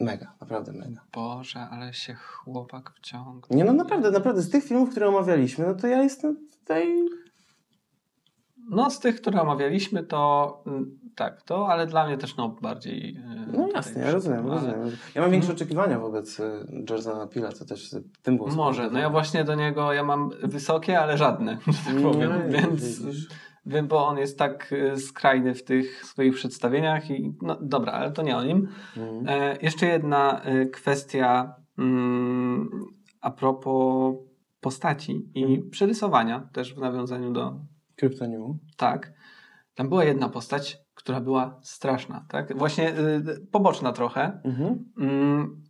Mega, 0.00 0.34
naprawdę 0.40 0.72
mega. 0.72 1.04
Boże, 1.12 1.60
ale 1.60 1.94
się 1.94 2.14
chłopak 2.14 2.90
wciągnął. 2.90 3.58
Nie 3.58 3.64
no, 3.64 3.72
naprawdę, 3.72 4.10
naprawdę. 4.10 4.42
Z 4.42 4.50
tych 4.50 4.64
filmów, 4.64 4.90
które 4.90 5.08
omawialiśmy, 5.08 5.66
no 5.66 5.74
to 5.74 5.86
ja 5.86 6.02
jestem 6.02 6.36
tutaj... 6.60 7.08
No, 8.70 8.90
z 8.90 9.00
tych, 9.00 9.20
które 9.20 9.42
omawialiśmy, 9.42 10.02
to 10.02 10.62
mm, 10.66 10.98
tak, 11.16 11.42
to, 11.42 11.68
ale 11.68 11.86
dla 11.86 12.06
mnie 12.06 12.18
też 12.18 12.36
no 12.36 12.48
bardziej. 12.48 13.16
E, 13.16 13.52
no 13.52 13.68
jasne, 13.74 14.02
ja 14.02 14.10
rozumiem, 14.10 14.50
ale... 14.50 14.54
rozumiem. 14.54 14.96
Ja 15.14 15.22
mam 15.22 15.30
większe 15.30 15.52
oczekiwania 15.52 15.98
wobec 15.98 16.40
e, 16.40 16.66
Jordana 16.90 17.26
Pila, 17.26 17.52
co 17.52 17.64
też 17.64 17.94
tym 18.22 18.36
było. 18.36 18.48
Może, 18.48 18.90
no 18.90 18.98
ja 18.98 19.10
właśnie 19.10 19.44
do 19.44 19.54
niego, 19.54 19.92
ja 19.92 20.04
mam 20.04 20.30
wysokie, 20.42 21.00
ale 21.00 21.18
żadne, 21.18 21.58
że 21.66 21.92
tak 21.92 22.02
powiem, 22.02 22.32
no, 22.32 22.58
więc 22.58 23.02
wiem, 23.66 23.88
bo 23.88 24.06
on 24.06 24.18
jest 24.18 24.38
tak 24.38 24.72
e, 24.72 24.96
skrajny 24.96 25.54
w 25.54 25.64
tych 25.64 26.06
swoich 26.06 26.34
przedstawieniach 26.34 27.10
i 27.10 27.34
no 27.42 27.58
dobra, 27.62 27.92
ale 27.92 28.12
to 28.12 28.22
nie 28.22 28.36
o 28.36 28.44
nim. 28.44 28.68
Mhm. 28.96 29.28
E, 29.28 29.56
jeszcze 29.62 29.86
jedna 29.86 30.42
kwestia 30.72 31.54
mm, 31.78 32.70
a 33.20 33.30
propos 33.30 34.14
postaci 34.60 35.30
i 35.34 35.44
mhm. 35.44 35.70
przerysowania 35.70 36.48
też 36.52 36.74
w 36.74 36.78
nawiązaniu 36.78 37.32
do 37.32 37.60
Kryptonimu. 37.96 38.58
Tak. 38.76 39.12
Tam 39.74 39.88
była 39.88 40.04
jedna 40.04 40.28
postać, 40.28 40.83
która 40.94 41.20
była 41.20 41.58
straszna, 41.62 42.24
tak? 42.28 42.58
Właśnie 42.58 42.98
y, 42.98 43.46
poboczna 43.52 43.92
trochę. 43.92 44.40
Mhm. 44.44 45.62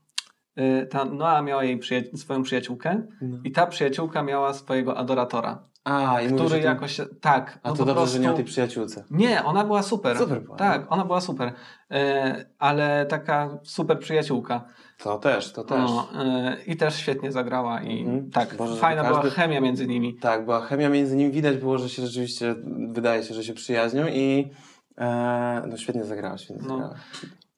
Y, 0.58 0.86
ta 0.86 1.04
Noa 1.04 1.42
miała 1.42 1.64
jej 1.64 1.78
przyja- 1.78 2.16
swoją 2.16 2.42
przyjaciółkę 2.42 3.06
no. 3.20 3.38
i 3.44 3.52
ta 3.52 3.66
przyjaciółka 3.66 4.22
miała 4.22 4.54
swojego 4.54 4.96
adoratora. 4.96 5.68
A, 5.84 6.20
i 6.20 6.26
który 6.26 6.42
mówisz, 6.42 6.64
jakoś. 6.64 7.00
Tak. 7.20 7.58
A 7.62 7.68
no 7.68 7.74
to 7.74 7.84
dobrze, 7.84 7.94
prostu... 7.94 8.16
że 8.16 8.22
nie 8.22 8.30
o 8.30 8.34
tej 8.34 8.44
przyjaciółce. 8.44 9.04
Nie, 9.10 9.44
ona 9.44 9.64
była 9.64 9.82
super. 9.82 10.18
Super 10.18 10.42
była. 10.42 10.56
Tak, 10.56 10.82
no. 10.82 10.88
ona 10.88 11.04
była 11.04 11.20
super. 11.20 11.48
Y, 11.48 11.94
ale 12.58 13.06
taka 13.06 13.58
super 13.62 13.98
przyjaciółka. 13.98 14.64
To 14.98 15.18
też, 15.18 15.52
to 15.52 15.64
też. 15.64 15.90
No, 15.90 16.08
I 16.66 16.76
też 16.76 16.96
świetnie 16.96 17.32
zagrała 17.32 17.82
i 17.82 18.00
mhm. 18.00 18.30
tak, 18.30 18.56
Boże, 18.56 18.76
fajna 18.76 19.02
każdy... 19.02 19.20
była 19.20 19.32
chemia 19.32 19.60
między 19.60 19.86
nimi. 19.86 20.14
Tak, 20.14 20.44
była 20.44 20.60
chemia 20.60 20.88
między 20.88 21.16
nimi. 21.16 21.30
Widać 21.30 21.56
było, 21.56 21.78
że 21.78 21.88
się 21.88 22.02
rzeczywiście, 22.02 22.54
wydaje 22.88 23.22
się, 23.22 23.34
że 23.34 23.44
się 23.44 23.54
przyjaźnią 23.54 24.06
i 24.08 24.50
E, 24.98 25.62
no 25.68 25.76
świetnie 25.76 26.04
zagrała, 26.04 26.38
świetnie 26.38 26.68
no. 26.68 26.74
zagrała. 26.74 26.94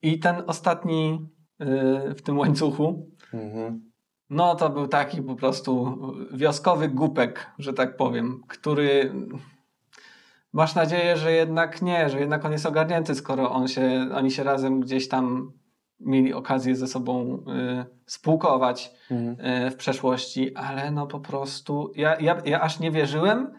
I 0.02 0.18
ten 0.18 0.42
ostatni 0.46 1.28
y, 1.62 2.14
w 2.14 2.22
tym 2.22 2.38
łańcuchu, 2.38 3.10
mhm. 3.34 3.90
no 4.30 4.54
to 4.54 4.70
był 4.70 4.88
taki 4.88 5.22
po 5.22 5.34
prostu 5.34 5.98
wioskowy 6.32 6.88
głupek, 6.88 7.46
że 7.58 7.72
tak 7.72 7.96
powiem, 7.96 8.42
który 8.48 9.12
masz 10.52 10.74
nadzieję, 10.74 11.16
że 11.16 11.32
jednak 11.32 11.82
nie, 11.82 12.10
że 12.10 12.20
jednak 12.20 12.44
on 12.44 12.52
jest 12.52 12.66
ogarnięty, 12.66 13.14
skoro 13.14 13.50
on 13.50 13.68
się, 13.68 14.08
oni 14.14 14.30
się 14.30 14.42
razem 14.42 14.80
gdzieś 14.80 15.08
tam 15.08 15.52
mieli 16.00 16.34
okazję 16.34 16.76
ze 16.76 16.86
sobą 16.86 17.44
y, 17.80 17.84
spółkować 18.06 18.92
Mhm. 19.10 19.66
y, 19.66 19.70
w 19.70 19.76
przeszłości, 19.76 20.54
ale 20.54 20.90
no 20.90 21.06
po 21.06 21.20
prostu 21.20 21.92
ja, 21.94 22.20
ja, 22.20 22.42
ja 22.44 22.60
aż 22.60 22.80
nie 22.80 22.90
wierzyłem, 22.90 23.52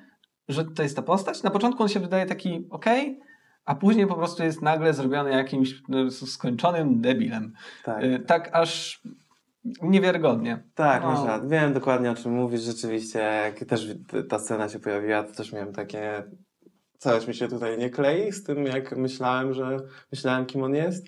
że 0.48 0.66
to 0.66 0.84
jest 0.84 0.96
ta 0.96 1.02
postać. 1.02 1.44
Na 1.44 1.50
początku 1.52 1.84
on 1.84 1.90
się 1.90 2.00
wydaje 2.00 2.26
taki 2.26 2.68
okej, 2.70 3.20
a 3.68 3.76
później 3.76 4.08
po 4.08 4.16
prostu 4.16 4.44
jest 4.44 4.62
nagle 4.62 4.94
zrobiony 4.94 5.32
jakimś 5.32 5.82
no, 5.90 6.12
skończonym 6.12 7.02
debilem. 7.02 7.54
Tak. 7.84 8.04
Y, 8.04 8.20
tak 8.20 8.50
aż 8.54 9.02
niewiarygodnie. 9.82 10.64
Tak, 10.76 11.04
No. 11.04 11.48
Wiem 11.48 11.74
dokładnie 11.74 12.12
o 12.12 12.16
czym 12.16 12.32
mówisz. 12.32 12.62
Rzeczywiście, 12.62 13.20
jak 13.20 13.70
też 13.70 13.88
ta 14.30 14.40
scena 14.40 14.70
się 14.70 14.80
pojawiła, 14.80 15.24
to 15.24 15.34
też 15.34 15.54
miałem 15.54 15.74
takie. 15.74 16.24
Coś 16.98 17.28
mi 17.28 17.34
się 17.34 17.48
tutaj 17.48 17.78
nie 17.78 17.90
klei 17.90 18.32
z 18.32 18.44
tym, 18.44 18.66
jak 18.66 18.98
myślałem, 18.98 19.54
że 19.54 19.78
myślałem, 20.12 20.46
kim 20.46 20.64
on 20.64 20.76
jest. 20.76 21.08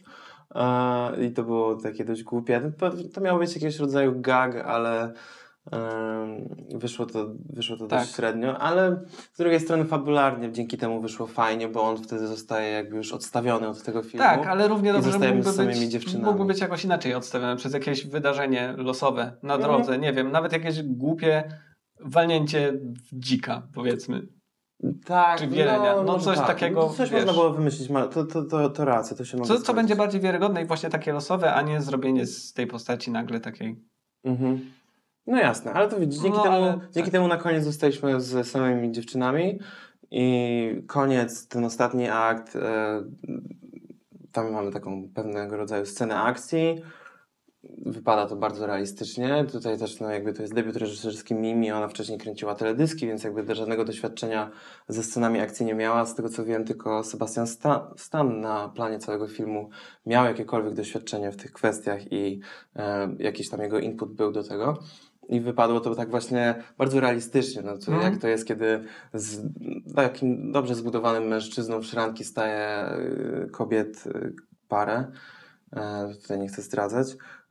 E, 0.55 1.25
I 1.25 1.31
to 1.31 1.43
było 1.43 1.75
takie 1.75 2.05
dość 2.05 2.23
głupie. 2.23 2.71
To, 3.13 3.21
miało 3.21 3.39
być 3.39 3.53
jakiegoś 3.53 3.79
rodzaju 3.79 4.21
gag, 4.21 4.55
ale 4.55 5.13
wyszło 6.75 7.05
to, 7.05 7.25
wyszło 7.49 7.77
to 7.77 7.87
dość 7.87 8.07
Tak. 8.07 8.15
średnio. 8.15 8.57
Ale 8.57 9.01
z 9.33 9.37
drugiej 9.37 9.59
strony, 9.59 9.85
fabularnie 9.85 10.51
dzięki 10.51 10.77
temu 10.77 11.01
wyszło 11.01 11.27
fajnie, 11.27 11.67
bo 11.67 11.81
on 11.83 11.97
wtedy 11.97 12.27
zostaje 12.27 12.71
jakby 12.71 12.97
już 12.97 13.13
odstawiony 13.13 13.67
od 13.67 13.83
tego 13.83 14.03
filmu. 14.03 14.25
Tak, 14.25 14.47
ale 14.47 14.67
równie 14.67 14.93
dobrze 14.93 15.11
zostajemy 15.11 15.43
z 15.43 15.45
mógłby 15.45 15.57
samymi 15.63 15.79
być, 15.79 15.89
dziewczynami. 15.91 16.25
mógłby 16.25 16.45
być 16.45 16.61
jakoś 16.61 16.85
inaczej 16.85 17.13
odstawiony 17.15 17.55
przez 17.55 17.73
jakieś 17.73 18.07
wydarzenie 18.07 18.73
losowe 18.77 19.37
na 19.43 19.55
Mhm. 19.55 19.71
drodze, 19.73 19.97
nie 19.99 20.13
wiem, 20.13 20.31
nawet 20.31 20.51
jakieś 20.51 20.83
głupie 20.83 21.43
walnięcie 22.05 22.73
w 23.11 23.19
dzika, 23.19 23.67
powiedzmy. 23.73 24.21
Tak, 25.05 25.39
Czy 25.39 25.47
wielenia. 25.47 25.95
No 25.95 26.03
może 26.03 26.25
coś 26.25 26.37
takiego, 26.37 26.81
No, 26.81 26.89
coś 26.89 27.09
wiesz. 27.09 27.25
można 27.25 27.33
było 27.41 27.53
wymyślić, 27.53 27.89
to, 28.13 28.25
to, 28.25 28.43
to, 28.45 28.69
to 28.69 28.85
racja, 28.85 29.17
to 29.17 29.25
się 29.25 29.37
mogę 29.37 29.47
Co, 29.47 29.61
co 29.61 29.73
będzie 29.73 29.95
bardziej 29.95 30.21
wiarygodne 30.21 30.61
i 30.61 30.65
właśnie 30.65 30.89
takie 30.89 31.13
losowe, 31.13 31.53
a 31.53 31.61
nie 31.61 31.81
zrobienie 31.81 32.25
z 32.25 32.53
tej 32.53 32.67
postaci 32.67 33.11
nagle 33.11 33.39
takiej. 33.39 33.83
Mhm. 34.23 34.59
No 35.29 35.37
jasne, 35.37 35.73
ale 35.73 35.87
to 35.87 35.99
widzisz, 35.99 36.21
dzięki, 36.21 36.37
No, 36.37 36.43
temu, 36.43 36.55
ale 36.55 36.73
dzięki 36.73 37.01
tak. 37.01 37.11
temu 37.11 37.27
na 37.27 37.37
koniec 37.37 37.63
zostaliśmy 37.63 38.21
z 38.21 38.47
samymi 38.47 38.91
dziewczynami 38.91 39.59
i 40.11 40.83
koniec, 40.87 41.47
ten 41.47 41.65
ostatni 41.65 42.07
akt, 42.09 42.55
e, 42.55 43.03
tam 44.31 44.51
mamy 44.51 44.71
taką 44.71 45.09
pewnego 45.13 45.57
rodzaju 45.57 45.85
scenę 45.85 46.15
akcji, 46.21 46.81
wypada 47.85 48.25
to 48.25 48.35
bardzo 48.35 48.67
realistycznie, 48.67 49.45
tutaj 49.51 49.79
też 49.79 49.99
no, 49.99 50.09
jakby 50.09 50.33
to 50.33 50.41
jest 50.41 50.53
debiut 50.53 50.75
reżyserski 50.75 51.33
Mimi, 51.35 51.71
ona 51.71 51.87
wcześniej 51.87 52.19
kręciła 52.19 52.55
teledyski, 52.55 53.07
więc 53.07 53.23
jakby 53.23 53.43
do 53.43 53.55
żadnego 53.55 53.85
doświadczenia 53.85 54.51
ze 54.87 55.03
scenami 55.03 55.39
akcji 55.39 55.65
nie 55.65 55.75
miała, 55.75 56.05
z 56.05 56.15
tego 56.15 56.29
co 56.29 56.45
wiem 56.45 56.65
tylko 56.65 57.03
Sebastian 57.03 57.47
Sta- 57.47 57.93
Stan 57.97 58.41
na 58.41 58.69
planie 58.69 58.99
całego 58.99 59.27
filmu 59.27 59.69
miał 60.05 60.25
jakiekolwiek 60.25 60.73
doświadczenie 60.73 61.31
w 61.31 61.37
tych 61.37 61.51
kwestiach 61.51 62.11
i 62.11 62.39
e, 62.75 63.09
jakiś 63.19 63.49
tam 63.49 63.61
jego 63.61 63.79
input 63.79 64.13
był 64.13 64.31
do 64.31 64.43
tego. 64.43 64.77
I 65.29 65.41
wypadło 65.41 65.79
to 65.79 65.95
tak 65.95 66.09
właśnie 66.09 66.63
bardzo 66.77 66.99
realistycznie. 66.99 67.61
No, 67.61 67.77
to 67.77 67.91
Mhm. 67.91 68.13
Jak 68.13 68.21
to 68.21 68.27
jest, 68.27 68.47
kiedy 68.47 68.83
z 69.13 69.41
takim 69.95 70.51
dobrze 70.51 70.75
zbudowanym 70.75 71.23
mężczyzną 71.27 71.79
w 71.79 71.85
szranki 71.85 72.23
staje 72.23 72.89
y, 73.45 73.49
kobiet 73.51 74.07
y, 74.07 74.33
parę. 74.67 75.11
E, 75.75 76.13
tutaj 76.21 76.39
nie 76.39 76.47
chcę 76.47 76.61
zdradzać. 76.61 77.07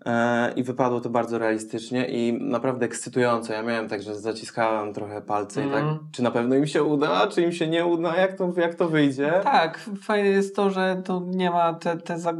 E, 0.06 0.52
I 0.56 0.62
wypadło 0.62 1.00
to 1.00 1.10
bardzo 1.10 1.38
realistycznie 1.38 2.06
i 2.08 2.38
naprawdę 2.40 2.86
ekscytująco. 2.86 3.52
Ja 3.52 3.62
miałem 3.62 3.88
tak, 3.88 4.02
że 4.02 4.14
zaciskałem 4.20 4.94
trochę 4.94 5.22
palce 5.22 5.60
i 5.60 5.64
Mhm. 5.64 5.88
tak, 5.88 5.98
czy 6.12 6.22
na 6.22 6.30
pewno 6.30 6.54
im 6.54 6.66
się 6.66 6.82
uda, 6.82 7.26
czy 7.26 7.42
im 7.42 7.52
się 7.52 7.68
nie 7.68 7.86
uda, 7.86 8.16
jak 8.16 8.38
to, 8.38 8.52
jak 8.56 8.74
to 8.74 8.88
wyjdzie. 8.88 9.40
Tak, 9.44 9.90
fajne 10.02 10.28
jest 10.28 10.56
to, 10.56 10.70
że 10.70 11.02
to 11.04 11.22
nie 11.26 11.50
ma 11.50 11.74
te, 11.74 11.96
te 11.96 12.18
za, 12.18 12.34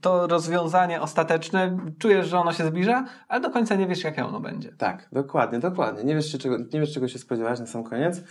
to 0.00 0.26
rozwiązanie 0.26 1.00
ostateczne. 1.00 1.78
Czujesz, 1.98 2.28
że 2.28 2.38
ono 2.38 2.52
się 2.52 2.66
zbliża, 2.66 3.04
ale 3.28 3.40
do 3.40 3.50
końca 3.50 3.74
nie 3.74 3.86
wiesz, 3.86 4.04
jakie 4.04 4.24
ono 4.26 4.40
będzie. 4.40 4.72
Tak, 4.72 5.08
dokładnie, 5.12 5.58
dokładnie. 5.58 6.04
Nie 6.04 6.14
wiesz, 6.14 6.38
czego, 6.38 6.58
nie 6.58 6.80
wiesz 6.80 6.94
czego 6.94 7.08
się 7.08 7.18
spodziewać 7.18 7.60
na 7.60 7.66
sam 7.66 7.84
koniec. 7.84 8.22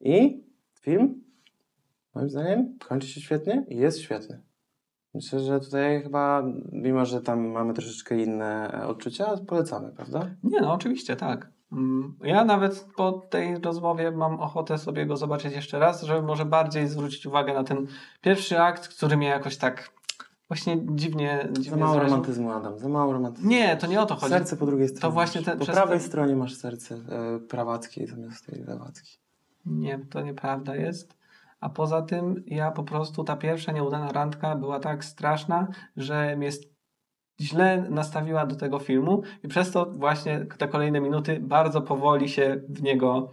I 0.00 0.42
film, 0.80 1.22
moim 2.14 2.30
zdaniem, 2.30 2.78
kończy 2.88 3.08
się 3.08 3.20
świetnie 3.20 3.64
i 3.68 3.76
jest 3.76 4.00
świetny. 4.00 4.40
Myślę, 5.14 5.40
że 5.40 5.60
tutaj 5.60 6.02
chyba, 6.02 6.42
mimo 6.72 7.06
że 7.06 7.20
tam 7.20 7.46
mamy 7.46 7.74
troszeczkę 7.74 8.18
inne 8.22 8.72
e, 8.82 8.86
odczucia, 8.86 9.36
polecamy, 9.46 9.90
prawda? 9.92 10.30
Nie, 10.44 10.60
no 10.60 10.72
oczywiście, 10.72 11.16
tak. 11.16 11.48
Mm, 11.72 12.14
Ja 12.24 12.44
nawet 12.44 12.86
po 12.96 13.12
tej 13.12 13.58
rozmowie 13.58 14.10
mam 14.10 14.40
ochotę 14.40 14.78
sobie 14.78 15.06
go 15.06 15.16
zobaczyć 15.16 15.54
jeszcze 15.54 15.78
raz, 15.78 16.02
żeby 16.02 16.22
może 16.22 16.44
bardziej 16.44 16.88
zwrócić 16.88 17.26
uwagę 17.26 17.54
na 17.54 17.64
ten 17.64 17.86
pierwszy 18.20 18.60
akt, 18.60 18.88
który 18.88 19.16
mnie 19.16 19.26
jakoś 19.28 19.56
tak 19.56 19.90
właśnie 20.48 20.78
dziwnie, 20.94 21.48
Za 21.52 21.60
dziwnie 21.62 21.80
mało 21.80 21.94
zraził. 21.94 22.10
romantyzmu, 22.10 22.50
Adam, 22.52 22.78
za 22.78 22.88
mało 22.88 23.12
romantyzmu. 23.12 23.50
Nie, 23.50 23.76
to 23.76 23.86
nie 23.86 24.00
o 24.00 24.06
to 24.06 24.14
chodzi. 24.14 24.32
Serce 24.34 24.56
po 24.56 24.66
drugiej 24.66 24.88
stronie. 24.88 25.12
właśnie 25.14 25.40
masz. 25.40 25.44
ten- 25.46 25.58
po 25.58 25.64
prawej 25.64 25.98
ten- 25.98 26.08
stronie 26.08 26.36
masz 26.36 26.54
serce 26.54 26.94
e, 26.94 27.38
prawackie 27.38 28.06
zamiast 28.06 28.46
tej 28.46 28.64
lewackiej. 28.64 29.18
Nie, 29.66 29.98
to 30.10 30.20
nieprawda 30.20 30.76
jest. 30.76 31.14
A 31.62 31.68
poza 31.68 32.02
tym 32.02 32.44
ja 32.46 32.70
po 32.70 32.82
prostu 32.82 33.24
ta 33.24 33.36
pierwsza 33.36 33.72
nieudana 33.72 34.12
randka 34.12 34.56
była 34.56 34.80
tak 34.80 35.04
straszna, 35.04 35.68
że 35.96 36.36
mnie 36.36 36.48
źle 37.40 37.86
nastawiła 37.90 38.46
do 38.46 38.56
tego 38.56 38.78
filmu 38.78 39.22
i 39.42 39.48
przez 39.48 39.70
to 39.70 39.86
właśnie 39.86 40.46
te 40.58 40.68
kolejne 40.68 41.00
minuty 41.00 41.40
bardzo 41.40 41.80
powoli 41.80 42.28
się 42.28 42.60
w 42.68 42.82
niego 42.82 43.30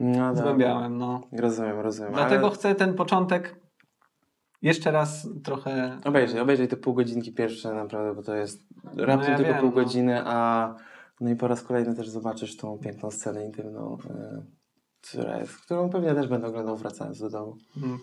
No, 0.00 0.12
dobra. 0.12 0.34
zgłębiałem. 0.34 0.98
No. 0.98 1.20
Rozumiem, 1.32 1.80
rozumiem. 1.80 2.12
Dlatego 2.12 2.46
ale... 2.46 2.54
chcę 2.54 2.74
ten 2.74 2.94
początek 2.94 3.60
jeszcze 4.62 4.90
raz 4.90 5.28
trochę. 5.44 5.98
Obejrzyj, 6.04 6.40
obejrzyj 6.40 6.68
te 6.68 6.76
pół 6.76 6.94
godzinki 6.94 7.32
pierwsze 7.32 7.74
naprawdę, 7.74 8.14
bo 8.14 8.22
to 8.22 8.34
jest 8.34 8.62
raptem 8.96 9.30
ja 9.30 9.36
tylko 9.36 9.52
wiem, 9.52 9.60
pół 9.60 9.70
no. 9.70 9.74
godziny, 9.74 10.22
a 10.24 10.74
no 11.20 11.30
i 11.30 11.36
po 11.36 11.48
raz 11.48 11.62
kolejny 11.62 11.94
też 11.94 12.08
zobaczysz 12.08 12.56
tą 12.56 12.78
piękną 12.78 13.10
scenę 13.10 13.44
intymną, 13.44 13.98
y, 14.10 14.55
która 15.08 15.38
jest, 15.38 15.58
którą 15.58 15.90
pewnie 15.90 16.14
też 16.14 16.28
będę 16.28 16.46
oglądał 16.46 16.76
wracając 16.76 17.20
do 17.20 17.30
domu. 17.30 17.56
Mm, 17.76 17.98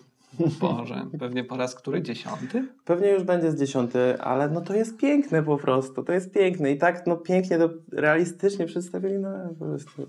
Boże, 0.60 1.06
pewnie 1.18 1.44
po 1.44 1.56
raz 1.56 1.74
który? 1.74 2.02
Dziesiąty? 2.02 2.68
Pewnie 2.84 3.10
już 3.10 3.22
będzie 3.22 3.50
z 3.50 3.60
dziesiąty, 3.60 4.20
ale 4.20 4.48
no 4.48 4.60
to 4.60 4.74
jest 4.74 4.96
piękne 4.96 5.42
po 5.42 5.58
prostu, 5.58 6.02
to 6.02 6.12
jest 6.12 6.32
piękne 6.32 6.70
i 6.70 6.78
tak 6.78 7.06
no 7.06 7.16
pięknie 7.16 7.58
to 7.58 7.68
realistycznie 7.92 8.66
przedstawili, 8.66 9.18
no 9.18 9.28
po 9.58 9.64
prostu 9.64 10.06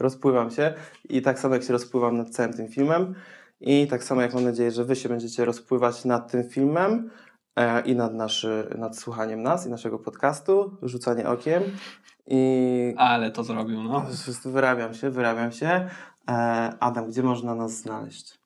rozpływam 0.00 0.50
się 0.50 0.74
i 1.08 1.22
tak 1.22 1.38
samo 1.38 1.54
jak 1.54 1.64
się 1.64 1.72
rozpływam 1.72 2.16
nad 2.16 2.30
całym 2.30 2.52
tym 2.52 2.68
filmem 2.68 3.14
i 3.60 3.86
tak 3.86 4.04
samo 4.04 4.22
jak 4.22 4.34
mam 4.34 4.44
nadzieję, 4.44 4.70
że 4.70 4.84
wy 4.84 4.96
się 4.96 5.08
będziecie 5.08 5.44
rozpływać 5.44 6.04
nad 6.04 6.32
tym 6.32 6.44
filmem 6.44 7.10
e, 7.56 7.80
i 7.80 7.96
nad, 7.96 8.14
naszy, 8.14 8.68
nad 8.78 8.98
słuchaniem 8.98 9.42
nas 9.42 9.66
i 9.66 9.70
naszego 9.70 9.98
podcastu, 9.98 10.76
rzucanie 10.82 11.28
okiem 11.28 11.62
i 12.30 12.94
Ale 12.96 13.30
to 13.30 13.44
zrobił, 13.44 13.82
no. 13.82 14.06
wyrabiam 14.44 14.94
się, 14.94 15.10
wyrabiam 15.10 15.52
się. 15.52 15.88
E, 16.28 16.32
Adam, 16.80 17.08
gdzie 17.08 17.22
można 17.22 17.54
nas 17.54 17.78
znaleźć? 17.78 18.38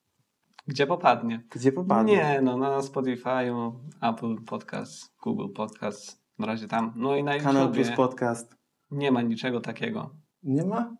Gdzie 0.66 0.86
popadnie? 0.86 1.44
Gdzie 1.50 1.72
popadnie? 1.72 2.16
Nie, 2.16 2.40
no 2.42 2.56
na 2.56 2.78
Spotify'u, 2.78 3.72
Apple 4.00 4.44
Podcast, 4.44 5.16
Google 5.22 5.52
Podcast, 5.52 6.22
na 6.38 6.46
razie 6.46 6.68
tam. 6.68 6.92
No 6.96 7.16
i 7.16 7.24
na 7.24 7.38
Kanał 7.38 7.62
YouTubie. 7.62 7.84
Plus 7.84 7.96
Podcast. 7.96 8.56
Nie 8.90 9.12
ma 9.12 9.22
niczego 9.22 9.60
takiego. 9.60 10.10
Nie 10.42 10.64
ma? 10.64 10.96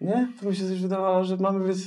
Nie? 0.00 0.32
To 0.40 0.48
mi 0.48 0.56
się 0.56 0.68
coś 0.68 0.82
wydawało, 0.82 1.24
że 1.24 1.36
mamy 1.36 1.66
być... 1.66 1.78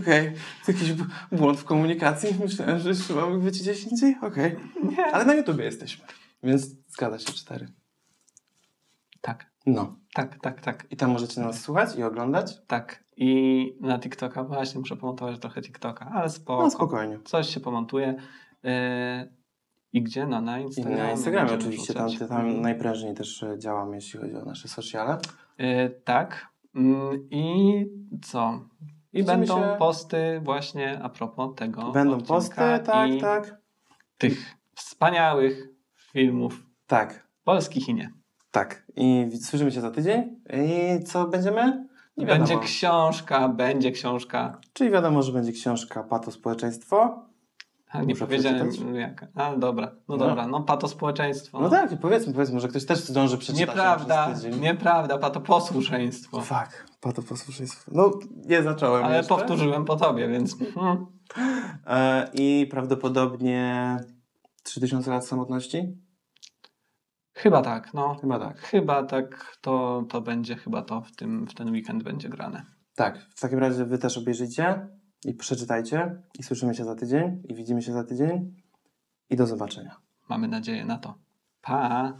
Okej, 0.00 0.34
to 0.66 0.72
jakiś 0.72 0.92
błąd 1.32 1.60
w 1.60 1.64
komunikacji. 1.64 2.36
Myślałem, 2.40 2.78
że 2.78 2.88
jeszcze 2.88 3.14
mamy 3.14 3.38
być 3.38 3.60
gdzieś 3.60 3.84
indziej. 3.84 4.16
Okej. 4.22 4.56
Nie. 4.84 5.06
Ale 5.06 5.24
na 5.24 5.34
YouTubie 5.34 5.64
jesteśmy. 5.64 6.04
Więc 6.42 6.66
zgadza 6.88 7.18
się 7.18 7.32
cztery. 7.32 7.68
Tak, 9.20 9.50
No. 9.66 9.96
tak, 10.14 10.38
tak, 10.40 10.60
tak, 10.60 10.86
I 10.90 10.96
tam 10.96 11.10
możecie 11.10 11.40
nas 11.40 11.60
słuchać 11.60 11.96
i 11.96 12.02
oglądać? 12.02 12.66
tak. 12.66 13.04
I 13.16 13.78
na 13.80 13.98
TikToka 13.98 14.44
właśnie 14.44 14.80
muszę 14.80 14.96
pomontować 14.96 15.38
trochę 15.40 15.62
TikToka, 15.62 16.10
ale 16.14 16.28
spoko. 16.28 16.62
No 16.62 16.70
spokojnie. 16.70 17.18
Coś 17.24 17.48
się 17.54 17.60
pomontuje. 17.60 18.14
Yy, 18.62 18.70
I 19.92 20.02
gdzie? 20.02 20.26
No 20.26 20.40
na 20.40 20.58
I 20.58 20.62
Instagramie. 20.62 20.96
na 21.02 21.10
Instagramie 21.10 21.52
oczywiście, 21.52 21.94
tam, 21.94 22.10
tam 22.28 22.40
Mhm. 22.40 22.60
najprężniej 22.60 23.14
też 23.14 23.42
e, 23.42 23.58
działamy, 23.58 23.94
jeśli 23.96 24.20
chodzi 24.20 24.36
o 24.36 24.44
nasze 24.44 24.68
sociale. 24.68 25.18
Yy, 25.58 26.00
tak. 26.04 26.46
Mm, 26.74 27.28
I 27.30 27.86
co? 28.22 28.60
I 29.12 29.18
Widzimy 29.18 29.36
będą 29.38 29.60
się- 29.62 29.76
posty 29.78 30.40
właśnie 30.44 31.02
a 31.02 31.08
propos 31.08 31.54
tego 31.56 31.92
Będą 31.92 32.20
posty, 32.20 32.56
tak, 32.84 33.10
i 33.10 33.20
tak. 33.20 33.60
tych 34.18 34.54
wspaniałych 34.74 35.68
filmów 36.12 36.66
Tak, 36.86 37.28
polskich 37.44 37.88
i 37.88 37.94
nie. 37.94 38.10
Tak. 38.54 38.82
I 38.96 39.30
słyszymy 39.42 39.72
się 39.72 39.80
za 39.80 39.90
tydzień. 39.90 40.36
I 40.52 41.04
co 41.04 41.26
będziemy? 41.28 41.86
Nie 42.16 42.26
Będzie 42.26 42.58
książka, 42.58 43.48
będzie 43.48 43.92
książka. 43.92 44.58
Czyli 44.72 44.90
wiadomo, 44.90 45.22
że 45.22 45.32
będzie 45.32 45.52
książka 45.52 46.02
Pato 46.02 46.30
Społeczeństwo. 46.30 47.24
A 47.90 48.00
nie 48.00 48.06
Muszę 48.06 48.26
powiedziałem 48.26 48.68
przeczytać? 48.68 48.94
jaka. 48.96 49.26
A 49.34 49.56
dobra, 49.56 49.90
no, 50.08 50.16
No. 50.16 50.26
dobra, 50.26 50.46
no 50.46 50.60
pato 50.60 50.88
społeczeństwo. 50.88 51.60
No 51.60 51.68
tak, 51.70 52.00
powiedzmy, 52.00 52.32
powiedzmy, 52.32 52.54
może 52.54 52.68
ktoś 52.68 52.84
też 52.84 52.98
zdąży 52.98 53.38
przeczytać. 53.38 53.60
Nieprawda, 53.68 54.28
nieprawda, 54.60 55.18
pato 55.18 55.40
posłuszeństwo. 55.40 56.40
Fuck, 56.40 56.86
pato 57.00 57.22
posłuszeństwo. 57.22 57.90
No, 57.94 58.10
nie 58.46 58.62
zacząłem 58.62 59.04
Ale 59.04 59.16
jeszcze. 59.16 59.28
powtórzyłem 59.34 59.84
po 59.84 59.96
tobie, 59.96 60.28
więc. 60.28 60.56
Hmm. 60.74 61.06
E, 61.86 62.28
I 62.34 62.66
prawdopodobnie 62.70 63.96
3000 64.62 65.10
lat 65.10 65.26
samotności? 65.26 66.03
Chyba 67.34 67.62
tak, 67.62 67.94
no. 67.94 68.14
Chyba 68.20 68.38
tak. 68.38 68.58
Chyba 68.58 69.02
tak, 69.02 69.56
to, 69.60 70.04
to 70.08 70.20
będzie 70.20 70.56
chyba 70.56 70.82
to 70.82 71.00
w, 71.00 71.16
tym, 71.16 71.46
w 71.46 71.54
ten 71.54 71.70
weekend 71.70 72.02
będzie 72.02 72.28
grane. 72.28 72.66
Tak, 72.94 73.18
w 73.36 73.40
takim 73.40 73.58
razie 73.58 73.84
wy 73.84 73.98
też 73.98 74.18
obejrzyjcie 74.18 74.88
i 75.24 75.34
przeczytajcie 75.34 76.22
i 76.38 76.42
słyszymy 76.42 76.74
się 76.74 76.84
za 76.84 76.94
tydzień 76.94 77.42
i 77.48 77.54
widzimy 77.54 77.82
się 77.82 77.92
za 77.92 78.04
tydzień 78.04 78.54
i 79.30 79.36
do 79.36 79.46
zobaczenia. 79.46 79.96
Mamy 80.28 80.48
nadzieję 80.48 80.84
na 80.84 80.98
to. 80.98 81.14
Pa! 81.60 82.16